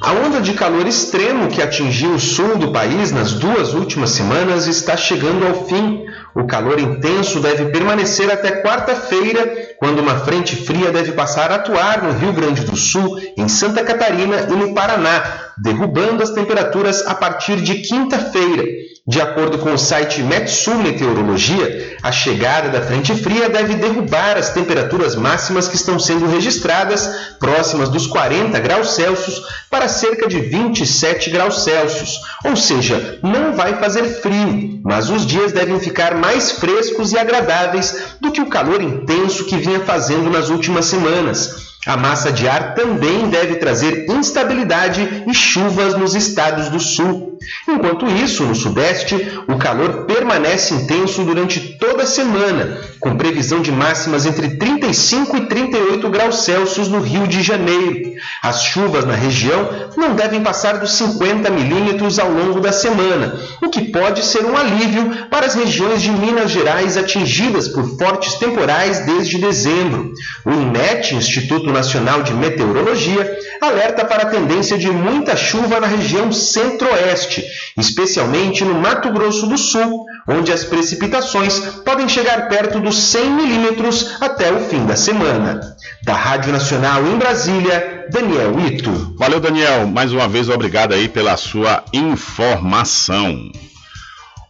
A 0.00 0.12
onda 0.12 0.40
de 0.40 0.54
calor 0.54 0.86
extremo 0.86 1.48
que 1.48 1.60
atingiu 1.60 2.14
o 2.14 2.20
sul 2.20 2.56
do 2.56 2.70
país 2.70 3.10
nas 3.10 3.32
duas 3.32 3.74
últimas 3.74 4.10
semanas 4.10 4.68
está 4.68 4.96
chegando 4.96 5.44
ao 5.44 5.66
fim. 5.66 6.04
O 6.36 6.46
calor 6.46 6.78
intenso 6.78 7.40
deve 7.40 7.66
permanecer 7.66 8.30
até 8.30 8.62
quarta-feira, 8.62 9.74
quando 9.78 9.98
uma 9.98 10.20
frente 10.20 10.54
fria 10.54 10.92
deve 10.92 11.12
passar 11.12 11.50
a 11.50 11.56
atuar 11.56 12.02
no 12.02 12.12
Rio 12.16 12.32
Grande 12.32 12.62
do 12.62 12.76
Sul, 12.76 13.18
em 13.36 13.48
Santa 13.48 13.82
Catarina 13.82 14.46
e 14.48 14.52
no 14.52 14.72
Paraná, 14.72 15.50
derrubando 15.58 16.22
as 16.22 16.30
temperaturas 16.30 17.04
a 17.04 17.14
partir 17.14 17.56
de 17.56 17.82
quinta-feira. 17.82 18.64
De 19.08 19.22
acordo 19.22 19.56
com 19.56 19.72
o 19.72 19.78
site 19.78 20.22
Metsu 20.22 20.74
Meteorologia, 20.74 21.96
a 22.02 22.12
chegada 22.12 22.68
da 22.68 22.82
frente 22.82 23.14
fria 23.14 23.48
deve 23.48 23.74
derrubar 23.76 24.36
as 24.36 24.50
temperaturas 24.50 25.16
máximas 25.16 25.66
que 25.66 25.76
estão 25.76 25.98
sendo 25.98 26.26
registradas 26.26 27.08
próximas 27.40 27.88
dos 27.88 28.06
40 28.06 28.60
graus 28.60 28.90
Celsius 28.90 29.42
para 29.70 29.88
cerca 29.88 30.28
de 30.28 30.40
27 30.40 31.30
graus 31.30 31.64
Celsius, 31.64 32.20
ou 32.44 32.54
seja, 32.54 33.18
não 33.22 33.54
vai 33.54 33.78
fazer 33.78 34.04
frio, 34.20 34.78
mas 34.84 35.08
os 35.08 35.24
dias 35.24 35.52
devem 35.52 35.80
ficar 35.80 36.14
mais 36.14 36.52
frescos 36.52 37.10
e 37.10 37.18
agradáveis 37.18 38.18
do 38.20 38.30
que 38.30 38.42
o 38.42 38.50
calor 38.50 38.82
intenso 38.82 39.46
que 39.46 39.56
vinha 39.56 39.80
fazendo 39.80 40.28
nas 40.28 40.50
últimas 40.50 40.84
semanas. 40.84 41.67
A 41.88 41.96
massa 41.96 42.30
de 42.30 42.46
ar 42.46 42.74
também 42.74 43.30
deve 43.30 43.54
trazer 43.54 44.04
instabilidade 44.10 45.24
e 45.26 45.32
chuvas 45.32 45.94
nos 45.94 46.14
estados 46.14 46.68
do 46.68 46.78
sul. 46.78 47.38
Enquanto 47.66 48.06
isso, 48.06 48.44
no 48.44 48.54
sudeste, 48.54 49.14
o 49.48 49.56
calor 49.56 50.04
permanece 50.04 50.74
intenso 50.74 51.24
durante 51.24 51.78
toda 51.78 52.02
a 52.02 52.06
semana, 52.06 52.78
com 53.00 53.16
previsão 53.16 53.62
de 53.62 53.72
máximas 53.72 54.26
entre 54.26 54.56
35 54.56 55.36
e 55.36 55.46
38 55.46 56.10
graus 56.10 56.44
Celsius 56.44 56.88
no 56.88 57.00
Rio 57.00 57.26
de 57.26 57.42
Janeiro. 57.42 58.12
As 58.42 58.64
chuvas 58.64 59.04
na 59.04 59.14
região 59.14 59.68
não 59.96 60.14
devem 60.14 60.42
passar 60.42 60.78
dos 60.78 60.92
50 60.92 61.48
milímetros 61.50 62.18
ao 62.18 62.30
longo 62.30 62.60
da 62.60 62.72
semana, 62.72 63.38
o 63.62 63.70
que 63.70 63.90
pode 63.90 64.24
ser 64.24 64.44
um 64.44 64.56
alívio 64.56 65.26
para 65.30 65.46
as 65.46 65.54
regiões 65.54 66.02
de 66.02 66.10
Minas 66.10 66.50
Gerais 66.50 66.96
atingidas 66.96 67.68
por 67.68 67.96
fortes 67.96 68.34
temporais 68.34 69.00
desde 69.06 69.38
dezembro. 69.38 70.12
O 70.44 70.50
INET, 70.50 71.14
Instituto 71.14 71.72
Nacional 71.78 72.24
de 72.24 72.34
Meteorologia 72.34 73.38
alerta 73.60 74.04
para 74.04 74.24
a 74.24 74.30
tendência 74.30 74.76
de 74.76 74.90
muita 74.90 75.36
chuva 75.36 75.78
na 75.78 75.86
região 75.86 76.32
centro-oeste, 76.32 77.44
especialmente 77.76 78.64
no 78.64 78.74
Mato 78.74 79.12
Grosso 79.12 79.46
do 79.46 79.56
Sul, 79.56 80.04
onde 80.26 80.52
as 80.52 80.64
precipitações 80.64 81.60
podem 81.84 82.08
chegar 82.08 82.48
perto 82.48 82.80
dos 82.80 82.96
100 82.96 83.30
milímetros 83.30 84.16
até 84.20 84.52
o 84.52 84.60
fim 84.68 84.86
da 84.86 84.96
semana. 84.96 85.76
Da 86.04 86.14
Rádio 86.14 86.52
Nacional 86.52 87.06
em 87.06 87.16
Brasília, 87.16 88.06
Daniel 88.10 88.58
Ito. 88.58 89.14
Valeu, 89.16 89.38
Daniel. 89.38 89.86
Mais 89.86 90.12
uma 90.12 90.28
vez, 90.28 90.48
obrigado 90.48 90.94
aí 90.94 91.08
pela 91.08 91.36
sua 91.36 91.84
informação. 91.92 93.52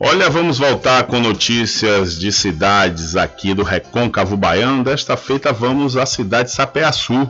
Olha, 0.01 0.31
vamos 0.31 0.59
voltar 0.59 1.03
com 1.09 1.19
notícias 1.19 2.17
de 2.17 2.31
cidades 2.31 3.17
aqui 3.17 3.53
do 3.53 3.65
Recôncavo 3.65 4.37
Baiano. 4.37 4.85
Desta 4.85 5.17
feita, 5.17 5.53
vamos 5.53 5.97
à 5.97 6.07
cidade 6.07 6.51
de 6.51 6.55
Sapeaçu, 6.55 7.29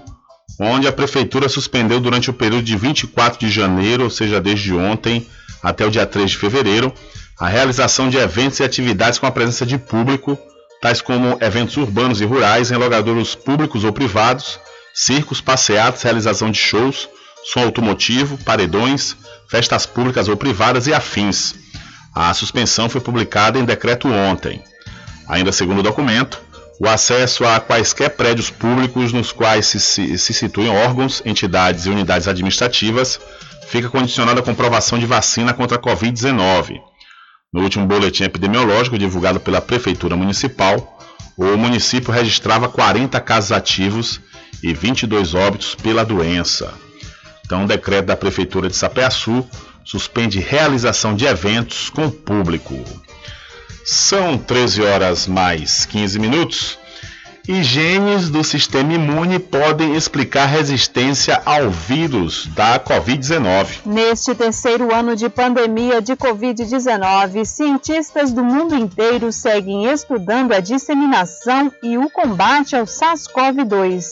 onde 0.60 0.86
a 0.86 0.92
prefeitura 0.92 1.48
suspendeu 1.48 1.98
durante 1.98 2.28
o 2.28 2.34
período 2.34 2.64
de 2.64 2.76
24 2.76 3.40
de 3.40 3.50
janeiro, 3.50 4.04
ou 4.04 4.10
seja, 4.10 4.38
desde 4.38 4.74
ontem 4.74 5.26
até 5.62 5.86
o 5.86 5.90
dia 5.90 6.04
3 6.04 6.30
de 6.30 6.36
fevereiro, 6.36 6.92
a 7.40 7.48
realização 7.48 8.10
de 8.10 8.18
eventos 8.18 8.60
e 8.60 8.64
atividades 8.64 9.18
com 9.18 9.24
a 9.24 9.30
presença 9.30 9.64
de 9.64 9.78
público, 9.78 10.38
tais 10.82 11.00
como 11.00 11.38
eventos 11.40 11.78
urbanos 11.78 12.20
e 12.20 12.26
rurais 12.26 12.70
em 12.70 12.76
logradouros 12.76 13.34
públicos 13.34 13.82
ou 13.82 13.94
privados, 13.94 14.60
circos, 14.92 15.40
passeatas, 15.40 16.02
realização 16.02 16.50
de 16.50 16.58
shows, 16.58 17.08
som 17.50 17.60
automotivo, 17.60 18.36
paredões, 18.44 19.16
festas 19.48 19.86
públicas 19.86 20.28
ou 20.28 20.36
privadas 20.36 20.86
e 20.86 20.92
afins. 20.92 21.54
A 22.14 22.32
suspensão 22.34 22.88
foi 22.88 23.00
publicada 23.00 23.58
em 23.58 23.64
decreto 23.64 24.08
ontem. 24.08 24.62
Ainda 25.28 25.52
segundo 25.52 25.80
o 25.80 25.82
documento, 25.82 26.40
o 26.80 26.88
acesso 26.88 27.44
a 27.44 27.60
quaisquer 27.60 28.10
prédios 28.10 28.50
públicos 28.50 29.12
nos 29.12 29.32
quais 29.32 29.66
se, 29.66 29.80
se, 29.80 30.18
se 30.18 30.32
situem 30.32 30.70
órgãos, 30.70 31.22
entidades 31.24 31.86
e 31.86 31.90
unidades 31.90 32.28
administrativas 32.28 33.20
fica 33.68 33.90
condicionado 33.90 34.40
à 34.40 34.42
comprovação 34.42 34.98
de 34.98 35.06
vacina 35.06 35.52
contra 35.52 35.76
a 35.76 35.80
Covid-19. 35.80 36.80
No 37.52 37.62
último 37.62 37.86
boletim 37.86 38.24
epidemiológico 38.24 38.98
divulgado 38.98 39.40
pela 39.40 39.60
Prefeitura 39.60 40.16
Municipal, 40.16 40.98
o 41.36 41.56
município 41.56 42.12
registrava 42.12 42.68
40 42.68 43.20
casos 43.20 43.52
ativos 43.52 44.20
e 44.62 44.72
22 44.72 45.34
óbitos 45.34 45.74
pela 45.74 46.04
doença. 46.04 46.72
Então, 47.44 47.64
o 47.64 47.66
decreto 47.66 48.06
da 48.06 48.16
Prefeitura 48.16 48.68
de 48.68 48.76
Sapeaçu 48.76 49.46
suspende 49.88 50.38
realização 50.38 51.16
de 51.16 51.24
eventos 51.24 51.88
com 51.88 52.10
público. 52.10 52.74
São 53.86 54.36
13 54.36 54.82
horas 54.82 55.26
mais 55.26 55.86
15 55.86 56.18
minutos. 56.18 56.78
E 57.48 57.62
genes 57.62 58.28
do 58.28 58.44
sistema 58.44 58.92
imune 58.92 59.38
podem 59.38 59.96
explicar 59.96 60.44
resistência 60.44 61.40
ao 61.46 61.70
vírus 61.70 62.46
da 62.48 62.78
Covid-19. 62.78 63.86
Neste 63.86 64.34
terceiro 64.34 64.94
ano 64.94 65.16
de 65.16 65.30
pandemia 65.30 66.02
de 66.02 66.14
Covid-19, 66.14 67.46
cientistas 67.46 68.30
do 68.30 68.44
mundo 68.44 68.74
inteiro 68.74 69.32
seguem 69.32 69.86
estudando 69.90 70.52
a 70.52 70.60
disseminação 70.60 71.72
e 71.82 71.96
o 71.96 72.10
combate 72.10 72.76
ao 72.76 72.84
SARS-CoV-2. 72.84 74.04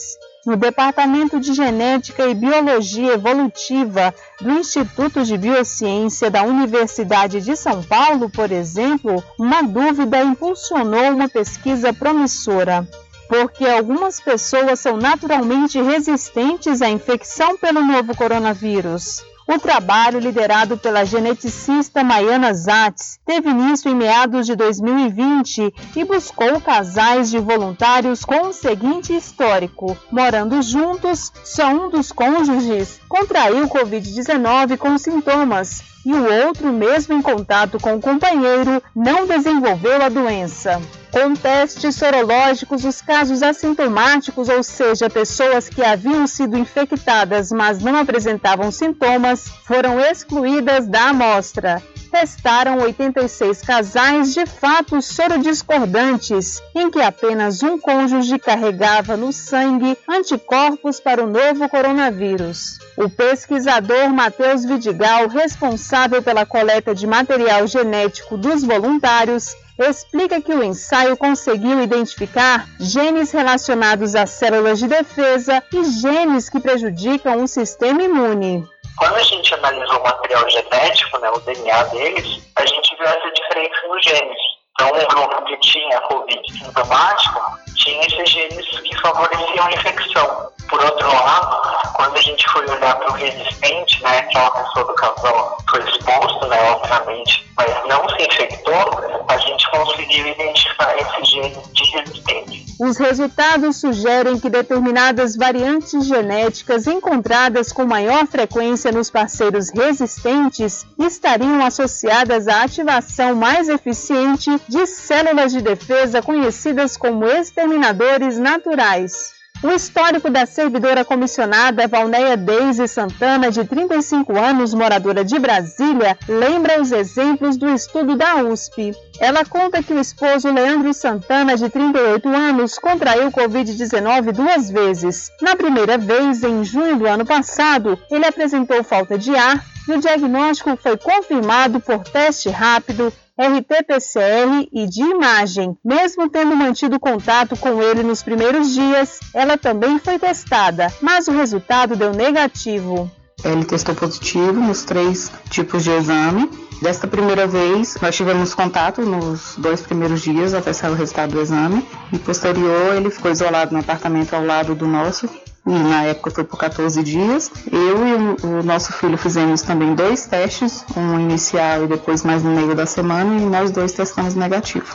No 0.47 0.55
Departamento 0.55 1.41
de 1.41 1.51
Genética 1.53 2.25
e 2.25 2.33
Biologia 2.33 3.15
Evolutiva 3.15 4.15
do 4.39 4.51
Instituto 4.51 5.25
de 5.25 5.37
Biociência 5.37 6.31
da 6.31 6.43
Universidade 6.43 7.41
de 7.41 7.53
São 7.57 7.83
Paulo, 7.83 8.29
por 8.29 8.49
exemplo, 8.49 9.21
uma 9.37 9.61
dúvida 9.61 10.23
impulsionou 10.23 11.11
uma 11.11 11.27
pesquisa 11.27 11.91
promissora. 11.91 12.87
Porque 13.27 13.65
algumas 13.65 14.21
pessoas 14.21 14.79
são 14.79 14.95
naturalmente 14.95 15.81
resistentes 15.81 16.81
à 16.81 16.87
infecção 16.87 17.57
pelo 17.57 17.83
novo 17.83 18.15
coronavírus. 18.15 19.25
O 19.47 19.57
trabalho, 19.57 20.19
liderado 20.19 20.77
pela 20.77 21.05
geneticista 21.05 22.03
Maiana 22.03 22.53
Zatz, 22.53 23.17
teve 23.25 23.49
início 23.49 23.89
em 23.89 23.95
meados 23.95 24.45
de 24.45 24.57
2020 24.57 25.73
e 25.95 26.03
buscou 26.03 26.59
casais 26.59 27.29
de 27.29 27.39
voluntários 27.39 28.25
com 28.25 28.49
o 28.49 28.53
seguinte 28.53 29.15
histórico: 29.15 29.97
morando 30.11 30.61
juntos, 30.61 31.31
só 31.45 31.69
um 31.69 31.89
dos 31.89 32.11
cônjuges 32.11 32.99
contraiu 33.07 33.69
Covid-19 33.69 34.77
com 34.77 34.97
sintomas 34.97 35.81
e 36.07 36.13
o 36.13 36.45
outro, 36.47 36.71
mesmo 36.71 37.15
em 37.15 37.21
contato 37.21 37.77
com 37.81 37.95
o 37.95 37.99
companheiro, 37.99 38.81
não 38.95 39.27
desenvolveu 39.27 40.01
a 40.01 40.07
doença. 40.07 40.81
Com 41.11 41.33
testes 41.33 41.97
sorológicos, 41.97 42.85
os 42.85 43.01
casos 43.01 43.43
assintomáticos, 43.43 44.47
ou 44.47 44.63
seja, 44.63 45.09
pessoas 45.09 45.67
que 45.67 45.83
haviam 45.83 46.25
sido 46.25 46.57
infectadas 46.57 47.51
mas 47.51 47.79
não 47.79 47.97
apresentavam 47.97 48.71
sintomas, 48.71 49.49
foram 49.65 49.99
excluídas 49.99 50.87
da 50.87 51.09
amostra. 51.09 51.83
Testaram 52.09 52.79
86 52.79 53.61
casais 53.61 54.33
de 54.33 54.45
fato 54.45 55.01
sorodiscordantes, 55.01 56.61
em 56.73 56.89
que 56.89 57.01
apenas 57.01 57.61
um 57.61 57.77
cônjuge 57.77 58.39
carregava 58.39 59.17
no 59.17 59.33
sangue 59.33 59.97
anticorpos 60.07 61.01
para 61.01 61.21
o 61.21 61.27
novo 61.27 61.67
coronavírus. 61.67 62.79
O 62.97 63.07
pesquisador 63.07 64.09
Matheus 64.09 64.65
Vidigal, 64.65 65.27
responsável 65.27 66.23
pela 66.23 66.47
coleta 66.47 66.95
de 66.95 67.05
material 67.05 67.67
genético 67.67 68.35
dos 68.35 68.63
voluntários, 68.63 69.55
explica 69.77 70.41
que 70.41 70.51
o 70.51 70.63
ensaio 70.63 71.15
conseguiu 71.15 71.83
identificar 71.83 72.65
genes 72.79 73.31
relacionados 73.31 74.15
às 74.15 74.31
células 74.31 74.79
de 74.79 74.87
defesa 74.87 75.63
e 75.71 75.83
genes 75.83 76.49
que 76.49 76.59
prejudicam 76.59 77.43
o 77.43 77.47
sistema 77.47 78.01
imune. 78.01 78.67
Quando 78.97 79.15
a 79.15 79.23
gente 79.23 79.53
analisou 79.53 79.99
o 79.99 80.03
material 80.03 80.49
genético, 80.49 81.19
né, 81.19 81.29
o 81.29 81.39
DNA 81.41 81.83
deles, 81.83 82.41
a 82.55 82.65
gente 82.65 82.95
viu 82.95 83.05
essa 83.05 83.31
diferença 83.31 83.87
nos 83.87 84.03
genes. 84.03 84.39
Então, 84.71 84.89
um 84.89 85.07
grupo 85.07 85.43
que 85.45 85.57
tinha 85.57 86.01
Covid 86.01 86.41
sintomático 86.51 87.66
tinha 87.77 88.05
esses 88.05 88.29
genes 88.29 88.65
que 88.81 88.97
favoreciam 88.99 89.65
a 89.65 89.71
infecção. 89.71 90.51
Por 90.69 90.83
outro 90.83 91.07
lado, 91.07 91.93
quando 91.93 92.17
a 92.17 92.21
gente 92.21 92.45
foi 92.49 92.67
olhar 92.69 92.95
para 92.95 93.11
o 93.11 93.13
resistente, 93.13 94.03
né, 94.03 94.21
que 94.23 94.37
é 94.37 94.49
pessoa 94.49 94.85
do 94.85 94.93
casal 94.95 95.57
foi 95.69 95.79
exposto, 95.81 96.47
né, 96.47 96.71
obviamente, 96.71 97.45
mas 97.55 97.87
não 97.87 98.07
se 98.09 98.23
infectou, 98.23 99.25
a 99.29 99.37
gente 99.37 99.69
conseguiu 99.71 100.27
identificar 100.27 100.97
esse 100.97 101.31
gene 101.31 101.57
de 101.73 101.91
resistente. 101.91 102.66
Os 102.79 102.97
resultados 102.97 103.77
sugerem 103.77 104.39
que 104.39 104.51
determinadas 104.51 105.35
variantes 105.35 106.05
genéticas 106.05 106.85
encontradas 106.85 107.71
com 107.71 107.85
maior 107.85 108.27
frequência 108.27 108.91
nos 108.91 109.09
parceiros 109.09 109.71
resistentes 109.71 110.85
estariam 110.99 111.65
associadas 111.65 112.47
à 112.47 112.61
ativação 112.61 113.35
mais 113.35 113.67
eficiente 113.67 114.51
de 114.67 114.85
células 114.85 115.51
de 115.51 115.61
defesa 115.61 116.21
conhecidas 116.21 116.95
como 116.95 117.25
exterminadores 117.25 118.37
naturais. 118.37 119.36
O 119.63 119.71
histórico 119.71 120.29
da 120.29 120.45
servidora 120.45 121.03
comissionada 121.03 121.87
Valneia 121.87 122.37
Deise 122.37 122.87
Santana, 122.87 123.49
de 123.49 123.65
35 123.65 124.37
anos, 124.37 124.71
moradora 124.71 125.25
de 125.25 125.39
Brasília, 125.39 126.15
lembra 126.29 126.79
os 126.79 126.91
exemplos 126.91 127.57
do 127.57 127.67
estudo 127.67 128.15
da 128.15 128.35
USP. 128.35 128.93
Ela 129.19 129.43
conta 129.43 129.81
que 129.81 129.93
o 129.93 129.99
esposo 129.99 130.53
Leandro 130.53 130.93
Santana, 130.93 131.57
de 131.57 131.69
38 131.71 132.29
anos, 132.29 132.77
contraiu 132.77 133.31
Covid-19 133.31 134.31
duas 134.31 134.69
vezes. 134.69 135.31
Na 135.41 135.55
primeira 135.55 135.97
vez, 135.97 136.43
em 136.43 136.63
junho 136.63 136.95
do 136.95 137.07
ano 137.07 137.25
passado, 137.25 137.97
ele 138.11 138.27
apresentou 138.27 138.83
falta 138.83 139.17
de 139.17 139.35
ar 139.35 139.65
e 139.89 139.93
o 139.93 139.99
diagnóstico 139.99 140.77
foi 140.77 140.97
confirmado 140.97 141.79
por 141.79 142.03
teste 142.03 142.49
rápido 142.49 143.11
RT-PCR 143.37 144.67
e 144.73 144.87
de 144.87 145.01
imagem. 145.01 145.77
Mesmo 145.85 146.27
tendo 146.29 146.55
mantido 146.55 146.99
contato 146.99 147.55
com 147.55 147.81
ele 147.81 148.01
nos 148.01 148.23
primeiros 148.23 148.73
dias, 148.73 149.19
ela 149.33 149.57
também 149.57 149.99
foi 149.99 150.17
testada, 150.17 150.91
mas 151.01 151.27
o 151.27 151.31
resultado 151.31 151.95
deu 151.95 152.11
negativo. 152.13 153.09
Ele 153.43 153.63
testou 153.63 153.93
positivo 153.93 154.53
nos 154.53 154.83
três 154.83 155.31
tipos 155.49 155.83
de 155.83 155.91
exame. 155.91 156.49
Desta 156.81 157.07
primeira 157.07 157.45
vez, 157.45 157.95
nós 158.01 158.15
tivemos 158.15 158.53
contato 158.53 159.01
nos 159.01 159.55
dois 159.57 159.81
primeiros 159.81 160.21
dias 160.21 160.55
até 160.55 160.73
sair 160.73 160.91
o 160.91 160.95
resultado 160.95 161.31
do 161.31 161.41
exame. 161.41 161.85
E 162.11 162.17
posterior, 162.17 162.95
ele 162.95 163.11
ficou 163.11 163.29
isolado 163.29 163.71
no 163.71 163.79
apartamento 163.79 164.33
ao 164.33 164.43
lado 164.43 164.73
do 164.73 164.87
nosso, 164.87 165.29
na 165.67 166.03
época 166.03 166.31
foi 166.31 166.43
por 166.43 166.57
14 166.57 167.03
dias. 167.03 167.51
Eu 167.71 168.07
e 168.07 168.13
o, 168.45 168.63
nosso 168.63 168.93
filho 168.93 169.17
fizemos 169.17 169.61
também 169.61 169.93
dois 169.93 170.25
testes, 170.25 170.85
um 170.95 171.19
inicial 171.19 171.83
e 171.83 171.87
depois 171.87 172.23
mais 172.23 172.43
no 172.43 172.51
meio 172.51 172.73
da 172.73 172.85
semana, 172.85 173.35
e 173.41 173.45
nós 173.45 173.71
dois 173.71 173.91
testamos 173.91 174.35
negativo. 174.35 174.85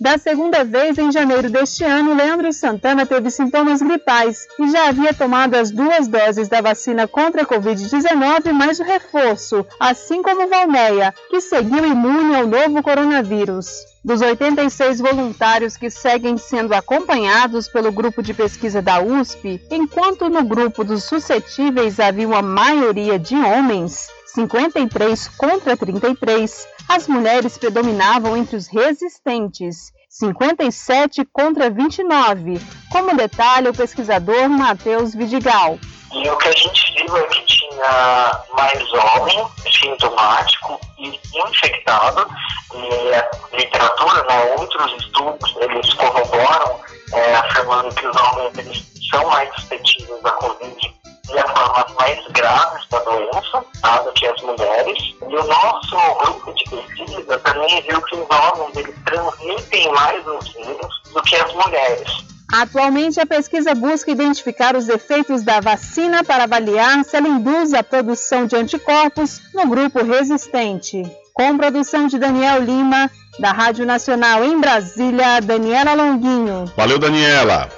Da 0.00 0.18
segunda 0.18 0.64
vez, 0.64 0.98
em 0.98 1.12
janeiro 1.12 1.48
deste 1.48 1.84
ano, 1.84 2.14
Leandro 2.14 2.52
Santana 2.52 3.06
teve 3.06 3.30
sintomas 3.30 3.80
gripais 3.80 4.48
e 4.58 4.68
já 4.68 4.88
havia 4.88 5.14
tomado 5.14 5.54
as 5.54 5.70
duas 5.70 6.08
doses 6.08 6.48
da 6.48 6.60
vacina 6.60 7.06
contra 7.06 7.42
a 7.42 7.46
Covid-19 7.46 8.52
mais 8.52 8.80
o 8.80 8.82
reforço, 8.82 9.64
assim 9.78 10.20
como 10.22 10.48
Valmeia, 10.48 11.14
que 11.30 11.40
seguiu 11.40 11.86
imune 11.86 12.34
ao 12.34 12.46
novo 12.48 12.82
coronavírus. 12.82 13.91
Dos 14.04 14.20
86 14.20 14.98
voluntários 14.98 15.76
que 15.76 15.88
seguem 15.88 16.36
sendo 16.36 16.74
acompanhados 16.74 17.68
pelo 17.68 17.92
grupo 17.92 18.20
de 18.20 18.34
pesquisa 18.34 18.82
da 18.82 19.00
USP, 19.00 19.60
enquanto 19.70 20.28
no 20.28 20.42
grupo 20.42 20.82
dos 20.82 21.04
suscetíveis 21.04 22.00
havia 22.00 22.26
uma 22.26 22.42
maioria 22.42 23.16
de 23.16 23.36
homens, 23.36 24.08
53 24.26 25.28
contra 25.28 25.76
33, 25.76 26.66
as 26.88 27.06
mulheres 27.06 27.56
predominavam 27.56 28.36
entre 28.36 28.56
os 28.56 28.66
resistentes, 28.66 29.92
57 30.08 31.24
contra 31.32 31.70
29, 31.70 32.60
como 32.90 33.16
detalha 33.16 33.70
o 33.70 33.74
pesquisador 33.74 34.48
Matheus 34.48 35.14
Vidigal. 35.14 35.78
E 36.14 36.28
o 36.28 36.36
que 36.36 36.48
a 36.48 36.52
gente 36.52 36.94
viu 36.94 37.16
é 37.16 37.22
que 37.28 37.42
tinha 37.46 38.44
mais 38.52 38.92
homem 38.92 39.46
sintomático 39.70 40.78
e 40.98 41.18
infectado. 41.34 42.26
E 42.74 43.14
a 43.14 43.30
literatura, 43.56 44.22
né, 44.24 44.54
outros 44.58 45.02
estudos, 45.02 45.56
eles 45.60 45.94
corroboram, 45.94 46.80
é, 47.14 47.34
afirmando 47.34 47.94
que 47.94 48.06
os 48.06 48.16
homens 48.16 48.58
eles 48.58 48.92
são 49.10 49.26
mais 49.28 49.54
suscetíveis 49.54 50.22
da 50.22 50.30
Covid 50.32 51.02
e 51.30 51.38
as 51.38 51.50
formas 51.50 51.94
mais 51.94 52.26
graves 52.28 52.86
da 52.88 52.98
doença 53.00 53.64
tá, 53.80 53.98
do 54.02 54.12
que 54.12 54.26
as 54.26 54.40
mulheres. 54.42 55.14
E 55.28 55.36
o 55.36 55.44
nosso 55.44 55.96
grupo 56.18 56.52
de 56.52 56.64
pesquisa 56.64 57.38
também 57.38 57.82
viu 57.82 58.02
que 58.02 58.16
os 58.16 58.26
homens 58.30 58.76
eles 58.76 58.94
transmitem 59.06 59.92
mais 59.92 60.26
os 60.26 60.48
vírus 60.52 61.02
do 61.12 61.22
que 61.22 61.36
as 61.36 61.52
mulheres. 61.54 62.32
Atualmente, 62.52 63.18
a 63.18 63.24
pesquisa 63.24 63.74
busca 63.74 64.10
identificar 64.10 64.76
os 64.76 64.86
efeitos 64.86 65.42
da 65.42 65.58
vacina 65.58 66.22
para 66.22 66.44
avaliar 66.44 67.02
se 67.02 67.16
ela 67.16 67.26
induz 67.26 67.72
a 67.72 67.82
produção 67.82 68.44
de 68.44 68.54
anticorpos 68.54 69.40
no 69.54 69.66
grupo 69.66 70.04
resistente. 70.04 71.02
Com 71.32 71.56
produção 71.56 72.06
de 72.06 72.18
Daniel 72.18 72.62
Lima, 72.62 73.10
da 73.38 73.52
Rádio 73.52 73.86
Nacional 73.86 74.44
em 74.44 74.60
Brasília, 74.60 75.40
Daniela 75.40 75.94
Longuinho. 75.94 76.70
Valeu, 76.76 76.98
Daniela. 76.98 77.70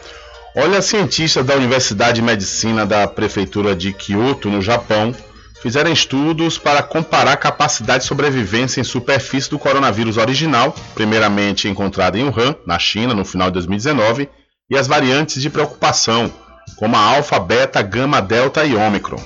Olha, 0.57 0.83
cientistas 0.83 1.47
da 1.47 1.55
Universidade 1.55 2.15
de 2.15 2.23
Medicina 2.23 2.85
da 2.85 3.07
Prefeitura 3.07 3.77
de 3.77 3.93
Kyoto, 3.93 4.51
no 4.51 4.61
Japão, 4.61 5.15
fizeram 5.63 5.93
estudos 5.93 6.59
para 6.59 6.83
comparar 6.83 7.35
a 7.35 7.37
capacidade 7.37 8.01
de 8.01 8.09
sobrevivência 8.09 8.81
em 8.81 8.85
superfície 8.85 9.49
do 9.49 9.59
coronavírus 9.59 10.17
original, 10.17 10.75
primeiramente 10.97 11.69
encontrado 11.69 12.17
em 12.17 12.25
Wuhan, 12.25 12.57
na 12.67 12.77
China, 12.77 13.15
no 13.15 13.25
final 13.25 13.49
de 13.49 13.55
2019, 13.55 14.29
e 14.75 14.79
as 14.79 14.89
variantes 14.89 15.41
de 15.41 15.49
preocupação, 15.49 16.33
como 16.77 16.97
a 16.97 17.01
alfa, 17.01 17.39
beta, 17.39 17.81
gama, 17.81 18.21
delta 18.21 18.65
e 18.65 18.75
ômicron. 18.75 19.23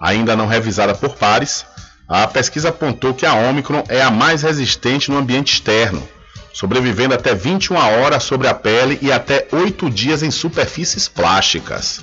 Ainda 0.00 0.36
não 0.36 0.46
revisada 0.46 0.94
por 0.94 1.16
pares, 1.16 1.64
a 2.06 2.26
pesquisa 2.26 2.68
apontou 2.68 3.14
que 3.14 3.24
a 3.24 3.32
ômicron 3.32 3.82
é 3.88 4.02
a 4.02 4.10
mais 4.10 4.42
resistente 4.42 5.10
no 5.10 5.16
ambiente 5.16 5.54
externo, 5.54 6.06
sobrevivendo 6.52 7.14
até 7.14 7.34
21 7.34 7.76
horas 7.76 8.24
sobre 8.24 8.46
a 8.46 8.52
pele 8.52 8.98
e 9.00 9.10
até 9.10 9.48
8 9.50 9.88
dias 9.88 10.22
em 10.22 10.30
superfícies 10.30 11.08
plásticas. 11.08 12.00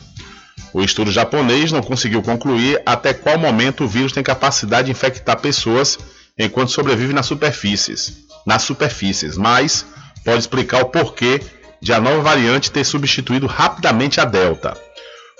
O 0.74 0.82
estudo 0.82 1.12
japonês 1.12 1.72
não 1.72 1.82
conseguiu 1.84 2.24
concluir 2.24 2.82
até 2.84 3.14
qual 3.14 3.38
momento 3.38 3.84
o 3.84 3.88
vírus 3.88 4.12
tem 4.12 4.24
capacidade 4.24 4.86
de 4.86 4.92
infectar 4.92 5.40
pessoas 5.40 6.00
enquanto 6.38 6.72
sobrevive 6.72 7.14
nas 7.14 7.28
superfícies, 7.28 8.26
nas 8.48 8.64
superfícies, 8.64 9.38
mas 9.38 9.86
pode 10.26 10.40
explicar 10.40 10.82
o 10.82 10.86
porquê 10.86 11.42
de 11.82 11.92
a 11.92 12.00
nova 12.00 12.22
variante 12.22 12.72
ter 12.72 12.84
substituído 12.84 13.48
rapidamente 13.48 14.20
a 14.20 14.26
Delta. 14.26 14.78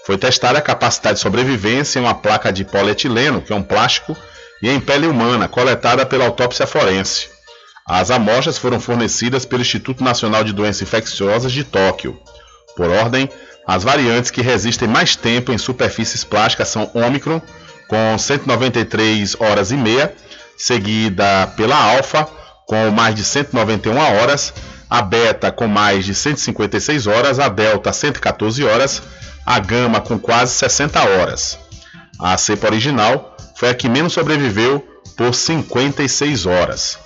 Foi 0.06 0.18
testada 0.18 0.58
a 0.58 0.62
capacidade 0.62 1.16
de 1.16 1.22
sobrevivência 1.22 2.00
em 2.00 2.02
uma 2.02 2.16
placa 2.16 2.52
de 2.52 2.66
polietileno, 2.66 3.42
que 3.42 3.54
é 3.54 3.56
um 3.56 3.62
plástico, 3.62 4.18
e 4.62 4.70
em 4.70 4.80
pele 4.80 5.08
humana, 5.08 5.48
coletada 5.48 6.06
pela 6.06 6.26
autópsia 6.26 6.66
forense. 6.66 7.30
As 7.88 8.10
amostras 8.10 8.58
foram 8.58 8.80
fornecidas 8.80 9.46
pelo 9.46 9.62
Instituto 9.62 10.04
Nacional 10.04 10.44
de 10.44 10.54
Doenças 10.54 10.82
Infecciosas 10.82 11.52
de 11.52 11.64
Tóquio. 11.64 12.20
Por 12.76 12.90
ordem, 12.90 13.30
as 13.68 13.84
variantes 13.84 14.32
que 14.32 14.42
resistem 14.42 14.88
mais 14.88 15.16
tempo 15.16 15.52
em 15.52 15.58
superfícies 15.58 16.24
plásticas 16.24 16.70
são 16.70 16.90
Omicron, 16.94 17.42
com 17.88 18.18
193 18.18 19.36
horas 19.40 19.72
e 19.72 19.78
meia, 19.78 20.14
seguida 20.58 21.48
pela 21.58 21.76
Alpha, 21.76 22.28
com 22.66 22.90
mais 22.92 23.14
de 23.14 23.24
191 23.24 23.98
horas, 23.98 24.54
a 24.92 25.02
Beta 25.02 25.54
com 25.54 25.70
mais 25.70 26.04
de 26.04 26.14
156 26.14 27.08
horas, 27.08 27.40
a 27.40 27.48
Delta 27.48 27.94
114 27.94 28.62
horas, 28.66 29.02
a 29.46 29.58
Gama 29.58 30.02
com 30.02 30.20
quase 30.20 30.52
60 30.56 31.02
horas. 31.02 31.58
A 32.20 32.38
cepa 32.38 32.68
original 32.68 33.38
foi 33.56 33.70
a 33.70 33.74
que 33.74 33.88
menos 33.88 34.12
sobreviveu 34.12 34.86
por 35.16 35.34
56 35.34 36.46
horas. 36.46 37.00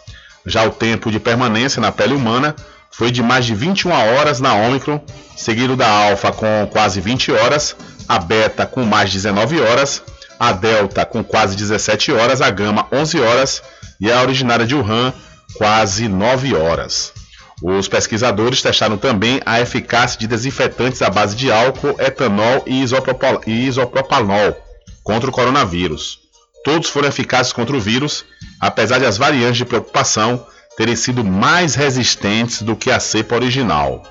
Já 0.44 0.66
o 0.66 0.72
tempo 0.72 1.12
de 1.12 1.20
permanência 1.20 1.80
na 1.80 1.92
pele 1.92 2.16
humana 2.16 2.56
foi 2.90 3.12
de 3.12 3.22
mais 3.22 3.46
de 3.46 3.54
21 3.54 3.92
horas 3.92 4.40
na 4.40 4.56
Omicron, 4.56 5.00
seguido 5.38 5.76
da 5.76 5.88
Alpha 5.88 6.32
com 6.32 6.68
quase 6.72 7.00
20 7.00 7.34
horas, 7.34 7.76
a 8.10 8.18
Beta 8.18 8.66
com 8.66 8.84
mais 8.84 9.12
de 9.12 9.18
19 9.18 9.62
horas, 9.62 10.02
a 10.40 10.52
Delta 10.52 11.06
com 11.06 11.24
quase 11.24 11.56
17 11.56 12.12
horas, 12.14 12.42
a 12.42 12.50
Gama 12.50 12.88
11 12.92 13.20
horas 13.20 13.62
e 14.02 14.12
a 14.12 14.24
originária 14.24 14.66
de 14.66 14.74
Wuhan 14.74 15.14
quase 15.54 16.08
9 16.08 16.56
horas. 16.56 17.14
Os 17.62 17.88
pesquisadores 17.88 18.62
testaram 18.62 18.98
também 18.98 19.42
a 19.46 19.62
eficácia 19.62 20.20
de 20.20 20.28
desinfetantes 20.28 21.02
à 21.02 21.10
base 21.10 21.36
de 21.36 21.52
álcool, 21.52 21.96
etanol 22.00 22.64
e 22.68 22.84
isopropanol 22.84 24.58
contra 25.04 25.30
o 25.30 25.34
coronavírus. 25.34 26.20
Todos 26.64 26.90
foram 26.90 27.08
eficazes 27.08 27.54
contra 27.54 27.76
o 27.76 27.80
vírus, 27.80 28.26
apesar 28.60 29.00
de 29.00 29.06
as 29.06 29.18
variantes 29.18 29.58
de 29.58 29.66
preocupação 29.66 30.46
terem 30.76 30.96
sido 30.96 31.24
mais 31.24 31.76
resistentes 31.76 32.62
do 32.62 32.76
que 32.76 32.92
a 32.92 33.00
cepa 33.00 33.36
original. 33.36 34.04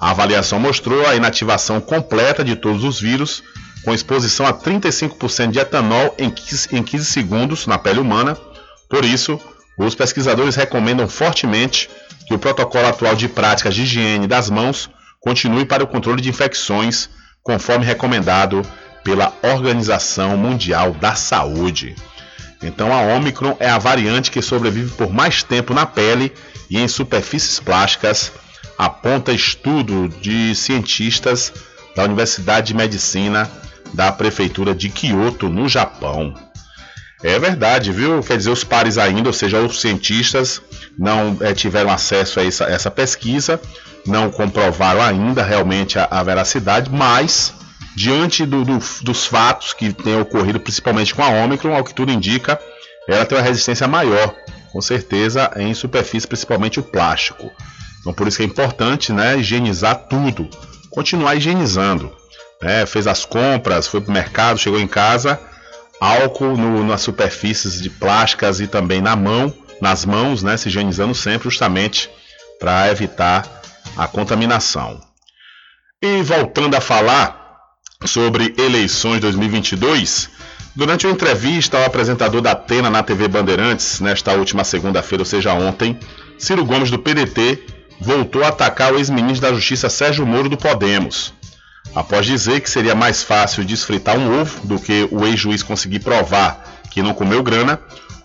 A 0.00 0.10
avaliação 0.10 0.58
mostrou 0.58 1.06
a 1.06 1.14
inativação 1.14 1.80
completa 1.80 2.42
de 2.42 2.56
todos 2.56 2.82
os 2.82 2.98
vírus, 2.98 3.42
com 3.84 3.94
exposição 3.94 4.46
a 4.46 4.52
35% 4.52 5.50
de 5.50 5.58
etanol 5.58 6.14
em 6.18 6.30
15, 6.30 6.68
em 6.72 6.82
15 6.82 7.04
segundos 7.04 7.66
na 7.66 7.78
pele 7.78 8.00
humana. 8.00 8.36
Por 8.88 9.04
isso, 9.04 9.38
os 9.78 9.94
pesquisadores 9.94 10.56
recomendam 10.56 11.06
fortemente 11.08 11.88
que 12.30 12.34
o 12.34 12.38
protocolo 12.38 12.86
atual 12.86 13.16
de 13.16 13.26
práticas 13.26 13.74
de 13.74 13.82
higiene 13.82 14.28
das 14.28 14.48
mãos 14.48 14.88
continue 15.18 15.64
para 15.64 15.82
o 15.82 15.86
controle 15.88 16.22
de 16.22 16.28
infecções, 16.28 17.10
conforme 17.42 17.84
recomendado 17.84 18.62
pela 19.02 19.32
Organização 19.42 20.36
Mundial 20.36 20.92
da 20.92 21.16
Saúde. 21.16 21.96
Então 22.62 22.92
a 22.92 23.00
Omicron 23.16 23.56
é 23.58 23.68
a 23.68 23.78
variante 23.78 24.30
que 24.30 24.40
sobrevive 24.40 24.92
por 24.92 25.12
mais 25.12 25.42
tempo 25.42 25.74
na 25.74 25.84
pele 25.84 26.32
e 26.70 26.78
em 26.78 26.86
superfícies 26.86 27.58
plásticas, 27.58 28.30
aponta 28.78 29.32
estudo 29.32 30.08
de 30.20 30.54
cientistas 30.54 31.52
da 31.96 32.04
Universidade 32.04 32.68
de 32.68 32.74
Medicina 32.74 33.50
da 33.92 34.12
Prefeitura 34.12 34.72
de 34.72 34.88
Kyoto, 34.88 35.48
no 35.48 35.68
Japão. 35.68 36.32
É 37.22 37.38
verdade, 37.38 37.92
viu? 37.92 38.22
Quer 38.22 38.38
dizer, 38.38 38.50
os 38.50 38.64
pares 38.64 38.96
ainda, 38.96 39.28
ou 39.28 39.32
seja, 39.32 39.60
os 39.60 39.80
cientistas, 39.80 40.62
não 40.98 41.36
é, 41.40 41.52
tiveram 41.52 41.90
acesso 41.90 42.40
a 42.40 42.44
essa, 42.44 42.64
essa, 42.64 42.90
pesquisa, 42.90 43.60
não 44.06 44.30
comprovaram 44.30 45.02
ainda 45.02 45.42
realmente 45.42 45.98
a, 45.98 46.08
a 46.10 46.22
veracidade, 46.22 46.90
mas 46.90 47.52
diante 47.94 48.46
do, 48.46 48.64
do, 48.64 48.78
dos 49.02 49.26
fatos 49.26 49.74
que 49.74 49.92
têm 49.92 50.18
ocorrido, 50.18 50.58
principalmente 50.58 51.14
com 51.14 51.22
a 51.22 51.28
Omicron, 51.28 51.74
ao 51.74 51.84
que 51.84 51.92
tudo 51.92 52.10
indica, 52.10 52.58
ela 53.06 53.26
tem 53.26 53.36
uma 53.36 53.44
resistência 53.44 53.86
maior, 53.86 54.34
com 54.72 54.80
certeza, 54.80 55.50
em 55.56 55.74
superfície, 55.74 56.26
principalmente 56.26 56.80
o 56.80 56.82
plástico. 56.82 57.50
Então, 58.00 58.14
por 58.14 58.26
isso 58.26 58.38
que 58.38 58.42
é 58.42 58.46
importante 58.46 59.12
né, 59.12 59.36
higienizar 59.36 60.06
tudo, 60.08 60.48
continuar 60.88 61.34
higienizando. 61.34 62.10
Né? 62.62 62.86
Fez 62.86 63.06
as 63.06 63.26
compras, 63.26 63.86
foi 63.86 64.00
para 64.00 64.10
o 64.10 64.14
mercado, 64.14 64.58
chegou 64.58 64.80
em 64.80 64.88
casa 64.88 65.38
álcool 66.00 66.56
no, 66.56 66.82
nas 66.82 67.02
superfícies 67.02 67.80
de 67.80 67.90
plásticas 67.90 68.58
e 68.60 68.66
também 68.66 69.02
na 69.02 69.14
mão, 69.14 69.52
nas 69.80 70.04
mãos, 70.04 70.42
né, 70.42 70.56
se 70.56 70.68
higienizando 70.68 71.14
sempre, 71.14 71.50
justamente 71.50 72.10
para 72.58 72.90
evitar 72.90 73.46
a 73.96 74.08
contaminação. 74.08 75.00
E 76.02 76.22
voltando 76.22 76.74
a 76.74 76.80
falar 76.80 77.38
sobre 78.06 78.54
eleições 78.56 79.20
2022, 79.20 80.30
durante 80.74 81.06
uma 81.06 81.12
entrevista 81.12 81.76
ao 81.76 81.84
apresentador 81.84 82.40
da 82.40 82.52
Atena 82.52 82.88
na 82.88 83.02
TV 83.02 83.28
Bandeirantes, 83.28 84.00
nesta 84.00 84.32
última 84.32 84.64
segunda-feira, 84.64 85.22
ou 85.22 85.26
seja, 85.26 85.52
ontem, 85.52 85.98
Ciro 86.38 86.64
Gomes 86.64 86.90
do 86.90 86.98
PDT 86.98 87.62
voltou 88.00 88.42
a 88.42 88.48
atacar 88.48 88.92
o 88.92 88.96
ex-ministro 88.96 89.46
da 89.46 89.54
Justiça 89.54 89.90
Sérgio 89.90 90.26
Moro 90.26 90.48
do 90.48 90.56
Podemos. 90.56 91.34
Após 91.94 92.24
dizer 92.24 92.60
que 92.60 92.70
seria 92.70 92.94
mais 92.94 93.22
fácil 93.22 93.64
desfritar 93.64 94.16
um 94.16 94.40
ovo 94.40 94.66
do 94.66 94.78
que 94.78 95.08
o 95.10 95.26
ex-juiz 95.26 95.62
conseguir 95.62 96.00
provar 96.00 96.80
que 96.90 97.02
não 97.02 97.12
comeu 97.12 97.42
grana, 97.42 97.80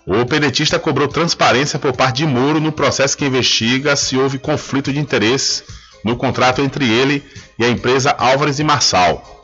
o 0.06 0.24
pedetista 0.24 0.78
cobrou 0.78 1.08
transparência 1.08 1.78
por 1.78 1.92
parte 1.92 2.18
de 2.18 2.26
Moro 2.26 2.60
no 2.60 2.70
processo 2.70 3.16
que 3.16 3.24
investiga 3.24 3.96
se 3.96 4.16
houve 4.16 4.38
conflito 4.38 4.92
de 4.92 5.00
interesses 5.00 5.64
no 6.04 6.16
contrato 6.16 6.62
entre 6.62 6.88
ele 6.88 7.24
e 7.58 7.64
a 7.64 7.68
empresa 7.68 8.14
Álvares 8.16 8.60
e 8.60 8.64
Marçal. 8.64 9.42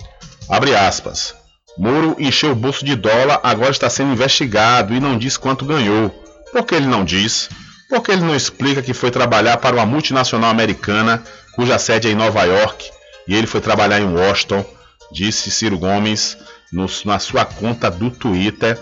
Abre 0.48 0.74
aspas. 0.74 1.34
Moro 1.76 2.14
encheu 2.18 2.52
o 2.52 2.56
bolso 2.56 2.84
de 2.84 2.94
dólar, 2.94 3.40
agora 3.42 3.72
está 3.72 3.90
sendo 3.90 4.12
investigado 4.12 4.94
e 4.94 5.00
não 5.00 5.18
diz 5.18 5.36
quanto 5.36 5.64
ganhou. 5.64 6.10
Por 6.52 6.64
que 6.64 6.76
ele 6.76 6.86
não 6.86 7.04
diz? 7.04 7.48
Por 7.88 8.00
que 8.02 8.12
ele 8.12 8.20
não 8.20 8.36
explica 8.36 8.82
que 8.82 8.94
foi 8.94 9.10
trabalhar 9.10 9.56
para 9.56 9.74
uma 9.74 9.86
multinacional 9.86 10.50
americana 10.50 11.24
cuja 11.56 11.78
sede 11.78 12.08
é 12.08 12.12
em 12.12 12.14
Nova 12.14 12.44
York 12.44 13.01
e 13.26 13.34
ele 13.34 13.46
foi 13.46 13.60
trabalhar 13.60 14.00
em 14.00 14.12
Washington? 14.12 14.64
Disse 15.12 15.50
Ciro 15.50 15.78
Gomes 15.78 16.38
no, 16.72 16.86
na 17.04 17.18
sua 17.18 17.44
conta 17.44 17.90
do 17.90 18.10
Twitter 18.10 18.78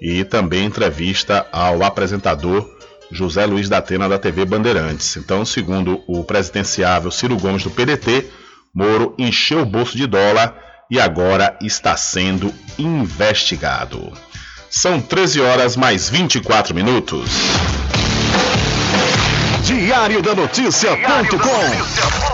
e 0.00 0.24
também 0.24 0.64
entrevista 0.64 1.46
ao 1.52 1.82
apresentador 1.82 2.68
José 3.10 3.46
Luiz 3.46 3.68
da 3.68 3.78
Atena 3.78 4.08
da 4.08 4.18
TV 4.18 4.44
Bandeirantes. 4.44 5.16
Então, 5.16 5.44
segundo 5.44 6.02
o 6.06 6.24
presidenciável 6.24 7.10
Ciro 7.10 7.36
Gomes 7.36 7.62
do 7.62 7.70
PDT, 7.70 8.26
Moro 8.74 9.14
encheu 9.16 9.60
o 9.60 9.66
bolso 9.66 9.96
de 9.96 10.06
dólar 10.06 10.56
e 10.90 10.98
agora 10.98 11.56
está 11.62 11.96
sendo 11.96 12.52
investigado. 12.76 14.12
São 14.68 15.00
13 15.00 15.40
horas 15.40 15.76
mais 15.76 16.10
24 16.10 16.74
minutos. 16.74 17.30
Diário 19.62 20.20
da 20.20 20.34
Notícia.com 20.34 22.33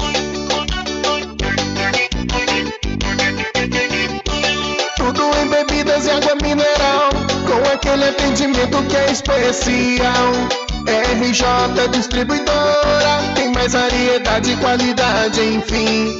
Tudo 4.97 5.21
em 5.43 5.47
bebidas 5.47 6.07
e 6.07 6.09
água 6.09 6.35
mineral, 6.41 7.09
com 7.45 7.71
aquele 7.71 8.05
atendimento 8.05 8.81
que 8.87 8.97
é 8.97 9.11
especial. 9.11 10.33
RJ 10.87 11.87
Distribuidora, 11.91 13.33
tem 13.35 13.51
mais 13.53 13.73
variedade 13.73 14.53
e 14.53 14.57
qualidade, 14.57 15.39
enfim. 15.39 16.19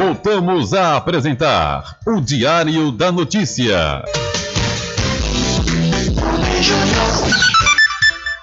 Voltamos 0.00 0.72
a 0.72 0.96
apresentar 0.96 1.98
o 2.06 2.22
Diário 2.22 2.90
da 2.90 3.12
Notícia. 3.12 4.02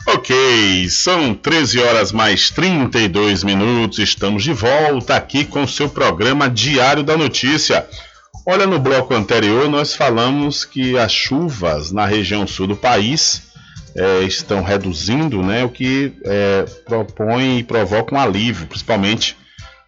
Ok, 0.06 0.88
são 0.88 1.34
13 1.34 1.80
horas 1.80 2.12
mais 2.12 2.52
32 2.52 3.44
minutos. 3.44 3.98
Estamos 3.98 4.44
de 4.44 4.54
volta 4.54 5.16
aqui 5.16 5.46
com 5.46 5.64
o 5.64 5.68
seu 5.68 5.90
programa 5.90 6.48
Diário 6.48 7.02
da 7.02 7.18
Notícia. 7.18 7.88
Olha, 8.46 8.68
no 8.68 8.78
bloco 8.78 9.16
anterior 9.16 9.68
nós 9.68 9.96
falamos 9.96 10.64
que 10.64 10.96
as 10.96 11.12
chuvas 11.12 11.92
na 11.92 12.06
região 12.06 12.46
sul 12.46 12.68
do 12.68 12.76
país 12.76 13.42
eh, 13.96 14.22
estão 14.26 14.62
reduzindo, 14.62 15.42
né, 15.42 15.66
o 15.66 15.70
que 15.70 16.14
eh, 16.24 16.66
propõe 16.86 17.58
e 17.58 17.64
provoca 17.64 18.14
um 18.14 18.20
alívio, 18.20 18.68
principalmente 18.68 19.36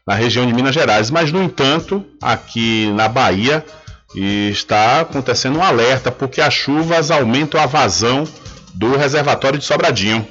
na 0.10 0.16
região 0.16 0.44
de 0.44 0.52
Minas 0.52 0.74
Gerais. 0.74 1.12
Mas, 1.12 1.32
no 1.32 1.44
entanto, 1.44 2.04
aqui 2.20 2.92
na 2.94 3.08
Bahia 3.08 3.64
está 4.16 5.02
acontecendo 5.02 5.60
um 5.60 5.64
alerta 5.64 6.12
porque 6.12 6.42
as 6.42 6.52
chuvas 6.52 7.12
aumentam 7.12 7.62
a 7.62 7.68
vazão 7.68 8.28
do 8.74 8.98
reservatório 8.98 9.60
de 9.60 9.66
Sobradinho. 9.66 10.28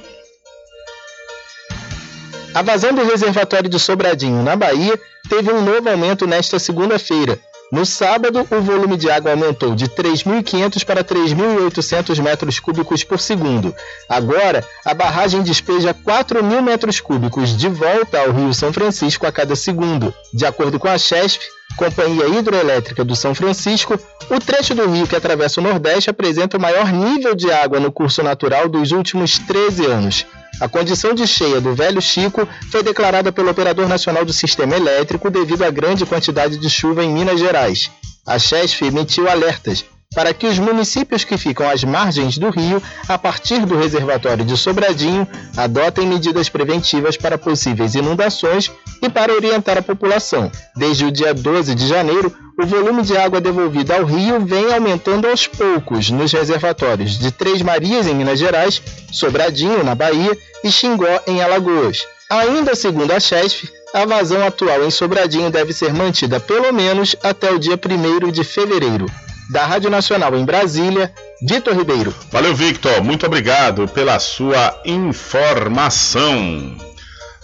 A 2.53 2.61
vazão 2.61 2.91
do 2.91 3.05
reservatório 3.05 3.69
de 3.69 3.79
Sobradinho, 3.79 4.43
na 4.43 4.57
Bahia, 4.57 4.99
teve 5.29 5.49
um 5.49 5.61
novo 5.61 5.89
aumento 5.89 6.27
nesta 6.27 6.59
segunda-feira. 6.59 7.39
No 7.71 7.85
sábado, 7.85 8.47
o 8.49 8.61
volume 8.61 8.97
de 8.97 9.11
água 9.11 9.31
aumentou 9.31 9.75
de 9.75 9.87
3.500 9.87 10.83
para 10.83 11.03
3.800 11.03 12.19
metros 12.19 12.59
cúbicos 12.59 13.03
por 13.03 13.19
segundo. 13.19 13.75
Agora, 14.07 14.65
a 14.83 14.93
barragem 14.95 15.43
despeja 15.43 15.93
4.000 15.93 16.61
metros 16.63 16.99
cúbicos 16.99 17.55
de 17.55 17.69
volta 17.69 18.21
ao 18.21 18.31
Rio 18.31 18.53
São 18.55 18.73
Francisco 18.73 19.27
a 19.27 19.31
cada 19.31 19.55
segundo. 19.55 20.11
De 20.33 20.47
acordo 20.47 20.79
com 20.79 20.87
a 20.87 20.97
CHESP, 20.97 21.45
Companhia 21.77 22.27
Hidroelétrica 22.27 23.05
do 23.05 23.15
São 23.15 23.35
Francisco, 23.35 23.99
o 24.29 24.39
trecho 24.39 24.73
do 24.73 24.89
rio 24.89 25.07
que 25.07 25.15
atravessa 25.15 25.61
o 25.61 25.63
Nordeste 25.63 26.09
apresenta 26.09 26.57
o 26.57 26.61
maior 26.61 26.91
nível 26.91 27.35
de 27.35 27.51
água 27.51 27.79
no 27.79 27.91
curso 27.91 28.23
natural 28.23 28.67
dos 28.67 28.91
últimos 28.91 29.37
13 29.37 29.85
anos. 29.85 30.25
A 30.59 30.67
condição 30.67 31.13
de 31.13 31.25
cheia 31.25 31.61
do 31.61 31.73
Velho 31.73 32.01
Chico 32.01 32.47
foi 32.69 32.83
declarada 32.83 33.31
pelo 33.31 33.49
Operador 33.49 33.87
Nacional 33.87 34.25
do 34.25 34.33
Sistema 34.33 34.75
Elétrico 34.75 35.29
devido 35.29 35.63
à 35.63 35.69
grande 35.69 36.05
quantidade 36.05 36.57
de 36.57 36.69
chuva 36.69 37.03
em 37.03 37.13
Minas 37.13 37.39
Gerais. 37.39 37.89
A 38.25 38.37
CHESF 38.37 38.85
emitiu 38.85 39.29
alertas 39.29 39.85
para 40.15 40.33
que 40.33 40.47
os 40.47 40.57
municípios 40.57 41.23
que 41.23 41.37
ficam 41.37 41.69
às 41.69 41.83
margens 41.83 42.37
do 42.37 42.49
rio, 42.49 42.81
a 43.07 43.17
partir 43.17 43.63
do 43.65 43.77
reservatório 43.77 44.43
de 44.43 44.57
Sobradinho, 44.57 45.27
adotem 45.55 46.07
medidas 46.07 46.49
preventivas 46.49 47.15
para 47.15 47.37
possíveis 47.37 47.93
inundações 47.93 48.71
e 49.03 49.09
para 49.09 49.33
orientar 49.33 49.77
a 49.77 49.83
população. 49.83 50.51
Desde 50.75 51.05
o 51.05 51.11
dia 51.11 51.31
12 51.31 51.75
de 51.75 51.87
janeiro, 51.87 52.35
o 52.57 52.65
volume 52.65 53.03
de 53.03 53.15
água 53.15 53.39
devolvido 53.39 53.93
ao 53.93 54.03
rio 54.03 54.39
vem 54.43 54.73
aumentando 54.73 55.27
aos 55.27 55.45
poucos 55.45 56.09
nos 56.09 56.33
reservatórios 56.33 57.19
de 57.19 57.31
Três 57.31 57.61
Marias, 57.61 58.07
em 58.07 58.15
Minas 58.15 58.39
Gerais, 58.39 58.81
Sobradinho, 59.11 59.83
na 59.83 59.93
Bahia, 59.93 60.35
e 60.63 60.71
Xingó, 60.71 61.21
em 61.27 61.41
Alagoas. 61.41 62.05
Ainda 62.29 62.75
segundo 62.75 63.11
a 63.11 63.19
CHESF, 63.19 63.69
a 63.93 64.05
vazão 64.05 64.45
atual 64.45 64.83
em 64.83 64.91
Sobradinho 64.91 65.51
deve 65.51 65.71
ser 65.71 65.93
mantida 65.93 66.39
pelo 66.39 66.73
menos 66.73 67.15
até 67.23 67.51
o 67.51 67.59
dia 67.59 67.79
1 67.79 68.31
de 68.31 68.43
fevereiro. 68.43 69.05
Da 69.49 69.65
Rádio 69.65 69.89
Nacional 69.89 70.37
em 70.37 70.45
Brasília, 70.45 71.11
Vitor 71.41 71.75
Ribeiro. 71.75 72.13
Valeu, 72.31 72.55
Victor. 72.55 73.03
Muito 73.03 73.25
obrigado 73.25 73.87
pela 73.87 74.19
sua 74.19 74.79
informação. 74.85 76.77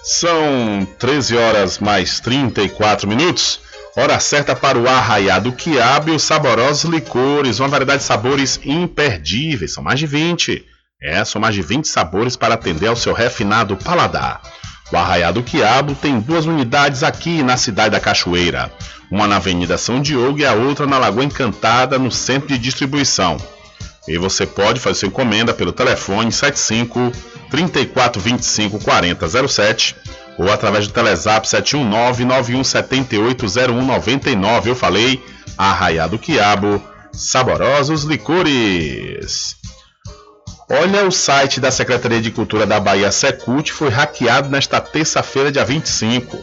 São 0.04 0.88
13 1.00 1.36
horas 1.36 1.80
mais 1.80 2.20
34 2.20 3.08
minutos. 3.08 3.60
Hora 3.98 4.20
certa 4.20 4.56
para 4.56 4.78
o 4.78 4.88
arraiado 4.88 5.52
quiabo 5.54 6.12
e 6.12 6.16
os 6.16 6.22
saborosos 6.22 6.84
licores, 6.84 7.60
uma 7.60 7.70
variedade 7.70 8.00
de 8.00 8.06
sabores 8.06 8.60
imperdíveis. 8.64 9.74
São 9.74 9.84
mais 9.84 9.98
de 9.98 10.06
20. 10.06 10.64
É, 11.02 11.26
são 11.26 11.42
mais 11.42 11.56
de 11.56 11.64
20 11.64 11.88
sabores 11.88 12.36
para 12.36 12.54
atender 12.54 12.88
ao 12.88 12.96
seu 12.96 13.14
refinado 13.14 13.76
paladar. 13.78 14.42
O 14.92 14.98
Arraiado 14.98 15.42
Quiabo 15.42 15.96
tem 15.96 16.20
duas 16.20 16.46
unidades 16.46 17.02
aqui 17.02 17.42
na 17.42 17.58
cidade 17.58 17.90
da 17.92 18.00
Cachoeira, 18.00 18.72
uma 19.10 19.28
na 19.28 19.38
Avenida 19.38 19.78
São 19.78 20.00
Diogo 20.00 20.38
e 20.40 20.46
a 20.46 20.54
outra 20.54 20.86
na 20.86 21.00
Lagoa 21.00 21.24
Encantada, 21.24 21.98
no 21.98 22.12
centro 22.12 22.50
de 22.50 22.60
distribuição. 22.60 23.38
E 24.08 24.20
você 24.20 24.46
pode 24.46 24.80
fazer 24.80 25.00
sua 25.00 25.08
encomenda 25.08 25.52
pelo 25.54 25.72
telefone 25.72 26.32
75 26.32 27.12
3425 27.50 28.80
4007 28.80 29.96
ou 30.38 30.52
através 30.52 30.88
do 30.88 30.94
Telezap 30.94 31.48
719 31.48 32.26
91780199. 32.62 34.68
Eu 34.68 34.76
falei 34.76 35.20
Arraiado 35.58 36.20
Quiabo, 36.20 36.80
saborosos 37.12 38.04
licores. 38.04 39.56
Olha, 40.68 41.06
o 41.06 41.12
site 41.12 41.60
da 41.60 41.70
Secretaria 41.70 42.20
de 42.20 42.32
Cultura 42.32 42.66
da 42.66 42.80
Bahia 42.80 43.12
Secult 43.12 43.72
foi 43.72 43.90
hackeado 43.90 44.50
nesta 44.50 44.82
terça-feira, 44.82 45.52
dia 45.52 45.64
25. 45.64 46.40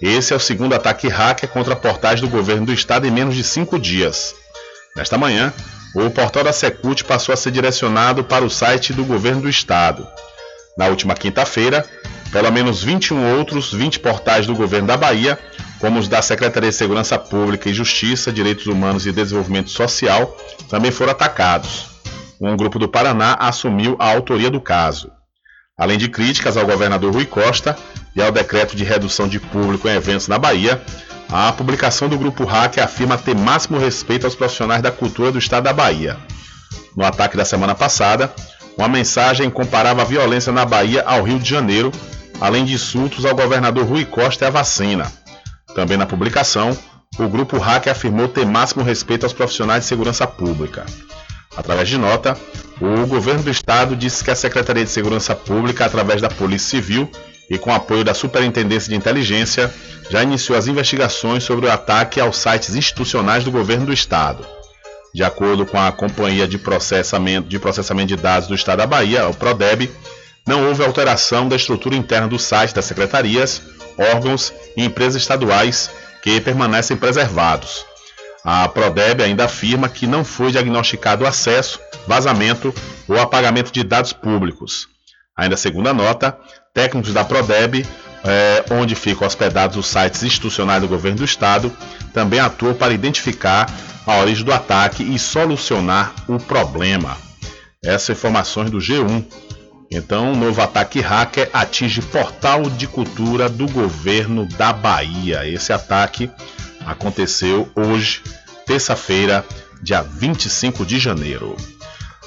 Esse 0.00 0.32
é 0.32 0.36
o 0.36 0.40
segundo 0.40 0.74
ataque 0.74 1.06
hacker 1.06 1.50
contra 1.50 1.74
a 1.74 1.76
portagem 1.76 2.24
do 2.24 2.30
governo 2.30 2.64
do 2.64 2.72
estado 2.72 3.06
em 3.06 3.10
menos 3.10 3.34
de 3.34 3.44
cinco 3.44 3.78
dias. 3.78 4.34
Nesta 4.96 5.18
manhã, 5.18 5.52
o 5.94 6.08
portal 6.08 6.44
da 6.44 6.52
Secult 6.52 7.04
passou 7.04 7.34
a 7.34 7.36
ser 7.36 7.50
direcionado 7.50 8.24
para 8.24 8.42
o 8.42 8.48
site 8.48 8.94
do 8.94 9.04
governo 9.04 9.42
do 9.42 9.50
estado. 9.50 10.08
Na 10.78 10.86
última 10.86 11.14
quinta-feira, 11.14 11.84
pelo 12.32 12.50
menos 12.50 12.82
21 12.82 13.36
outros 13.36 13.70
20 13.70 14.00
portais 14.00 14.46
do 14.46 14.54
governo 14.54 14.88
da 14.88 14.96
Bahia, 14.96 15.38
como 15.78 15.98
os 15.98 16.08
da 16.08 16.22
Secretaria 16.22 16.70
de 16.70 16.74
Segurança 16.74 17.18
Pública 17.18 17.68
e 17.68 17.74
Justiça, 17.74 18.32
Direitos 18.32 18.66
Humanos 18.66 19.04
e 19.04 19.12
Desenvolvimento 19.12 19.68
Social, 19.68 20.34
também 20.70 20.90
foram 20.90 21.12
atacados 21.12 21.97
um 22.40 22.56
grupo 22.56 22.78
do 22.78 22.88
Paraná 22.88 23.36
assumiu 23.38 23.96
a 23.98 24.10
autoria 24.10 24.50
do 24.50 24.60
caso. 24.60 25.10
Além 25.76 25.98
de 25.98 26.08
críticas 26.08 26.56
ao 26.56 26.66
governador 26.66 27.12
Rui 27.12 27.24
Costa 27.24 27.76
e 28.14 28.22
ao 28.22 28.32
decreto 28.32 28.76
de 28.76 28.84
redução 28.84 29.28
de 29.28 29.38
público 29.38 29.88
em 29.88 29.94
eventos 29.94 30.28
na 30.28 30.38
Bahia, 30.38 30.80
a 31.30 31.52
publicação 31.52 32.08
do 32.08 32.18
grupo 32.18 32.44
Hack 32.44 32.78
afirma 32.78 33.18
ter 33.18 33.36
máximo 33.36 33.78
respeito 33.78 34.24
aos 34.24 34.34
profissionais 34.34 34.82
da 34.82 34.90
cultura 34.90 35.30
do 35.30 35.38
estado 35.38 35.64
da 35.64 35.72
Bahia. 35.72 36.16
No 36.96 37.04
ataque 37.04 37.36
da 37.36 37.44
semana 37.44 37.74
passada, 37.74 38.32
uma 38.76 38.88
mensagem 38.88 39.50
comparava 39.50 40.02
a 40.02 40.04
violência 40.04 40.52
na 40.52 40.64
Bahia 40.64 41.02
ao 41.06 41.22
Rio 41.22 41.38
de 41.38 41.48
Janeiro, 41.48 41.92
além 42.40 42.64
de 42.64 42.74
insultos 42.74 43.24
ao 43.24 43.34
governador 43.34 43.84
Rui 43.84 44.04
Costa 44.04 44.44
e 44.44 44.48
à 44.48 44.50
vacina. 44.50 45.12
Também 45.74 45.96
na 45.96 46.06
publicação, 46.06 46.76
o 47.18 47.28
grupo 47.28 47.58
Hack 47.58 47.88
afirmou 47.88 48.28
ter 48.28 48.46
máximo 48.46 48.82
respeito 48.82 49.24
aos 49.24 49.32
profissionais 49.32 49.82
de 49.82 49.88
segurança 49.88 50.26
pública. 50.26 50.86
Através 51.58 51.88
de 51.88 51.98
nota, 51.98 52.38
o 52.80 53.04
governo 53.08 53.42
do 53.42 53.50
estado 53.50 53.96
disse 53.96 54.22
que 54.22 54.30
a 54.30 54.36
Secretaria 54.36 54.84
de 54.84 54.90
Segurança 54.92 55.34
Pública, 55.34 55.84
através 55.84 56.22
da 56.22 56.28
Polícia 56.28 56.70
Civil 56.80 57.10
e 57.50 57.58
com 57.58 57.74
apoio 57.74 58.04
da 58.04 58.14
Superintendência 58.14 58.88
de 58.88 58.94
Inteligência, 58.94 59.74
já 60.08 60.22
iniciou 60.22 60.56
as 60.56 60.68
investigações 60.68 61.42
sobre 61.42 61.66
o 61.66 61.70
ataque 61.70 62.20
aos 62.20 62.38
sites 62.38 62.76
institucionais 62.76 63.42
do 63.42 63.50
governo 63.50 63.86
do 63.86 63.92
estado. 63.92 64.46
De 65.12 65.24
acordo 65.24 65.66
com 65.66 65.80
a 65.80 65.90
Companhia 65.90 66.46
de 66.46 66.58
Processamento 66.58 67.48
de, 67.48 67.58
Processamento 67.58 68.06
de 68.06 68.16
Dados 68.16 68.46
do 68.46 68.54
Estado 68.54 68.78
da 68.78 68.86
Bahia, 68.86 69.26
o 69.26 69.34
PRODEB, 69.34 69.90
não 70.46 70.68
houve 70.68 70.84
alteração 70.84 71.48
da 71.48 71.56
estrutura 71.56 71.96
interna 71.96 72.28
do 72.28 72.38
site 72.38 72.72
das 72.72 72.84
secretarias, 72.84 73.60
órgãos 73.98 74.52
e 74.76 74.84
empresas 74.84 75.20
estaduais 75.20 75.90
que 76.22 76.40
permanecem 76.40 76.96
preservados. 76.96 77.84
A 78.44 78.68
Prodeb 78.68 79.22
ainda 79.22 79.44
afirma 79.44 79.88
que 79.88 80.06
não 80.06 80.24
foi 80.24 80.52
diagnosticado 80.52 81.26
acesso, 81.26 81.80
vazamento 82.06 82.74
ou 83.06 83.20
apagamento 83.20 83.72
de 83.72 83.82
dados 83.82 84.12
públicos. 84.12 84.88
Ainda 85.36 85.56
segundo 85.56 85.88
a 85.88 85.94
nota, 85.94 86.38
técnicos 86.72 87.12
da 87.12 87.24
Prodeb, 87.24 87.86
é, 88.24 88.64
onde 88.70 88.94
ficam 88.94 89.26
hospedados 89.26 89.76
os 89.76 89.86
sites 89.86 90.22
institucionais 90.22 90.80
do 90.80 90.88
governo 90.88 91.18
do 91.18 91.24
estado, 91.24 91.72
também 92.12 92.40
atuam 92.40 92.74
para 92.74 92.92
identificar 92.92 93.66
a 94.06 94.18
origem 94.18 94.44
do 94.44 94.52
ataque 94.52 95.02
e 95.02 95.18
solucionar 95.18 96.14
o 96.26 96.38
problema. 96.38 97.16
Essas 97.84 98.16
informações 98.16 98.70
do 98.70 98.78
G1. 98.78 99.24
Então, 99.90 100.32
o 100.32 100.36
novo 100.36 100.60
ataque 100.60 101.00
hacker 101.00 101.48
atinge 101.52 102.02
portal 102.02 102.62
de 102.68 102.86
cultura 102.86 103.48
do 103.48 103.66
governo 103.68 104.46
da 104.46 104.72
Bahia. 104.72 105.46
Esse 105.48 105.72
ataque 105.72 106.30
aconteceu 106.86 107.68
hoje, 107.74 108.22
terça-feira, 108.66 109.44
dia 109.82 110.02
25 110.02 110.84
de 110.84 110.98
janeiro. 110.98 111.56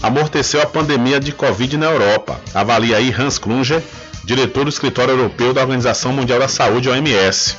amorteceu 0.04 0.62
a 0.62 0.66
pandemia 0.66 1.22
de 1.22 1.32
Covid 1.32 1.78
na 1.78 1.86
Europa. 1.86 2.42
Avalia 2.54 2.98
aí 2.98 3.16
Hans 3.18 3.38
Klunger, 3.38 3.82
diretor 4.26 4.64
do 4.64 4.70
escritório 4.70 5.12
europeu 5.12 5.54
da 5.54 5.62
Organização 5.62 6.12
Mundial 6.12 6.40
da 6.40 6.48
Saúde, 6.48 6.90
OMS. 6.90 7.56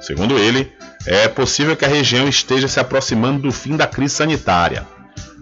Segundo 0.00 0.38
ele, 0.38 0.70
é 1.06 1.26
possível 1.26 1.76
que 1.76 1.84
a 1.84 1.88
região 1.88 2.28
esteja 2.28 2.68
se 2.68 2.78
aproximando 2.78 3.40
do 3.40 3.50
fim 3.50 3.76
da 3.76 3.86
crise 3.86 4.14
sanitária. 4.14 4.86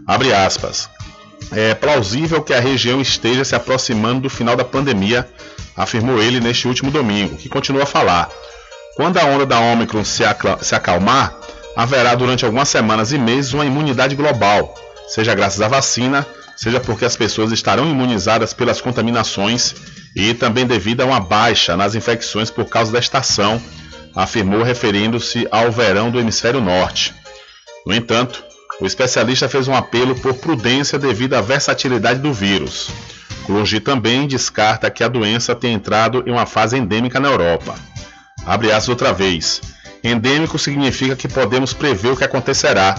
Abre 0.06 0.32
aspas. 0.32 0.88
É 1.52 1.74
plausível 1.74 2.42
que 2.42 2.54
a 2.54 2.60
região 2.60 3.00
esteja 3.00 3.44
se 3.44 3.54
aproximando 3.54 4.20
do 4.20 4.30
final 4.30 4.54
da 4.54 4.64
pandemia, 4.64 5.28
afirmou 5.76 6.22
ele 6.22 6.38
neste 6.38 6.68
último 6.68 6.90
domingo, 6.90 7.36
que 7.36 7.48
continua 7.48 7.82
a 7.82 7.86
falar. 7.86 8.28
Quando 8.94 9.18
a 9.18 9.24
onda 9.24 9.46
da 9.46 9.58
Omicron 9.58 10.04
se, 10.04 10.22
se 10.60 10.74
acalmar, 10.74 11.34
haverá 11.74 12.14
durante 12.14 12.44
algumas 12.44 12.68
semanas 12.68 13.12
e 13.12 13.18
meses 13.18 13.52
uma 13.52 13.64
imunidade 13.64 14.14
global, 14.14 14.74
seja 15.08 15.34
graças 15.34 15.60
à 15.60 15.68
vacina, 15.68 16.26
seja 16.60 16.78
porque 16.78 17.06
as 17.06 17.16
pessoas 17.16 17.52
estarão 17.52 17.90
imunizadas 17.90 18.52
pelas 18.52 18.82
contaminações 18.82 19.74
e 20.14 20.34
também 20.34 20.66
devido 20.66 21.00
a 21.00 21.06
uma 21.06 21.18
baixa 21.18 21.74
nas 21.74 21.94
infecções 21.94 22.50
por 22.50 22.66
causa 22.66 22.92
da 22.92 22.98
estação, 22.98 23.60
afirmou 24.14 24.62
referindo-se 24.62 25.48
ao 25.50 25.72
verão 25.72 26.10
do 26.10 26.20
hemisfério 26.20 26.60
norte. 26.60 27.14
No 27.86 27.94
entanto, 27.94 28.44
o 28.78 28.84
especialista 28.84 29.48
fez 29.48 29.68
um 29.68 29.74
apelo 29.74 30.14
por 30.16 30.34
prudência 30.34 30.98
devido 30.98 31.32
à 31.32 31.40
versatilidade 31.40 32.20
do 32.20 32.30
vírus. 32.30 32.90
Kluge 33.46 33.80
também 33.80 34.26
descarta 34.26 34.90
que 34.90 35.02
a 35.02 35.08
doença 35.08 35.54
tenha 35.54 35.72
entrado 35.72 36.22
em 36.26 36.30
uma 36.30 36.44
fase 36.44 36.76
endêmica 36.76 37.18
na 37.18 37.28
Europa. 37.28 37.74
Abre 38.44 38.70
aspas 38.70 38.90
outra 38.90 39.14
vez. 39.14 39.62
Endêmico 40.04 40.58
significa 40.58 41.16
que 41.16 41.26
podemos 41.26 41.72
prever 41.72 42.12
o 42.12 42.16
que 42.16 42.24
acontecerá. 42.24 42.94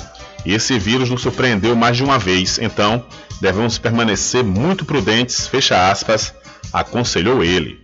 E 0.45 0.53
esse 0.53 0.77
vírus 0.79 1.09
nos 1.09 1.21
surpreendeu 1.21 1.75
mais 1.75 1.97
de 1.97 2.03
uma 2.03 2.17
vez, 2.17 2.57
então 2.59 3.05
devemos 3.39 3.77
permanecer 3.77 4.43
muito 4.43 4.85
prudentes, 4.85 5.47
fecha 5.47 5.89
aspas, 5.89 6.33
aconselhou 6.73 7.43
ele. 7.43 7.79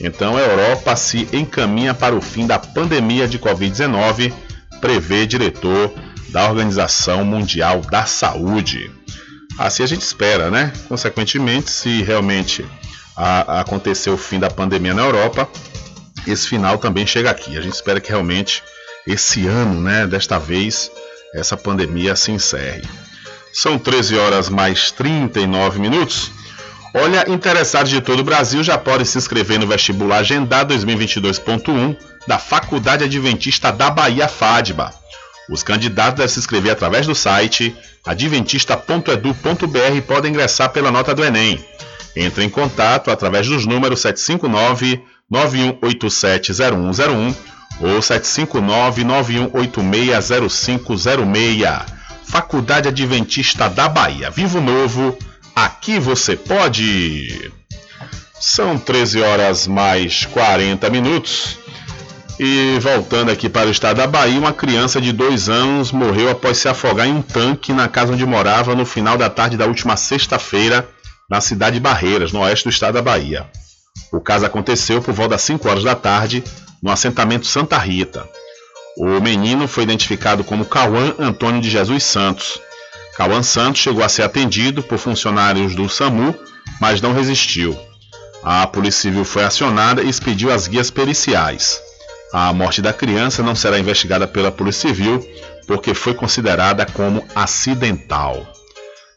Então 0.00 0.36
a 0.36 0.40
Europa 0.40 0.96
se 0.96 1.28
encaminha 1.32 1.94
para 1.94 2.14
o 2.14 2.20
fim 2.20 2.46
da 2.46 2.58
pandemia 2.58 3.28
de 3.28 3.38
Covid-19, 3.38 4.32
prevê 4.80 5.26
diretor 5.26 5.92
da 6.30 6.48
Organização 6.48 7.24
Mundial 7.24 7.80
da 7.82 8.04
Saúde. 8.04 8.90
Assim 9.58 9.82
a 9.82 9.86
gente 9.86 10.02
espera, 10.02 10.50
né? 10.50 10.72
Consequentemente, 10.88 11.70
se 11.70 12.02
realmente 12.02 12.64
a, 13.16 13.58
a 13.58 13.60
acontecer 13.60 14.10
o 14.10 14.16
fim 14.16 14.40
da 14.40 14.50
pandemia 14.50 14.94
na 14.94 15.02
Europa, 15.02 15.48
esse 16.26 16.48
final 16.48 16.78
também 16.78 17.06
chega 17.06 17.30
aqui. 17.30 17.56
A 17.56 17.60
gente 17.60 17.74
espera 17.74 18.00
que 18.00 18.08
realmente 18.08 18.62
esse 19.06 19.46
ano, 19.46 19.80
né, 19.80 20.06
desta 20.06 20.38
vez, 20.38 20.90
essa 21.34 21.56
pandemia 21.56 22.14
se 22.14 22.30
encerre. 22.30 22.82
São 23.52 23.78
13 23.78 24.18
horas 24.18 24.48
mais 24.48 24.90
39 24.90 25.78
minutos. 25.78 26.30
Olha, 26.94 27.30
interessados 27.30 27.90
de 27.90 28.00
todo 28.00 28.20
o 28.20 28.24
Brasil 28.24 28.62
já 28.62 28.76
podem 28.76 29.04
se 29.04 29.16
inscrever 29.16 29.58
no 29.58 29.66
vestibular 29.66 30.18
agendado 30.18 30.74
2022.1 30.74 31.96
da 32.26 32.38
Faculdade 32.38 33.04
Adventista 33.04 33.72
da 33.72 33.90
Bahia 33.90 34.28
FADBA. 34.28 34.92
Os 35.50 35.62
candidatos 35.62 36.16
devem 36.16 36.28
se 36.28 36.38
inscrever 36.38 36.72
através 36.72 37.06
do 37.06 37.14
site 37.14 37.74
adventista.edu.br 38.06 39.96
e 39.96 40.02
podem 40.02 40.30
ingressar 40.30 40.70
pela 40.70 40.90
nota 40.90 41.14
do 41.14 41.24
Enem. 41.24 41.64
Entre 42.14 42.44
em 42.44 42.50
contato 42.50 43.10
através 43.10 43.46
dos 43.46 43.66
números 43.66 44.00
759 44.00 45.02
91870101 45.30 47.34
ou 47.80 48.02
759 48.02 49.04
91860506. 49.04 51.86
Faculdade 52.24 52.88
Adventista 52.88 53.68
da 53.68 53.88
Bahia. 53.88 54.30
Vivo 54.30 54.60
Novo 54.60 55.16
Aqui 55.54 55.98
você 55.98 56.34
pode. 56.34 57.52
São 58.40 58.78
13 58.78 59.20
horas 59.20 59.66
mais 59.66 60.24
40 60.26 60.88
minutos. 60.88 61.58
E 62.40 62.78
voltando 62.80 63.30
aqui 63.30 63.48
para 63.48 63.68
o 63.68 63.70
estado 63.70 63.98
da 63.98 64.06
Bahia, 64.06 64.38
uma 64.38 64.52
criança 64.52 65.00
de 65.00 65.12
dois 65.12 65.50
anos 65.50 65.92
morreu 65.92 66.30
após 66.30 66.56
se 66.56 66.68
afogar 66.68 67.06
em 67.06 67.12
um 67.12 67.22
tanque 67.22 67.72
na 67.72 67.86
casa 67.86 68.14
onde 68.14 68.24
morava 68.24 68.74
no 68.74 68.86
final 68.86 69.18
da 69.18 69.28
tarde 69.28 69.56
da 69.56 69.66
última 69.66 69.96
sexta-feira, 69.96 70.88
na 71.28 71.40
cidade 71.40 71.74
de 71.74 71.80
Barreiras, 71.80 72.32
no 72.32 72.40
oeste 72.40 72.64
do 72.64 72.70
estado 72.70 72.94
da 72.94 73.02
Bahia. 73.02 73.46
O 74.10 74.20
caso 74.20 74.46
aconteceu 74.46 75.02
por 75.02 75.12
volta 75.12 75.32
das 75.32 75.42
5 75.42 75.68
horas 75.68 75.84
da 75.84 75.94
tarde, 75.94 76.42
no 76.82 76.90
assentamento 76.90 77.46
Santa 77.46 77.78
Rita. 77.78 78.28
O 78.96 79.20
menino 79.20 79.68
foi 79.68 79.84
identificado 79.84 80.42
como 80.42 80.66
Cauã 80.66 81.14
Antônio 81.18 81.60
de 81.60 81.70
Jesus 81.70 82.02
Santos. 82.04 82.60
Cauã 83.16 83.42
Santos 83.42 83.80
chegou 83.80 84.02
a 84.02 84.08
ser 84.08 84.22
atendido 84.22 84.82
por 84.82 84.98
funcionários 84.98 85.74
do 85.74 85.88
SAMU, 85.88 86.34
mas 86.80 87.00
não 87.00 87.12
resistiu. 87.12 87.78
A 88.42 88.66
Polícia 88.66 89.02
Civil 89.02 89.24
foi 89.24 89.44
acionada 89.44 90.02
e 90.02 90.08
expediu 90.08 90.50
as 90.50 90.66
guias 90.66 90.90
periciais. 90.90 91.80
A 92.32 92.52
morte 92.52 92.82
da 92.82 92.92
criança 92.92 93.42
não 93.42 93.54
será 93.54 93.78
investigada 93.78 94.26
pela 94.26 94.50
Polícia 94.50 94.88
Civil 94.88 95.24
porque 95.66 95.94
foi 95.94 96.14
considerada 96.14 96.84
como 96.84 97.24
acidental. 97.34 98.46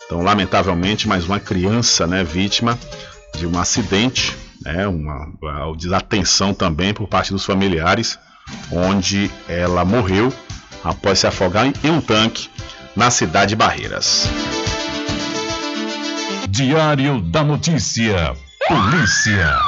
Então, 0.05 0.21
lamentavelmente, 0.21 1.07
mais 1.07 1.25
uma 1.25 1.39
criança 1.39 2.05
né, 2.05 2.23
vítima 2.23 2.77
de 3.35 3.47
um 3.47 3.57
acidente, 3.57 4.35
né, 4.65 4.87
uma, 4.87 5.31
uma 5.41 5.77
desatenção 5.77 6.53
também 6.53 6.93
por 6.93 7.07
parte 7.07 7.31
dos 7.31 7.45
familiares, 7.45 8.19
onde 8.71 9.29
ela 9.47 9.85
morreu 9.85 10.33
após 10.83 11.19
se 11.19 11.27
afogar 11.27 11.67
em 11.67 11.89
um 11.89 12.01
tanque 12.01 12.49
na 12.95 13.11
cidade 13.11 13.49
de 13.49 13.55
Barreiras. 13.55 14.27
Diário 16.49 17.21
da 17.21 17.43
Notícia. 17.43 18.35
Polícia. 18.67 19.59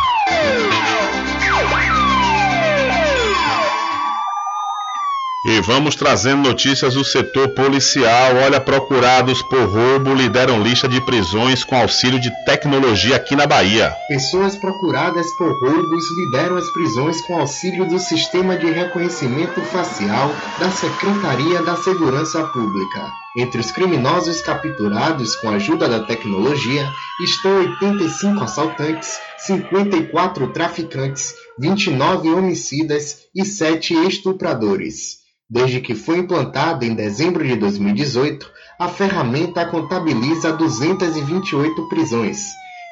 E 5.49 5.61
vamos 5.61 5.95
trazendo 5.95 6.45
notícias 6.45 6.95
do 6.95 7.06
setor 7.06 7.48
policial. 7.48 8.36
Olha, 8.44 8.60
procurados 8.60 9.41
por 9.44 9.64
roubo 9.69 10.14
lideram 10.14 10.61
lista 10.61 10.90
de 10.90 10.99
prisões 10.99 11.64
com 11.64 11.78
auxílio 11.78 12.19
de 12.19 12.30
tecnologia 12.44 13.15
aqui 13.15 13.34
na 13.34 13.48
Bahia. 13.48 13.95
Pessoas 14.10 14.57
procuradas 14.57 15.26
por 15.38 15.57
roubos 15.61 16.03
lideram 16.18 16.57
as 16.57 16.69
prisões 16.74 17.22
com 17.22 17.40
auxílio 17.40 17.88
do 17.88 17.98
sistema 17.98 18.57
de 18.57 18.69
reconhecimento 18.69 19.61
facial 19.61 20.36
da 20.60 20.69
Secretaria 20.69 21.64
da 21.64 21.78
Segurança 21.78 22.44
Pública. 22.48 23.10
Entre 23.38 23.61
os 23.61 23.72
criminosos 23.72 24.41
capturados 24.41 25.34
com 25.38 25.49
a 25.49 25.53
ajuda 25.56 25.88
da 25.88 26.02
tecnologia 26.02 26.91
estão 27.24 27.60
85 27.60 28.44
assaltantes, 28.44 29.18
54 29.38 30.49
traficantes, 30.49 31.34
29 31.57 32.34
homicidas 32.34 33.19
e 33.34 33.45
7 33.45 33.94
estupradores. 34.07 35.26
Desde 35.49 35.80
que 35.80 35.95
foi 35.95 36.18
implantada 36.18 36.86
em 36.86 36.94
dezembro 36.94 37.48
de 37.48 37.56
2018, 37.56 38.52
a 38.78 38.90
ferramenta 38.90 39.65
contabiliza 39.65 40.52
228 40.52 41.88
prisões. 41.88 42.38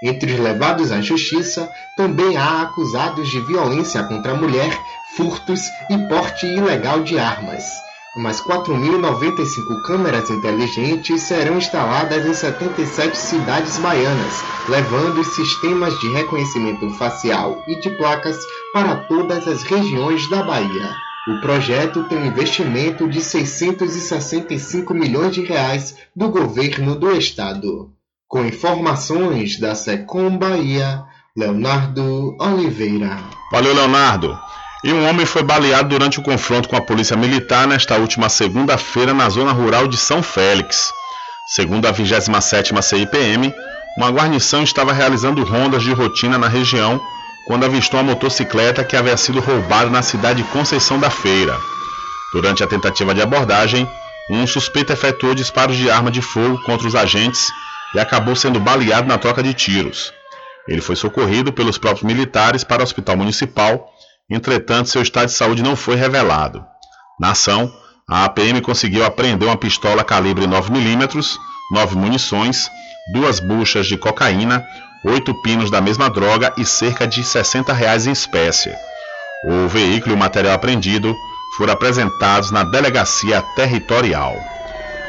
Entre 0.02 0.32
os 0.32 0.40
levados 0.40 0.90
à 0.90 1.02
justiça, 1.02 1.70
também 1.98 2.38
há 2.38 2.62
acusados 2.62 3.28
de 3.28 3.42
violência 3.42 4.04
contra 4.04 4.32
a 4.32 4.36
mulher, 4.36 4.72
furtos 5.18 5.62
e 5.90 5.98
porte 6.08 6.46
ilegal 6.46 7.04
de 7.04 7.20
armas. 7.20 7.66
Mais 8.16 8.40
4.095 8.40 9.82
câmeras 9.82 10.30
inteligentes 10.30 11.24
serão 11.24 11.58
instaladas 11.58 12.26
em 12.26 12.34
77 12.34 13.18
cidades 13.18 13.78
baianas, 13.80 14.42
levando 14.70 15.22
sistemas 15.26 16.00
de 16.00 16.08
reconhecimento 16.08 16.90
facial 16.92 17.62
e 17.68 17.78
de 17.82 17.90
placas 17.98 18.38
para 18.72 18.96
todas 18.96 19.46
as 19.46 19.64
regiões 19.64 20.30
da 20.30 20.42
Bahia. 20.42 21.06
O 21.28 21.42
projeto 21.42 22.04
tem 22.04 22.20
um 22.20 22.26
investimento 22.28 23.10
de 23.10 23.20
665 23.20 24.94
milhões 24.94 25.34
de 25.34 25.42
reais 25.42 25.96
do 26.16 26.30
governo 26.30 26.96
do 26.96 27.12
estado. 27.18 27.92
Com 28.28 28.46
informações 28.46 29.60
da 29.60 29.74
Secom 29.74 30.38
Bahia, 30.38 31.04
Leonardo 31.36 32.38
Oliveira. 32.40 33.18
Valeu, 33.52 33.74
Leonardo. 33.74 34.38
E 34.84 34.94
um 34.94 35.10
homem 35.10 35.26
foi 35.26 35.42
baleado 35.42 35.90
durante 35.90 36.20
o 36.20 36.24
confronto 36.24 36.70
com 36.70 36.76
a 36.76 36.82
polícia 36.82 37.18
militar 37.18 37.68
nesta 37.68 37.98
última 37.98 38.30
segunda-feira 38.30 39.12
na 39.12 39.28
zona 39.28 39.52
rural 39.52 39.88
de 39.88 39.98
São 39.98 40.22
Félix. 40.22 40.92
Segundo 41.56 41.88
a 41.88 41.94
27ª 41.94 42.84
CIPM, 42.84 43.52
uma 43.98 44.12
guarnição 44.12 44.62
estava 44.62 44.94
realizando 44.94 45.44
rondas 45.44 45.82
de 45.82 45.92
rotina 45.92 46.38
na 46.38 46.48
região 46.48 47.02
quando 47.46 47.66
avistou 47.66 48.00
a 48.00 48.04
motocicleta 48.04 48.84
que 48.84 48.96
havia 48.96 49.16
sido 49.16 49.40
roubada 49.40 49.90
na 49.90 50.02
cidade 50.02 50.42
de 50.42 50.50
Conceição 50.50 51.00
da 51.00 51.10
Feira. 51.10 51.58
Durante 52.34 52.64
a 52.64 52.68
tentativa 52.68 53.14
de 53.14 53.22
abordagem, 53.22 53.88
um 54.30 54.46
suspeito 54.48 54.92
efetuou 54.92 55.36
disparos 55.36 55.78
de 55.78 55.90
arma 55.90 56.10
de 56.10 56.22
fogo 56.22 56.62
contra 56.64 56.88
os 56.88 56.96
agentes 56.96 57.52
e 57.94 58.00
acabou 58.00 58.36
sendo 58.36 58.60
baleado 58.60 59.08
na 59.08 59.18
troca 59.18 59.44
de 59.44 59.54
tiros. 59.54 60.12
Ele 60.68 60.82
foi 60.82 60.96
socorrido 60.96 61.54
pelos 61.54 61.78
próprios 61.78 62.04
militares 62.04 62.64
para 62.64 62.82
o 62.82 62.84
hospital 62.84 63.16
municipal, 63.16 63.88
entretanto, 64.30 64.90
seu 64.90 65.02
estado 65.02 65.28
de 65.28 65.34
saúde 65.34 65.62
não 65.62 65.76
foi 65.76 65.96
revelado. 65.96 66.66
Na 67.20 67.32
ação, 67.32 67.72
a 68.10 68.26
APM 68.26 68.60
conseguiu 68.62 69.06
apreender 69.06 69.48
uma 69.48 69.58
pistola 69.58 70.04
calibre 70.04 70.46
9mm, 70.46 71.38
nove 71.72 71.96
munições, 71.96 72.70
duas 73.14 73.40
buchas 73.40 73.86
de 73.86 73.98
cocaína, 73.98 74.66
oito 75.06 75.34
pinos 75.34 75.70
da 75.70 75.80
mesma 75.80 76.10
droga 76.10 76.52
e 76.58 76.66
cerca 76.66 77.08
de 77.08 77.24
60 77.24 77.72
reais 77.72 78.08
em 78.08 78.12
espécie. 78.12 78.74
O 79.46 79.68
veículo 79.68 80.14
e 80.14 80.16
o 80.16 80.20
material 80.20 80.56
apreendido 80.56 81.16
foram 81.58 81.74
apresentados 81.74 82.50
na 82.52 82.64
delegacia 82.64 83.42
territorial. 83.56 84.36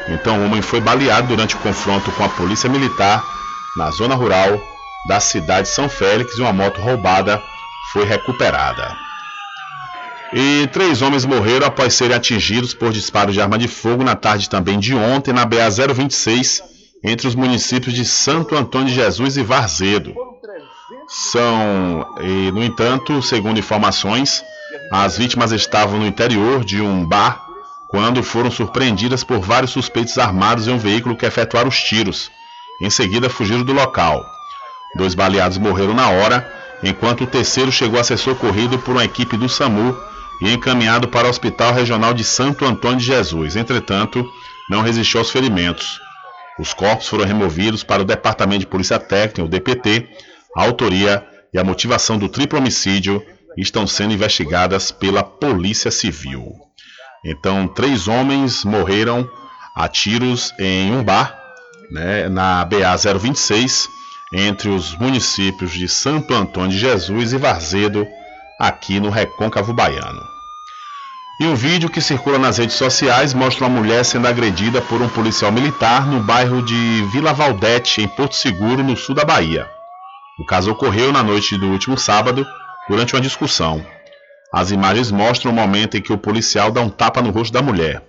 Então, 0.07 0.39
o 0.39 0.45
homem 0.45 0.61
foi 0.61 0.79
baleado 0.79 1.27
durante 1.27 1.55
o 1.55 1.59
confronto 1.59 2.11
com 2.11 2.23
a 2.23 2.29
polícia 2.29 2.69
militar 2.69 3.23
na 3.75 3.91
zona 3.91 4.15
rural 4.15 4.61
da 5.07 5.19
cidade 5.19 5.67
de 5.67 5.73
São 5.73 5.89
Félix 5.89 6.37
e 6.37 6.41
uma 6.41 6.53
moto 6.53 6.79
roubada 6.79 7.41
foi 7.91 8.05
recuperada. 8.05 8.95
E 10.33 10.67
três 10.71 11.01
homens 11.01 11.25
morreram 11.25 11.67
após 11.67 11.93
serem 11.93 12.15
atingidos 12.15 12.73
por 12.73 12.91
disparos 12.91 13.33
de 13.33 13.41
arma 13.41 13.57
de 13.57 13.67
fogo 13.67 14.03
na 14.03 14.15
tarde 14.15 14.49
também 14.49 14.79
de 14.79 14.93
ontem 14.93 15.33
na 15.33 15.45
BA 15.45 15.69
026 15.69 16.76
entre 17.03 17.27
os 17.27 17.35
municípios 17.35 17.93
de 17.93 18.05
Santo 18.05 18.55
Antônio 18.55 18.87
de 18.87 18.95
Jesus 18.95 19.37
e 19.37 19.43
Varzedo. 19.43 20.13
São, 21.07 22.05
e, 22.21 22.51
no 22.51 22.63
entanto, 22.63 23.21
segundo 23.21 23.59
informações, 23.59 24.43
as 24.91 25.17
vítimas 25.17 25.51
estavam 25.51 25.99
no 25.99 26.07
interior 26.07 26.63
de 26.63 26.81
um 26.81 27.05
bar 27.05 27.45
quando 27.89 28.21
foram 28.21 28.51
surpreendidas 28.51 29.23
por 29.23 29.39
vários 29.39 29.71
suspeitos 29.71 30.17
armados 30.17 30.67
em 30.67 30.71
um 30.71 30.77
veículo 30.77 31.15
que 31.15 31.25
efetuaram 31.25 31.69
os 31.69 31.81
tiros. 31.81 32.29
Em 32.81 32.89
seguida, 32.89 33.29
fugiram 33.29 33.63
do 33.63 33.73
local. 33.73 34.25
Dois 34.95 35.13
baleados 35.13 35.57
morreram 35.57 35.93
na 35.93 36.09
hora, 36.09 36.53
enquanto 36.83 37.23
o 37.23 37.27
terceiro 37.27 37.71
chegou 37.71 37.99
a 37.99 38.03
ser 38.03 38.17
socorrido 38.17 38.77
por 38.79 38.91
uma 38.91 39.05
equipe 39.05 39.37
do 39.37 39.47
SAMU 39.47 39.97
e 40.41 40.51
encaminhado 40.51 41.07
para 41.07 41.27
o 41.27 41.29
Hospital 41.29 41.73
Regional 41.73 42.13
de 42.13 42.23
Santo 42.23 42.65
Antônio 42.65 42.97
de 42.97 43.05
Jesus. 43.05 43.55
Entretanto, 43.55 44.25
não 44.69 44.81
resistiu 44.81 45.19
aos 45.19 45.31
ferimentos. 45.31 45.99
Os 46.59 46.73
corpos 46.73 47.07
foram 47.07 47.25
removidos 47.25 47.83
para 47.83 48.01
o 48.01 48.05
Departamento 48.05 48.61
de 48.61 48.67
Polícia 48.67 48.97
Técnica, 48.97 49.43
o 49.43 49.49
DPT. 49.49 50.07
A 50.55 50.63
autoria 50.63 51.25
e 51.53 51.59
a 51.59 51.63
motivação 51.63 52.17
do 52.17 52.27
triplo 52.27 52.57
homicídio 52.57 53.23
estão 53.55 53.85
sendo 53.85 54.13
investigadas 54.13 54.91
pela 54.91 55.23
Polícia 55.23 55.91
Civil. 55.91 56.53
Então, 57.23 57.67
três 57.67 58.07
homens 58.07 58.63
morreram 58.63 59.29
a 59.75 59.87
tiros 59.87 60.53
em 60.59 60.91
um 60.91 61.03
bar, 61.03 61.37
né, 61.91 62.27
na 62.29 62.65
BA 62.65 62.95
026, 62.95 63.87
entre 64.33 64.69
os 64.69 64.95
municípios 64.97 65.71
de 65.71 65.87
Santo 65.87 66.33
Antônio 66.33 66.71
de 66.71 66.79
Jesus 66.79 67.33
e 67.33 67.37
Varzedo, 67.37 68.07
aqui 68.59 68.99
no 68.99 69.09
Recôncavo 69.09 69.73
Baiano. 69.73 70.36
E 71.39 71.45
um 71.45 71.53
vídeo 71.53 71.87
que 71.87 72.01
circula 72.01 72.39
nas 72.39 72.57
redes 72.57 72.75
sociais 72.75 73.31
mostra 73.31 73.67
uma 73.67 73.79
mulher 73.79 74.03
sendo 74.03 74.27
agredida 74.27 74.81
por 74.81 75.03
um 75.03 75.07
policial 75.07 75.51
militar 75.51 76.07
no 76.07 76.19
bairro 76.19 76.63
de 76.63 77.03
Vila 77.11 77.31
Valdete, 77.31 78.01
em 78.01 78.07
Porto 78.07 78.35
Seguro, 78.35 78.83
no 78.83 78.97
sul 78.97 79.13
da 79.13 79.23
Bahia. 79.23 79.69
O 80.39 80.45
caso 80.45 80.71
ocorreu 80.71 81.11
na 81.11 81.21
noite 81.21 81.55
do 81.55 81.67
último 81.67 81.95
sábado, 81.95 82.43
durante 82.89 83.13
uma 83.13 83.21
discussão. 83.21 83.85
As 84.51 84.71
imagens 84.71 85.11
mostram 85.11 85.51
o 85.51 85.53
momento 85.53 85.95
em 85.95 86.01
que 86.01 86.11
o 86.11 86.17
policial 86.17 86.71
dá 86.71 86.81
um 86.81 86.89
tapa 86.89 87.21
no 87.21 87.29
rosto 87.29 87.53
da 87.53 87.61
mulher. 87.61 88.01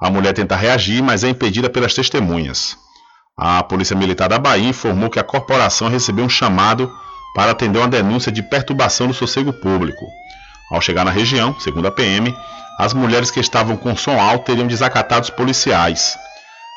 A 0.00 0.08
mulher 0.08 0.32
tenta 0.32 0.56
reagir, 0.56 1.02
mas 1.02 1.24
é 1.24 1.28
impedida 1.28 1.68
pelas 1.68 1.92
testemunhas. 1.92 2.78
A 3.36 3.62
Polícia 3.62 3.94
Militar 3.94 4.30
da 4.30 4.38
Bahia 4.38 4.68
informou 4.68 5.10
que 5.10 5.18
a 5.18 5.24
corporação 5.24 5.88
recebeu 5.88 6.24
um 6.24 6.28
chamado 6.28 6.90
para 7.34 7.50
atender 7.50 7.78
uma 7.78 7.88
denúncia 7.88 8.32
de 8.32 8.42
perturbação 8.42 9.08
do 9.08 9.14
sossego 9.14 9.52
público. 9.52 10.06
Ao 10.70 10.80
chegar 10.80 11.04
na 11.04 11.10
região, 11.10 11.54
segundo 11.60 11.86
a 11.86 11.90
PM, 11.90 12.34
as 12.78 12.94
mulheres 12.94 13.30
que 13.30 13.40
estavam 13.40 13.76
com 13.76 13.96
som 13.96 14.20
alto 14.20 14.46
teriam 14.46 14.66
desacatado 14.66 15.24
os 15.24 15.30
policiais. 15.30 16.16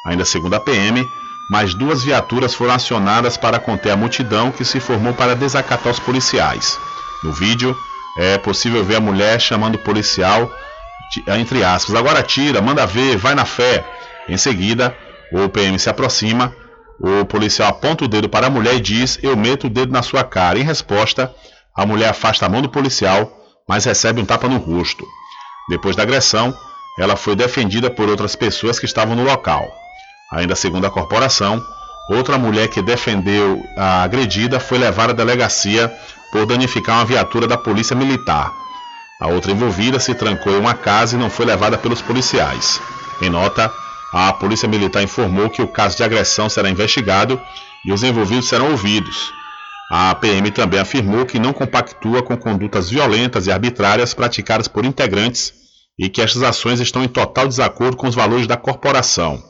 Ainda 0.06 0.26
segundo 0.26 0.54
a 0.56 0.60
PM, 0.60 1.06
mais 1.50 1.74
duas 1.74 2.04
viaturas 2.04 2.54
foram 2.54 2.74
acionadas 2.74 3.38
para 3.38 3.60
conter 3.60 3.92
a 3.92 3.98
multidão 3.98 4.52
que 4.52 4.66
se 4.66 4.80
formou 4.80 5.14
para 5.14 5.36
desacatar 5.36 5.92
os 5.92 6.00
policiais. 6.00 6.78
No 7.24 7.32
vídeo, 7.32 7.76
é 8.18 8.38
possível 8.38 8.84
ver 8.84 8.96
a 8.96 9.02
mulher 9.02 9.40
chamando 9.40 9.76
o 9.76 9.84
policial, 9.84 10.52
entre 11.28 11.64
aspas, 11.64 11.96
agora 11.96 12.24
tira, 12.24 12.62
manda 12.62 12.86
ver, 12.86 13.18
vai 13.18 13.36
na 13.36 13.46
fé. 13.46 13.86
Em 14.28 14.38
seguida, 14.38 14.96
o 15.32 15.50
PM 15.50 15.78
se 15.78 15.90
aproxima, 15.90 16.56
o 17.00 17.26
policial 17.26 17.70
aponta 17.70 18.06
o 18.06 18.08
dedo 18.08 18.30
para 18.30 18.48
a 18.48 18.50
mulher 18.50 18.76
e 18.76 18.80
diz: 18.80 19.20
Eu 19.22 19.36
meto 19.36 19.68
o 19.68 19.70
dedo 19.70 19.92
na 19.92 20.02
sua 20.02 20.24
cara. 20.24 20.58
Em 20.58 20.64
resposta, 20.64 21.34
a 21.76 21.86
mulher 21.86 22.10
afasta 22.10 22.46
a 22.46 22.50
mão 22.50 22.62
do 22.62 22.70
policial, 22.70 23.32
mas 23.68 23.86
recebe 23.86 24.22
um 24.22 24.26
tapa 24.26 24.48
no 24.48 24.58
rosto. 24.58 25.06
Depois 25.68 25.96
da 25.96 26.04
agressão, 26.04 26.56
ela 26.98 27.16
foi 27.16 27.36
defendida 27.36 27.90
por 27.90 28.10
outras 28.10 28.36
pessoas 28.36 28.80
que 28.80 28.86
estavam 28.86 29.16
no 29.16 29.24
local. 29.24 29.68
Ainda 30.32 30.56
segundo 30.56 30.86
a 30.86 30.92
corporação, 30.92 31.64
outra 32.10 32.38
mulher 32.38 32.68
que 32.68 32.82
defendeu 32.82 33.64
a 33.78 34.04
agredida 34.04 34.60
foi 34.60 34.78
levada 34.78 35.12
à 35.12 35.16
delegacia 35.16 35.92
por 36.32 36.46
danificar 36.46 36.98
uma 36.98 37.06
viatura 37.06 37.48
da 37.48 37.58
Polícia 37.58 37.96
Militar. 37.96 38.52
A 39.20 39.28
outra 39.28 39.52
envolvida 39.52 40.00
se 40.00 40.14
trancou 40.14 40.54
em 40.54 40.60
uma 40.60 40.74
casa 40.74 41.16
e 41.16 41.20
não 41.20 41.30
foi 41.30 41.46
levada 41.46 41.78
pelos 41.78 42.02
policiais. 42.02 42.82
Em 43.22 43.30
nota, 43.30 43.72
a 44.14 44.34
Polícia 44.34 44.68
Militar 44.68 45.02
informou 45.02 45.50
que 45.50 45.62
o 45.62 45.68
caso 45.68 45.98
de 45.98 46.04
agressão 46.04 46.50
será 46.50 46.70
investigado 46.70 47.42
e 47.84 47.92
os 47.92 48.04
envolvidos 48.04 48.48
serão 48.48 48.72
ouvidos. 48.72 49.34
A 49.98 50.14
PM 50.14 50.52
também 50.52 50.78
afirmou 50.78 51.26
que 51.26 51.40
não 51.40 51.54
compactua 51.54 52.22
com 52.22 52.36
condutas 52.36 52.90
violentas 52.90 53.48
e 53.48 53.52
arbitrárias 53.52 54.14
praticadas 54.14 54.68
por 54.68 54.84
integrantes 54.84 55.54
e 55.98 56.10
que 56.10 56.22
estas 56.22 56.44
ações 56.44 56.82
estão 56.82 57.02
em 57.02 57.08
total 57.08 57.48
desacordo 57.48 57.96
com 57.96 58.06
os 58.06 58.14
valores 58.14 58.46
da 58.46 58.58
corporação. 58.58 59.42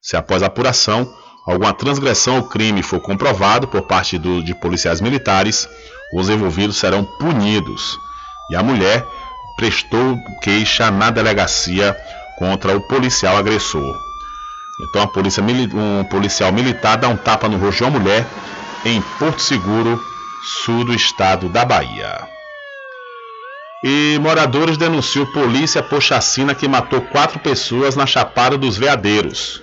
Se 0.00 0.16
após 0.16 0.40
a 0.40 0.46
apuração 0.46 1.12
alguma 1.44 1.72
transgressão 1.72 2.36
ou 2.36 2.44
crime 2.44 2.80
for 2.80 3.00
comprovado 3.00 3.66
por 3.66 3.82
parte 3.88 4.16
do, 4.18 4.40
de 4.40 4.54
policiais 4.54 5.00
militares, 5.00 5.68
os 6.14 6.28
envolvidos 6.28 6.76
serão 6.76 7.04
punidos. 7.18 7.98
E 8.52 8.54
a 8.54 8.62
mulher 8.62 9.04
prestou 9.56 10.16
queixa 10.40 10.92
na 10.92 11.10
delegacia 11.10 11.96
contra 12.38 12.76
o 12.76 12.80
policial 12.82 13.36
agressor. 13.36 13.98
Então, 14.80 15.08
polícia, 15.08 15.42
um 15.42 16.04
policial 16.04 16.52
militar 16.52 16.98
dá 16.98 17.08
um 17.08 17.16
tapa 17.16 17.48
no 17.48 17.58
rosto 17.58 17.78
de 17.78 17.82
uma 17.90 17.98
mulher 17.98 18.24
em 18.84 19.02
Porto 19.18 19.42
Seguro, 19.42 20.00
sul 20.42 20.84
do 20.84 20.94
estado 20.94 21.48
da 21.48 21.64
Bahia. 21.64 22.28
E 23.82 24.18
moradores 24.20 24.76
denunciam 24.76 25.26
polícia 25.26 25.82
por 25.82 26.00
chacina 26.00 26.54
que 26.54 26.68
matou 26.68 27.00
quatro 27.00 27.38
pessoas 27.38 27.96
na 27.96 28.06
Chapada 28.06 28.56
dos 28.56 28.76
Veadeiros. 28.76 29.62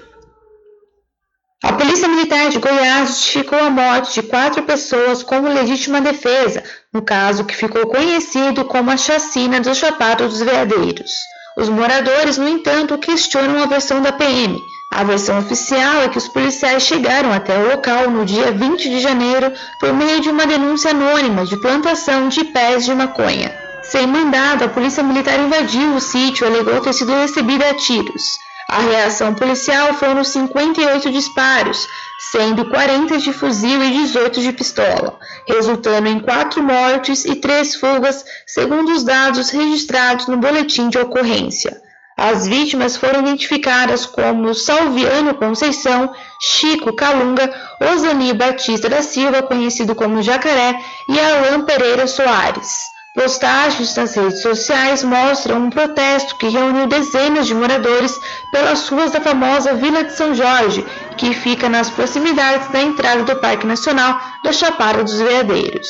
A 1.63 1.73
Polícia 1.73 2.07
Militar 2.07 2.49
de 2.49 2.59
Goiás 2.59 3.09
justificou 3.09 3.59
a 3.59 3.69
morte 3.69 4.21
de 4.21 4.27
quatro 4.27 4.63
pessoas 4.63 5.23
como 5.23 5.47
legítima 5.47 5.99
defesa, 5.99 6.63
no 6.93 7.01
caso 7.01 7.45
que 7.45 7.55
ficou 7.55 7.87
conhecido 7.87 8.65
como 8.65 8.91
a 8.91 8.97
chacina 8.97 9.59
do 9.59 9.73
Chapado 9.73 10.27
dos 10.27 10.41
Veadeiros. 10.41 11.11
Os 11.57 11.69
moradores, 11.69 12.37
no 12.37 12.47
entanto, 12.47 12.97
questionam 12.97 13.63
a 13.63 13.65
versão 13.65 14.01
da 14.01 14.11
PM. 14.11 14.61
A 14.97 15.03
versão 15.03 15.39
oficial 15.39 16.03
é 16.03 16.07
que 16.07 16.17
os 16.17 16.30
policiais 16.30 16.84
chegaram 16.84 17.30
até 17.34 17.57
o 17.57 17.69
local 17.69 18.09
no 18.09 18.23
dia 18.23 18.53
20 18.53 18.89
de 18.89 19.01
janeiro 19.01 19.51
por 19.77 19.93
meio 19.93 20.22
de 20.22 20.30
uma 20.30 20.47
denúncia 20.47 20.91
anônima 20.91 21.45
de 21.45 21.57
plantação 21.57 22.30
de 22.30 22.45
pés 22.45 22.85
de 22.85 22.95
maconha. 22.95 23.53
Sem 23.84 24.07
mandado, 24.07 24.63
a 24.63 24.69
polícia 24.69 25.03
militar 25.03 25.38
invadiu 25.38 25.95
o 25.95 25.99
sítio 25.99 26.45
e 26.45 26.47
alegou 26.47 26.80
ter 26.80 26.93
sido 26.93 27.11
recebida 27.11 27.69
a 27.69 27.73
tiros. 27.73 28.23
A 28.69 28.80
reação 28.80 29.34
policial 29.34 29.95
foram 29.95 30.23
58 30.23 31.11
disparos, 31.11 31.85
sendo 32.31 32.69
40 32.69 33.17
de 33.17 33.34
fuzil 33.34 33.84
e 33.84 33.91
18 33.91 34.39
de 34.39 34.53
pistola, 34.53 35.19
resultando 35.45 36.07
em 36.07 36.22
quatro 36.22 36.63
mortes 36.63 37.26
e 37.26 37.35
três 37.35 37.76
fugas, 37.76 38.23
segundo 38.47 38.93
os 38.93 39.03
dados 39.03 39.49
registrados 39.49 40.27
no 40.27 40.38
boletim 40.38 40.88
de 40.88 40.97
ocorrência. 40.97 41.84
As 42.17 42.47
vítimas 42.47 42.95
foram 42.95 43.19
identificadas 43.19 44.05
como 44.05 44.53
Salviano 44.53 45.35
Conceição, 45.35 46.13
Chico 46.39 46.93
Calunga, 46.93 47.53
Osani 47.81 48.33
Batista 48.33 48.87
da 48.87 49.01
Silva, 49.01 49.43
conhecido 49.43 49.93
como 49.93 50.23
Jacaré, 50.23 50.79
e 51.09 51.19
Alain 51.19 51.63
Pereira 51.63 52.07
Soares. 52.07 52.95
Postagens 53.15 53.95
nas 53.95 54.13
redes 54.13 54.41
sociais 54.41 55.03
mostram 55.03 55.57
um 55.57 55.69
protesto 55.69 56.35
que 56.35 56.49
reuniu 56.49 56.87
dezenas 56.87 57.47
de 57.47 57.53
moradores 57.53 58.19
pelas 58.51 58.87
ruas 58.89 59.11
da 59.11 59.21
famosa 59.21 59.73
Vila 59.73 60.03
de 60.03 60.13
São 60.13 60.33
Jorge, 60.35 60.85
que 61.17 61.33
fica 61.33 61.69
nas 61.69 61.89
proximidades 61.89 62.67
da 62.69 62.81
entrada 62.81 63.23
do 63.23 63.35
Parque 63.37 63.65
Nacional 63.65 64.19
da 64.43 64.51
Chapada 64.51 65.03
dos 65.03 65.17
Veadeiros. 65.17 65.87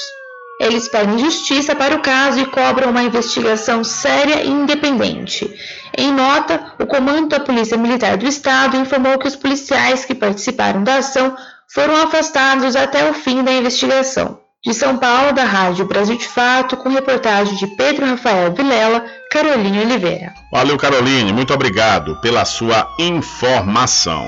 Eles 0.60 0.88
pedem 0.88 1.18
justiça 1.18 1.76
para 1.76 1.96
o 1.96 2.00
caso 2.00 2.40
e 2.40 2.46
cobram 2.46 2.92
uma 2.92 3.04
investigação 3.04 3.84
séria 3.84 4.44
e 4.44 4.50
independente. 4.50 5.54
Em 5.98 6.12
nota, 6.12 6.74
o 6.80 6.86
comando 6.86 7.30
da 7.30 7.40
Polícia 7.40 7.78
Militar 7.78 8.18
do 8.18 8.28
Estado 8.28 8.78
informou 8.78 9.18
que 9.18 9.28
os 9.28 9.36
policiais 9.36 10.04
que 10.04 10.14
participaram 10.14 10.84
da 10.84 10.98
ação 10.98 11.36
foram 11.74 11.96
afastados 12.04 12.76
até 12.76 13.10
o 13.10 13.14
fim 13.14 13.44
da 13.44 13.52
investigação. 13.52 14.40
De 14.66 14.74
São 14.74 14.98
Paulo, 14.98 15.32
da 15.32 15.44
Rádio 15.44 15.86
Brasil 15.86 16.18
de 16.18 16.28
Fato, 16.28 16.76
com 16.76 16.90
reportagem 16.90 17.56
de 17.56 17.68
Pedro 17.76 18.06
Rafael 18.06 18.52
Vilela, 18.52 19.06
Caroline 19.32 19.80
Oliveira. 19.80 20.34
Valeu, 20.52 20.76
Caroline, 20.76 21.32
muito 21.32 21.54
obrigado 21.54 22.20
pela 22.20 22.44
sua 22.46 22.92
informação. 22.98 24.28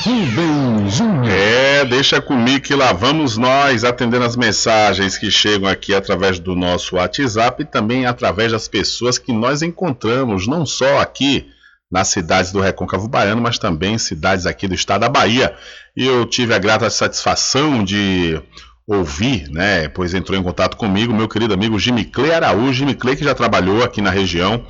Rubem 0.06 0.90
Júnior. 0.90 1.28
É, 1.28 1.84
deixa 1.84 2.22
comigo 2.22 2.62
que 2.62 2.76
lá 2.76 2.94
vamos 2.94 3.36
nós 3.36 3.84
atendendo 3.84 4.24
as 4.24 4.38
mensagens 4.38 5.18
que 5.18 5.30
chegam 5.30 5.68
aqui 5.68 5.94
através 5.94 6.40
do 6.40 6.56
nosso 6.56 6.96
WhatsApp 6.96 7.64
e 7.64 7.66
também 7.66 8.06
através 8.06 8.54
das 8.54 8.70
pessoas 8.70 9.18
que 9.18 9.34
nós 9.34 9.62
encontramos, 9.62 10.48
não 10.48 10.66
só 10.66 11.02
aqui 11.02 11.54
nas 11.96 12.10
cidades 12.10 12.52
do 12.52 12.60
Recôncavo 12.60 13.08
Baiano, 13.08 13.42
mas 13.42 13.58
também 13.58 13.94
em 13.94 13.98
cidades 13.98 14.46
aqui 14.46 14.68
do 14.68 14.76
estado 14.76 15.00
da 15.00 15.10
Bahia. 15.10 15.56
E 15.96 16.06
eu 16.06 16.26
tive 16.26 16.54
a 16.54 16.60
grata 16.60 16.90
satisfação 16.90 17.86
de 17.86 18.38
ouvir, 18.86 19.50
né, 19.50 19.88
pois 19.88 20.14
entrou 20.14 20.38
em 20.38 20.44
contato 20.44 20.76
comigo, 20.76 21.14
meu 21.14 21.30
querido 21.30 21.54
amigo 21.54 21.80
Jimmy 21.80 22.04
Clay 22.04 22.34
Araújo, 22.34 22.74
Jimmy 22.74 22.96
Clay 22.96 23.16
que 23.16 23.24
já 23.24 23.34
trabalhou 23.34 23.82
aqui 23.82 24.02
na 24.02 24.10
região, 24.10 24.68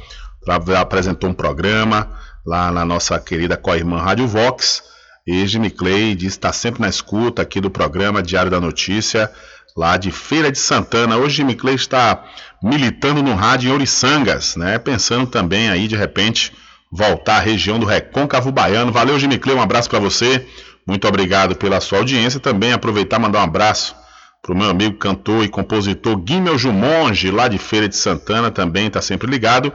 apresentou 0.80 1.32
um 1.32 1.34
programa 1.34 2.12
lá 2.46 2.72
na 2.72 2.86
nossa 2.86 3.20
querida 3.20 3.58
co-irmã 3.58 4.00
Rádio 4.00 4.28
Vox, 4.28 4.84
e 5.26 5.48
Jimmy 5.48 5.72
Clay 5.72 6.14
diz 6.14 6.34
está 6.34 6.54
sempre 6.54 6.80
na 6.80 6.88
escuta 6.88 7.42
aqui 7.42 7.60
do 7.60 7.72
programa 7.72 8.22
Diário 8.22 8.52
da 8.52 8.62
Notícia, 8.62 9.32
lá 9.76 9.98
de 9.98 10.12
Feira 10.12 10.52
de 10.52 10.60
Santana. 10.60 11.18
Hoje 11.18 11.38
Jimmy 11.38 11.56
Clay 11.56 11.74
está 11.74 12.24
militando 12.62 13.24
no 13.24 13.34
rádio 13.34 13.72
em 13.72 13.74
Oriçangas, 13.74 14.56
né, 14.56 14.78
pensando 14.78 15.26
também 15.26 15.70
aí 15.72 15.88
de 15.88 15.96
repente 15.96 16.54
voltar 16.92 17.38
à 17.38 17.40
região 17.40 17.80
do 17.80 17.86
Recôncavo 17.86 18.52
Baiano. 18.52 18.92
Valeu, 18.92 19.20
Jimmy 19.20 19.40
um 19.56 19.62
abraço 19.62 19.90
para 19.90 20.00
você. 20.00 20.46
Muito 20.88 21.08
obrigado 21.08 21.56
pela 21.56 21.82
sua 21.82 22.00
audiência. 22.00 22.40
Também 22.40 22.72
aproveitar 22.74 23.18
e 23.20 23.22
mandar 23.22 23.40
um 23.40 23.44
abraço 23.44 23.96
para 24.42 24.54
o 24.54 24.58
meu 24.58 24.70
amigo 24.70 24.98
cantor 24.98 25.44
e 25.44 25.48
compositor 25.48 26.16
Guimel 26.18 26.58
Jumonge, 26.58 27.32
lá 27.32 27.48
de 27.48 27.58
Feira 27.58 27.90
de 27.90 27.96
Santana, 27.96 28.52
também 28.52 28.88
está 28.88 29.02
sempre 29.02 29.30
ligado. 29.30 29.74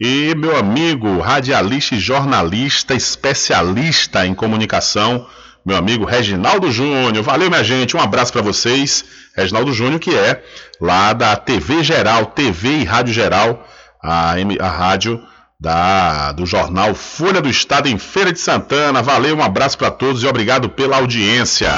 E 0.00 0.34
meu 0.34 0.56
amigo 0.56 1.20
radialista 1.20 1.94
e 1.94 1.98
jornalista, 1.98 2.94
especialista 2.94 4.26
em 4.26 4.34
comunicação, 4.34 5.26
meu 5.64 5.76
amigo 5.76 6.04
Reginaldo 6.04 6.70
Júnior. 6.70 7.22
Valeu, 7.22 7.50
minha 7.50 7.62
gente, 7.64 7.96
um 7.96 8.00
abraço 8.00 8.32
para 8.32 8.42
vocês. 8.42 9.04
Reginaldo 9.36 9.72
Júnior, 9.72 10.00
que 10.00 10.14
é 10.14 10.42
lá 10.80 11.12
da 11.12 11.36
TV 11.36 11.82
Geral, 11.82 12.26
TV 12.26 12.78
e 12.78 12.84
Rádio 12.84 13.12
Geral, 13.12 13.66
a, 14.02 14.38
M- 14.40 14.56
a 14.58 14.70
rádio 14.70 15.22
da, 15.58 16.32
do 16.32 16.44
jornal 16.44 16.94
Folha 16.94 17.40
do 17.40 17.48
Estado 17.48 17.88
em 17.88 17.98
Feira 17.98 18.32
de 18.32 18.38
Santana. 18.38 19.02
Valeu, 19.02 19.36
um 19.36 19.42
abraço 19.42 19.78
para 19.78 19.90
todos 19.90 20.22
e 20.22 20.26
obrigado 20.26 20.68
pela 20.68 20.96
audiência. 20.98 21.70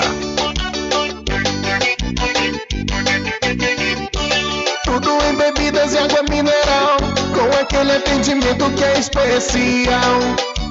Tudo 4.85 5.11
em 5.25 5.37
bebidas 5.37 5.93
e 5.95 5.99
água 5.99 6.23
mineral, 6.29 6.97
com 7.35 7.61
aquele 7.61 7.93
atendimento 7.93 8.71
que 8.73 8.85
é 8.85 8.99
especial. 8.99 10.21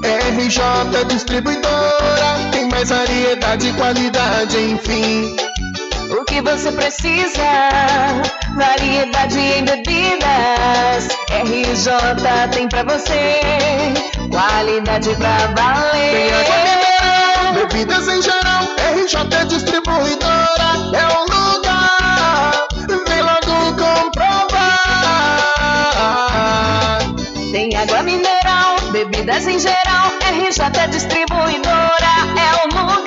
RJ 0.04 1.06
Distribuidora, 1.08 2.50
tem 2.52 2.70
mais 2.70 2.90
variedade 2.90 3.68
e 3.68 3.74
qualidade, 3.74 4.58
enfim. 4.58 5.36
O 6.12 6.24
que 6.26 6.42
você 6.42 6.72
precisa? 6.72 7.42
Variedade 8.56 9.40
em 9.40 9.66
bebidas. 9.66 11.17
RJ 11.30 12.50
tem 12.52 12.68
pra 12.70 12.84
você. 12.84 13.40
Qualidade 14.32 15.10
pra 15.16 15.38
valer. 15.56 16.12
Tem 16.12 16.32
água 16.34 16.58
mineral, 16.64 17.54
bebidas 17.54 18.08
em 18.08 18.22
geral. 18.22 18.64
RJ 18.96 19.46
Distribuidora 19.48 20.70
é 20.94 21.08
o 21.16 21.22
lugar. 21.24 22.68
Vem 23.08 23.22
logo 23.22 23.76
comprovar. 23.76 24.68
Tem 27.52 27.76
água 27.76 28.04
mineral, 28.04 28.76
bebidas 28.92 29.48
em 29.48 29.60
geral. 29.60 30.12
RJ 30.22 30.88
Distribuidora 30.90 32.14
é 32.38 32.56
o 32.64 32.68
lugar. 32.68 33.07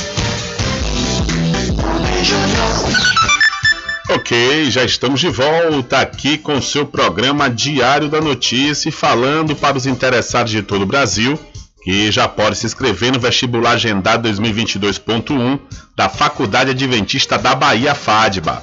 Ok, 4.09 4.69
já 4.69 4.83
estamos 4.83 5.19
de 5.19 5.29
volta 5.29 5.99
aqui 5.99 6.37
com 6.37 6.57
o 6.57 6.61
seu 6.61 6.85
programa 6.85 7.49
Diário 7.49 8.09
da 8.09 8.19
Notícia 8.19 8.89
e 8.89 8.91
falando 8.91 9.55
para 9.55 9.77
os 9.77 9.85
interessados 9.85 10.51
de 10.51 10.61
todo 10.61 10.83
o 10.83 10.85
Brasil 10.85 11.39
que 11.83 12.11
já 12.11 12.27
pode 12.27 12.57
se 12.57 12.65
inscrever 12.65 13.11
no 13.11 13.19
vestibular 13.19 13.71
agendado 13.71 14.29
2022.1 14.29 15.59
da 15.95 16.07
Faculdade 16.07 16.71
Adventista 16.71 17.37
da 17.37 17.55
Bahia 17.55 17.95
FADBA. 17.95 18.61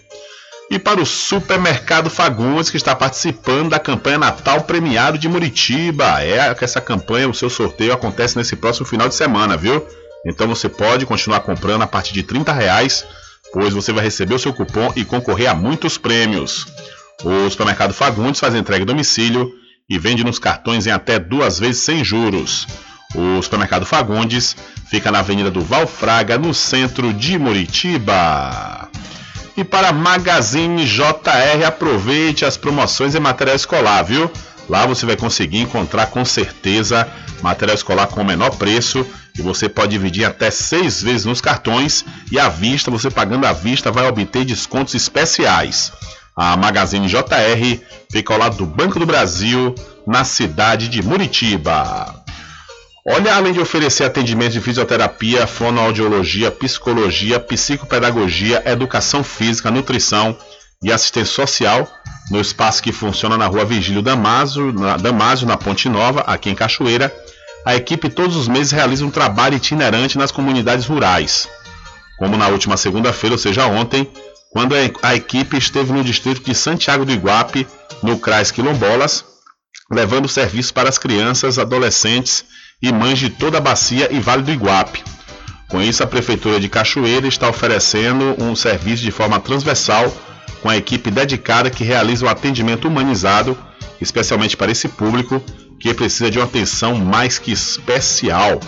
E 0.69 0.77
para 0.77 0.99
o 0.99 1.05
Supermercado 1.05 2.09
Fagundes, 2.09 2.69
que 2.69 2.75
está 2.75 2.93
participando 2.93 3.69
da 3.69 3.79
campanha 3.79 4.17
Natal 4.17 4.63
Premiado 4.63 5.17
de 5.17 5.29
Muritiba. 5.29 6.21
É 6.21 6.53
que 6.53 6.65
essa 6.65 6.81
campanha, 6.81 7.29
o 7.29 7.33
seu 7.33 7.49
sorteio 7.49 7.93
acontece 7.93 8.35
nesse 8.35 8.57
próximo 8.57 8.85
final 8.85 9.07
de 9.07 9.15
semana, 9.15 9.55
viu? 9.55 9.81
Então 10.25 10.45
você 10.45 10.67
pode 10.67 11.05
continuar 11.05 11.39
comprando 11.39 11.83
a 11.83 11.87
partir 11.87 12.13
de 12.13 12.23
30 12.23 12.51
reais, 12.51 13.05
pois 13.53 13.73
você 13.73 13.93
vai 13.93 14.03
receber 14.03 14.35
o 14.35 14.39
seu 14.39 14.51
cupom 14.51 14.91
e 14.97 15.05
concorrer 15.05 15.49
a 15.49 15.55
muitos 15.55 15.97
prêmios. 15.97 16.67
O 17.23 17.49
Supermercado 17.49 17.93
Fagundes 17.93 18.41
faz 18.41 18.53
entrega 18.53 18.83
em 18.83 18.85
domicílio 18.85 19.49
e 19.89 19.97
vende 19.97 20.23
nos 20.23 20.37
cartões 20.37 20.85
em 20.85 20.91
até 20.91 21.17
duas 21.17 21.59
vezes 21.59 21.81
sem 21.81 22.03
juros. 22.03 22.67
O 23.15 23.41
supermercado 23.41 23.85
Fagundes 23.85 24.55
fica 24.89 25.11
na 25.11 25.19
Avenida 25.19 25.49
do 25.49 25.61
Valfraga, 25.61 26.37
no 26.37 26.53
centro 26.53 27.13
de 27.13 27.39
Muritiba. 27.39 28.89
E 29.55 29.63
para 29.63 29.93
Magazine 29.93 30.85
JR, 30.85 31.65
aproveite 31.65 32.43
as 32.43 32.57
promoções 32.57 33.15
em 33.15 33.19
material 33.19 33.55
escolar, 33.55 34.03
viu? 34.03 34.29
Lá 34.69 34.85
você 34.85 35.05
vai 35.05 35.15
conseguir 35.15 35.59
encontrar 35.59 36.07
com 36.07 36.25
certeza 36.25 37.07
material 37.41 37.75
escolar 37.75 38.07
com 38.07 38.21
o 38.21 38.25
menor 38.25 38.51
preço 38.57 39.05
e 39.37 39.41
você 39.41 39.69
pode 39.69 39.91
dividir 39.91 40.25
até 40.25 40.51
seis 40.51 41.01
vezes 41.01 41.25
nos 41.25 41.39
cartões 41.39 42.03
e 42.31 42.39
à 42.39 42.49
vista, 42.49 42.91
você 42.91 43.09
pagando 43.09 43.45
à 43.45 43.53
vista, 43.53 43.91
vai 43.91 44.05
obter 44.07 44.43
descontos 44.43 44.95
especiais. 44.95 45.93
A 46.37 46.55
Magazine 46.55 47.07
JR 47.07 47.81
fica 48.11 48.31
ao 48.31 48.39
lado 48.39 48.57
do 48.57 48.65
Banco 48.67 48.99
do 48.99 49.07
Brasil, 49.07 49.73
na 50.05 50.23
cidade 50.23 50.87
de 50.87 51.01
Muritiba. 51.01 52.13
Olha, 53.09 53.35
além 53.35 53.53
de 53.53 53.59
oferecer 53.59 54.03
atendimento 54.03 54.51
de 54.51 54.61
fisioterapia, 54.61 55.47
fonoaudiologia, 55.47 56.51
psicologia, 56.51 57.39
psicopedagogia, 57.39 58.61
educação 58.65 59.23
física, 59.23 59.71
nutrição 59.71 60.37
e 60.83 60.91
assistência 60.91 61.33
social, 61.33 61.87
no 62.29 62.39
espaço 62.39 62.83
que 62.83 62.91
funciona 62.91 63.35
na 63.35 63.47
rua 63.47 63.65
Vigílio 63.65 64.03
Damásio, 64.03 64.71
na, 64.71 64.97
na 64.97 65.57
Ponte 65.57 65.89
Nova, 65.89 66.21
aqui 66.21 66.51
em 66.51 66.55
Cachoeira, 66.55 67.11
a 67.65 67.75
equipe 67.75 68.09
todos 68.09 68.35
os 68.35 68.47
meses 68.47 68.71
realiza 68.71 69.03
um 69.03 69.09
trabalho 69.09 69.55
itinerante 69.55 70.17
nas 70.17 70.31
comunidades 70.31 70.85
rurais. 70.85 71.49
Como 72.19 72.37
na 72.37 72.47
última 72.47 72.77
segunda-feira, 72.77 73.33
ou 73.33 73.39
seja, 73.39 73.65
ontem, 73.67 74.07
quando 74.51 74.73
a 75.01 75.15
equipe 75.15 75.57
esteve 75.57 75.91
no 75.91 76.03
distrito 76.03 76.43
de 76.43 76.55
Santiago 76.55 77.05
do 77.05 77.11
Iguape, 77.11 77.67
no 78.01 78.17
CRAS 78.17 78.51
Quilombolas, 78.51 79.25
levando 79.91 80.27
serviços 80.27 80.71
para 80.71 80.89
as 80.89 80.97
crianças, 80.97 81.59
adolescentes 81.59 82.45
e 82.81 82.91
mães 82.91 83.19
de 83.19 83.29
toda 83.29 83.57
a 83.57 83.61
bacia 83.61 84.07
e 84.11 84.19
Vale 84.19 84.43
do 84.43 84.51
Iguape. 84.51 85.03
Com 85.67 85.81
isso, 85.81 86.01
a 86.01 86.07
Prefeitura 86.07 86.59
de 86.59 86.69
Cachoeira 86.69 87.27
está 87.27 87.49
oferecendo 87.49 88.35
um 88.41 88.55
serviço 88.55 89.03
de 89.03 89.11
forma 89.11 89.39
transversal 89.39 90.11
com 90.61 90.69
a 90.69 90.77
equipe 90.77 91.11
dedicada 91.11 91.69
que 91.69 91.83
realiza 91.83 92.25
o 92.25 92.27
um 92.27 92.31
atendimento 92.31 92.87
humanizado, 92.87 93.57
especialmente 93.99 94.55
para 94.55 94.71
esse 94.71 94.87
público 94.87 95.43
que 95.79 95.93
precisa 95.93 96.31
de 96.31 96.39
uma 96.39 96.45
atenção 96.45 96.95
mais 96.95 97.37
que 97.37 97.51
especial. 97.51 98.59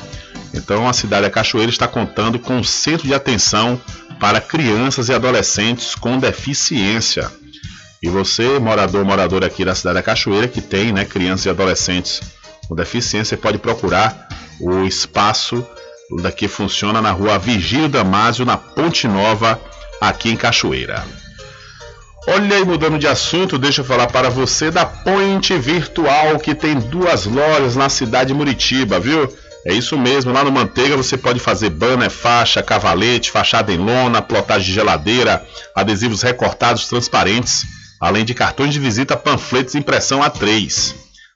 Então, 0.53 0.87
a 0.87 0.93
cidade 0.93 1.23
da 1.23 1.29
Cachoeira 1.29 1.71
está 1.71 1.87
contando 1.87 2.37
com 2.37 2.57
um 2.57 2.63
centro 2.63 3.07
de 3.07 3.13
atenção 3.13 3.79
para 4.19 4.41
crianças 4.41 5.09
e 5.09 5.13
adolescentes 5.13 5.95
com 5.95 6.17
deficiência. 6.19 7.31
E 8.01 8.09
você, 8.09 8.59
morador, 8.59 9.03
morador 9.05 9.43
aqui 9.43 9.65
da 9.65 9.75
cidade 9.75 9.95
da 9.95 10.03
Cachoeira, 10.03 10.47
que 10.47 10.61
tem 10.61 10.91
né, 10.91 11.05
crianças 11.05 11.45
e 11.45 11.49
adolescentes 11.49 12.21
com 12.67 12.75
deficiência, 12.75 13.37
pode 13.37 13.57
procurar 13.57 14.27
o 14.59 14.83
espaço 14.83 15.65
daqui 16.17 16.47
funciona 16.47 17.01
na 17.01 17.11
rua 17.11 17.37
Vigílio 17.37 17.87
Damásio, 17.87 18.45
na 18.45 18.57
Ponte 18.57 19.07
Nova, 19.07 19.59
aqui 20.01 20.29
em 20.29 20.35
Cachoeira. 20.35 21.05
Olha 22.27 22.57
aí, 22.57 22.65
mudando 22.65 22.99
de 22.99 23.07
assunto, 23.07 23.57
deixa 23.57 23.81
eu 23.81 23.85
falar 23.85 24.07
para 24.07 24.29
você 24.29 24.69
da 24.69 24.85
Point 24.85 25.57
Virtual, 25.57 26.37
que 26.39 26.53
tem 26.53 26.79
duas 26.79 27.25
lojas 27.25 27.75
na 27.75 27.89
cidade 27.89 28.29
de 28.29 28.33
Muritiba, 28.33 28.99
viu? 28.99 29.31
É 29.65 29.73
isso 29.73 29.97
mesmo, 29.97 30.31
lá 30.31 30.43
no 30.43 30.51
Manteiga 30.51 30.95
você 30.95 31.17
pode 31.17 31.39
fazer 31.39 31.69
banner, 31.69 32.09
faixa, 32.09 32.63
cavalete, 32.63 33.29
fachada 33.29 33.73
em 33.73 33.77
lona, 33.77 34.21
plotagem 34.21 34.67
de 34.67 34.73
geladeira, 34.73 35.45
adesivos 35.75 36.21
recortados 36.21 36.87
transparentes, 36.87 37.65
além 37.99 38.23
de 38.23 38.33
cartões 38.33 38.73
de 38.73 38.79
visita, 38.79 39.17
panfletos 39.17 39.75
e 39.75 39.77
impressão 39.77 40.21
A3. 40.21 40.95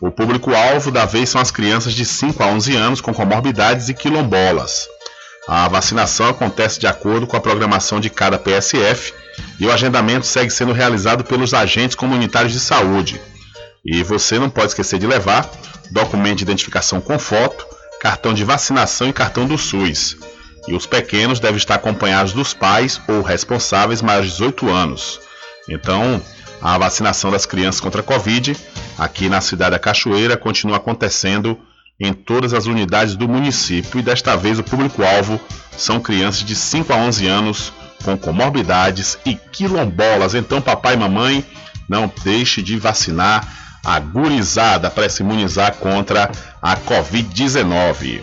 O 0.01 0.09
público-alvo 0.09 0.89
da 0.89 1.05
vez 1.05 1.29
são 1.29 1.39
as 1.39 1.51
crianças 1.51 1.93
de 1.93 2.03
5 2.03 2.41
a 2.41 2.47
11 2.47 2.75
anos 2.75 3.01
com 3.01 3.13
comorbidades 3.13 3.87
e 3.87 3.93
quilombolas. 3.93 4.87
A 5.47 5.67
vacinação 5.69 6.27
acontece 6.27 6.77
de 6.77 6.87
acordo 6.87 7.25
com 7.25 7.37
a 7.37 7.39
programação 7.39 8.01
de 8.01 8.09
cada 8.09 8.37
PSF 8.37 9.13
e 9.59 9.65
o 9.65 9.71
agendamento 9.71 10.25
segue 10.25 10.51
sendo 10.51 10.73
realizado 10.73 11.23
pelos 11.23 11.53
agentes 11.53 11.95
comunitários 11.95 12.51
de 12.51 12.59
saúde. 12.59 13.21
E 13.85 14.03
você 14.03 14.37
não 14.37 14.49
pode 14.49 14.67
esquecer 14.67 14.99
de 14.99 15.07
levar 15.07 15.49
documento 15.89 16.39
de 16.39 16.43
identificação 16.43 16.99
com 16.99 17.17
foto, 17.17 17.65
cartão 18.01 18.33
de 18.33 18.43
vacinação 18.43 19.07
e 19.07 19.13
cartão 19.13 19.47
do 19.47 19.57
SUS. 19.57 20.17
E 20.67 20.73
os 20.73 20.85
pequenos 20.85 21.39
devem 21.39 21.55
estar 21.55 21.75
acompanhados 21.75 22.33
dos 22.33 22.53
pais 22.53 22.99
ou 23.07 23.21
responsáveis 23.21 24.01
maiores 24.01 24.31
de 24.31 24.37
18 24.37 24.69
anos. 24.69 25.21
Então, 25.69 26.21
a 26.61 26.77
vacinação 26.77 27.31
das 27.31 27.45
crianças 27.45 27.79
contra 27.79 28.01
a 28.01 28.03
Covid 28.03 28.57
aqui 28.97 29.29
na 29.29 29.39
cidade 29.39 29.71
da 29.71 29.79
Cachoeira 29.79 30.35
continua 30.35 30.75
acontecendo 30.75 31.57
em 31.99 32.13
todas 32.13 32.53
as 32.53 32.65
unidades 32.65 33.15
do 33.15 33.27
município 33.27 33.99
e 33.99 34.03
desta 34.03 34.35
vez 34.35 34.59
o 34.59 34.63
público-alvo 34.63 35.39
são 35.75 35.99
crianças 35.99 36.43
de 36.43 36.55
5 36.55 36.93
a 36.93 36.95
11 36.97 37.27
anos 37.27 37.73
com 38.03 38.17
comorbidades 38.17 39.17
e 39.25 39.35
quilombolas. 39.35 40.35
Então, 40.35 40.61
papai 40.61 40.93
e 40.93 40.97
mamãe, 40.97 41.43
não 41.89 42.11
deixe 42.23 42.61
de 42.61 42.77
vacinar 42.77 43.47
a 43.83 43.99
gurizada 43.99 44.89
para 44.89 45.09
se 45.09 45.23
imunizar 45.23 45.75
contra 45.75 46.29
a 46.61 46.75
Covid-19. 46.75 48.21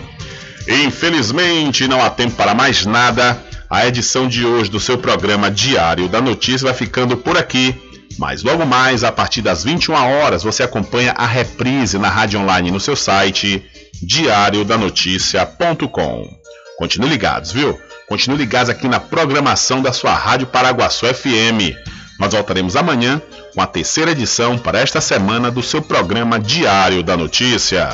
Infelizmente, 0.68 1.88
não 1.88 2.02
há 2.02 2.10
tempo 2.10 2.36
para 2.36 2.54
mais 2.54 2.86
nada. 2.86 3.42
A 3.68 3.86
edição 3.86 4.28
de 4.28 4.44
hoje 4.44 4.70
do 4.70 4.78
seu 4.78 4.98
programa 4.98 5.50
Diário 5.50 6.08
da 6.08 6.20
Notícia 6.20 6.66
vai 6.66 6.74
ficando 6.74 7.16
por 7.16 7.36
aqui. 7.36 7.74
Mas 8.18 8.42
logo 8.42 8.64
mais, 8.64 9.04
a 9.04 9.12
partir 9.12 9.42
das 9.42 9.62
21 9.64 9.92
horas, 9.94 10.42
você 10.42 10.62
acompanha 10.62 11.12
a 11.16 11.26
reprise 11.26 11.98
na 11.98 12.08
rádio 12.08 12.40
online 12.40 12.70
no 12.70 12.80
seu 12.80 12.96
site 12.96 13.62
diariodanoticia.com. 14.02 16.30
Continue 16.78 17.08
ligados, 17.08 17.52
viu? 17.52 17.78
Continue 18.08 18.38
ligados 18.38 18.70
aqui 18.70 18.88
na 18.88 19.00
programação 19.00 19.82
da 19.82 19.92
sua 19.92 20.14
Rádio 20.14 20.46
Paraguaçu 20.46 21.06
FM. 21.06 21.74
Nós 22.18 22.32
voltaremos 22.32 22.76
amanhã 22.76 23.20
com 23.54 23.60
a 23.60 23.66
terceira 23.66 24.12
edição 24.12 24.56
para 24.58 24.80
esta 24.80 25.00
semana 25.00 25.50
do 25.50 25.62
seu 25.62 25.82
programa 25.82 26.38
Diário 26.38 27.02
da 27.02 27.16
Notícia. 27.16 27.88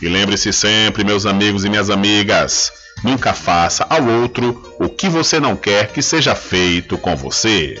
E 0.00 0.08
lembre-se 0.08 0.52
sempre, 0.52 1.04
meus 1.04 1.26
amigos 1.26 1.64
e 1.64 1.70
minhas 1.70 1.90
amigas, 1.90 2.72
nunca 3.02 3.32
faça 3.32 3.86
ao 3.88 4.04
outro 4.04 4.76
o 4.78 4.88
que 4.88 5.08
você 5.08 5.38
não 5.38 5.56
quer 5.56 5.92
que 5.92 6.02
seja 6.02 6.34
feito 6.34 6.98
com 6.98 7.16
você. 7.16 7.80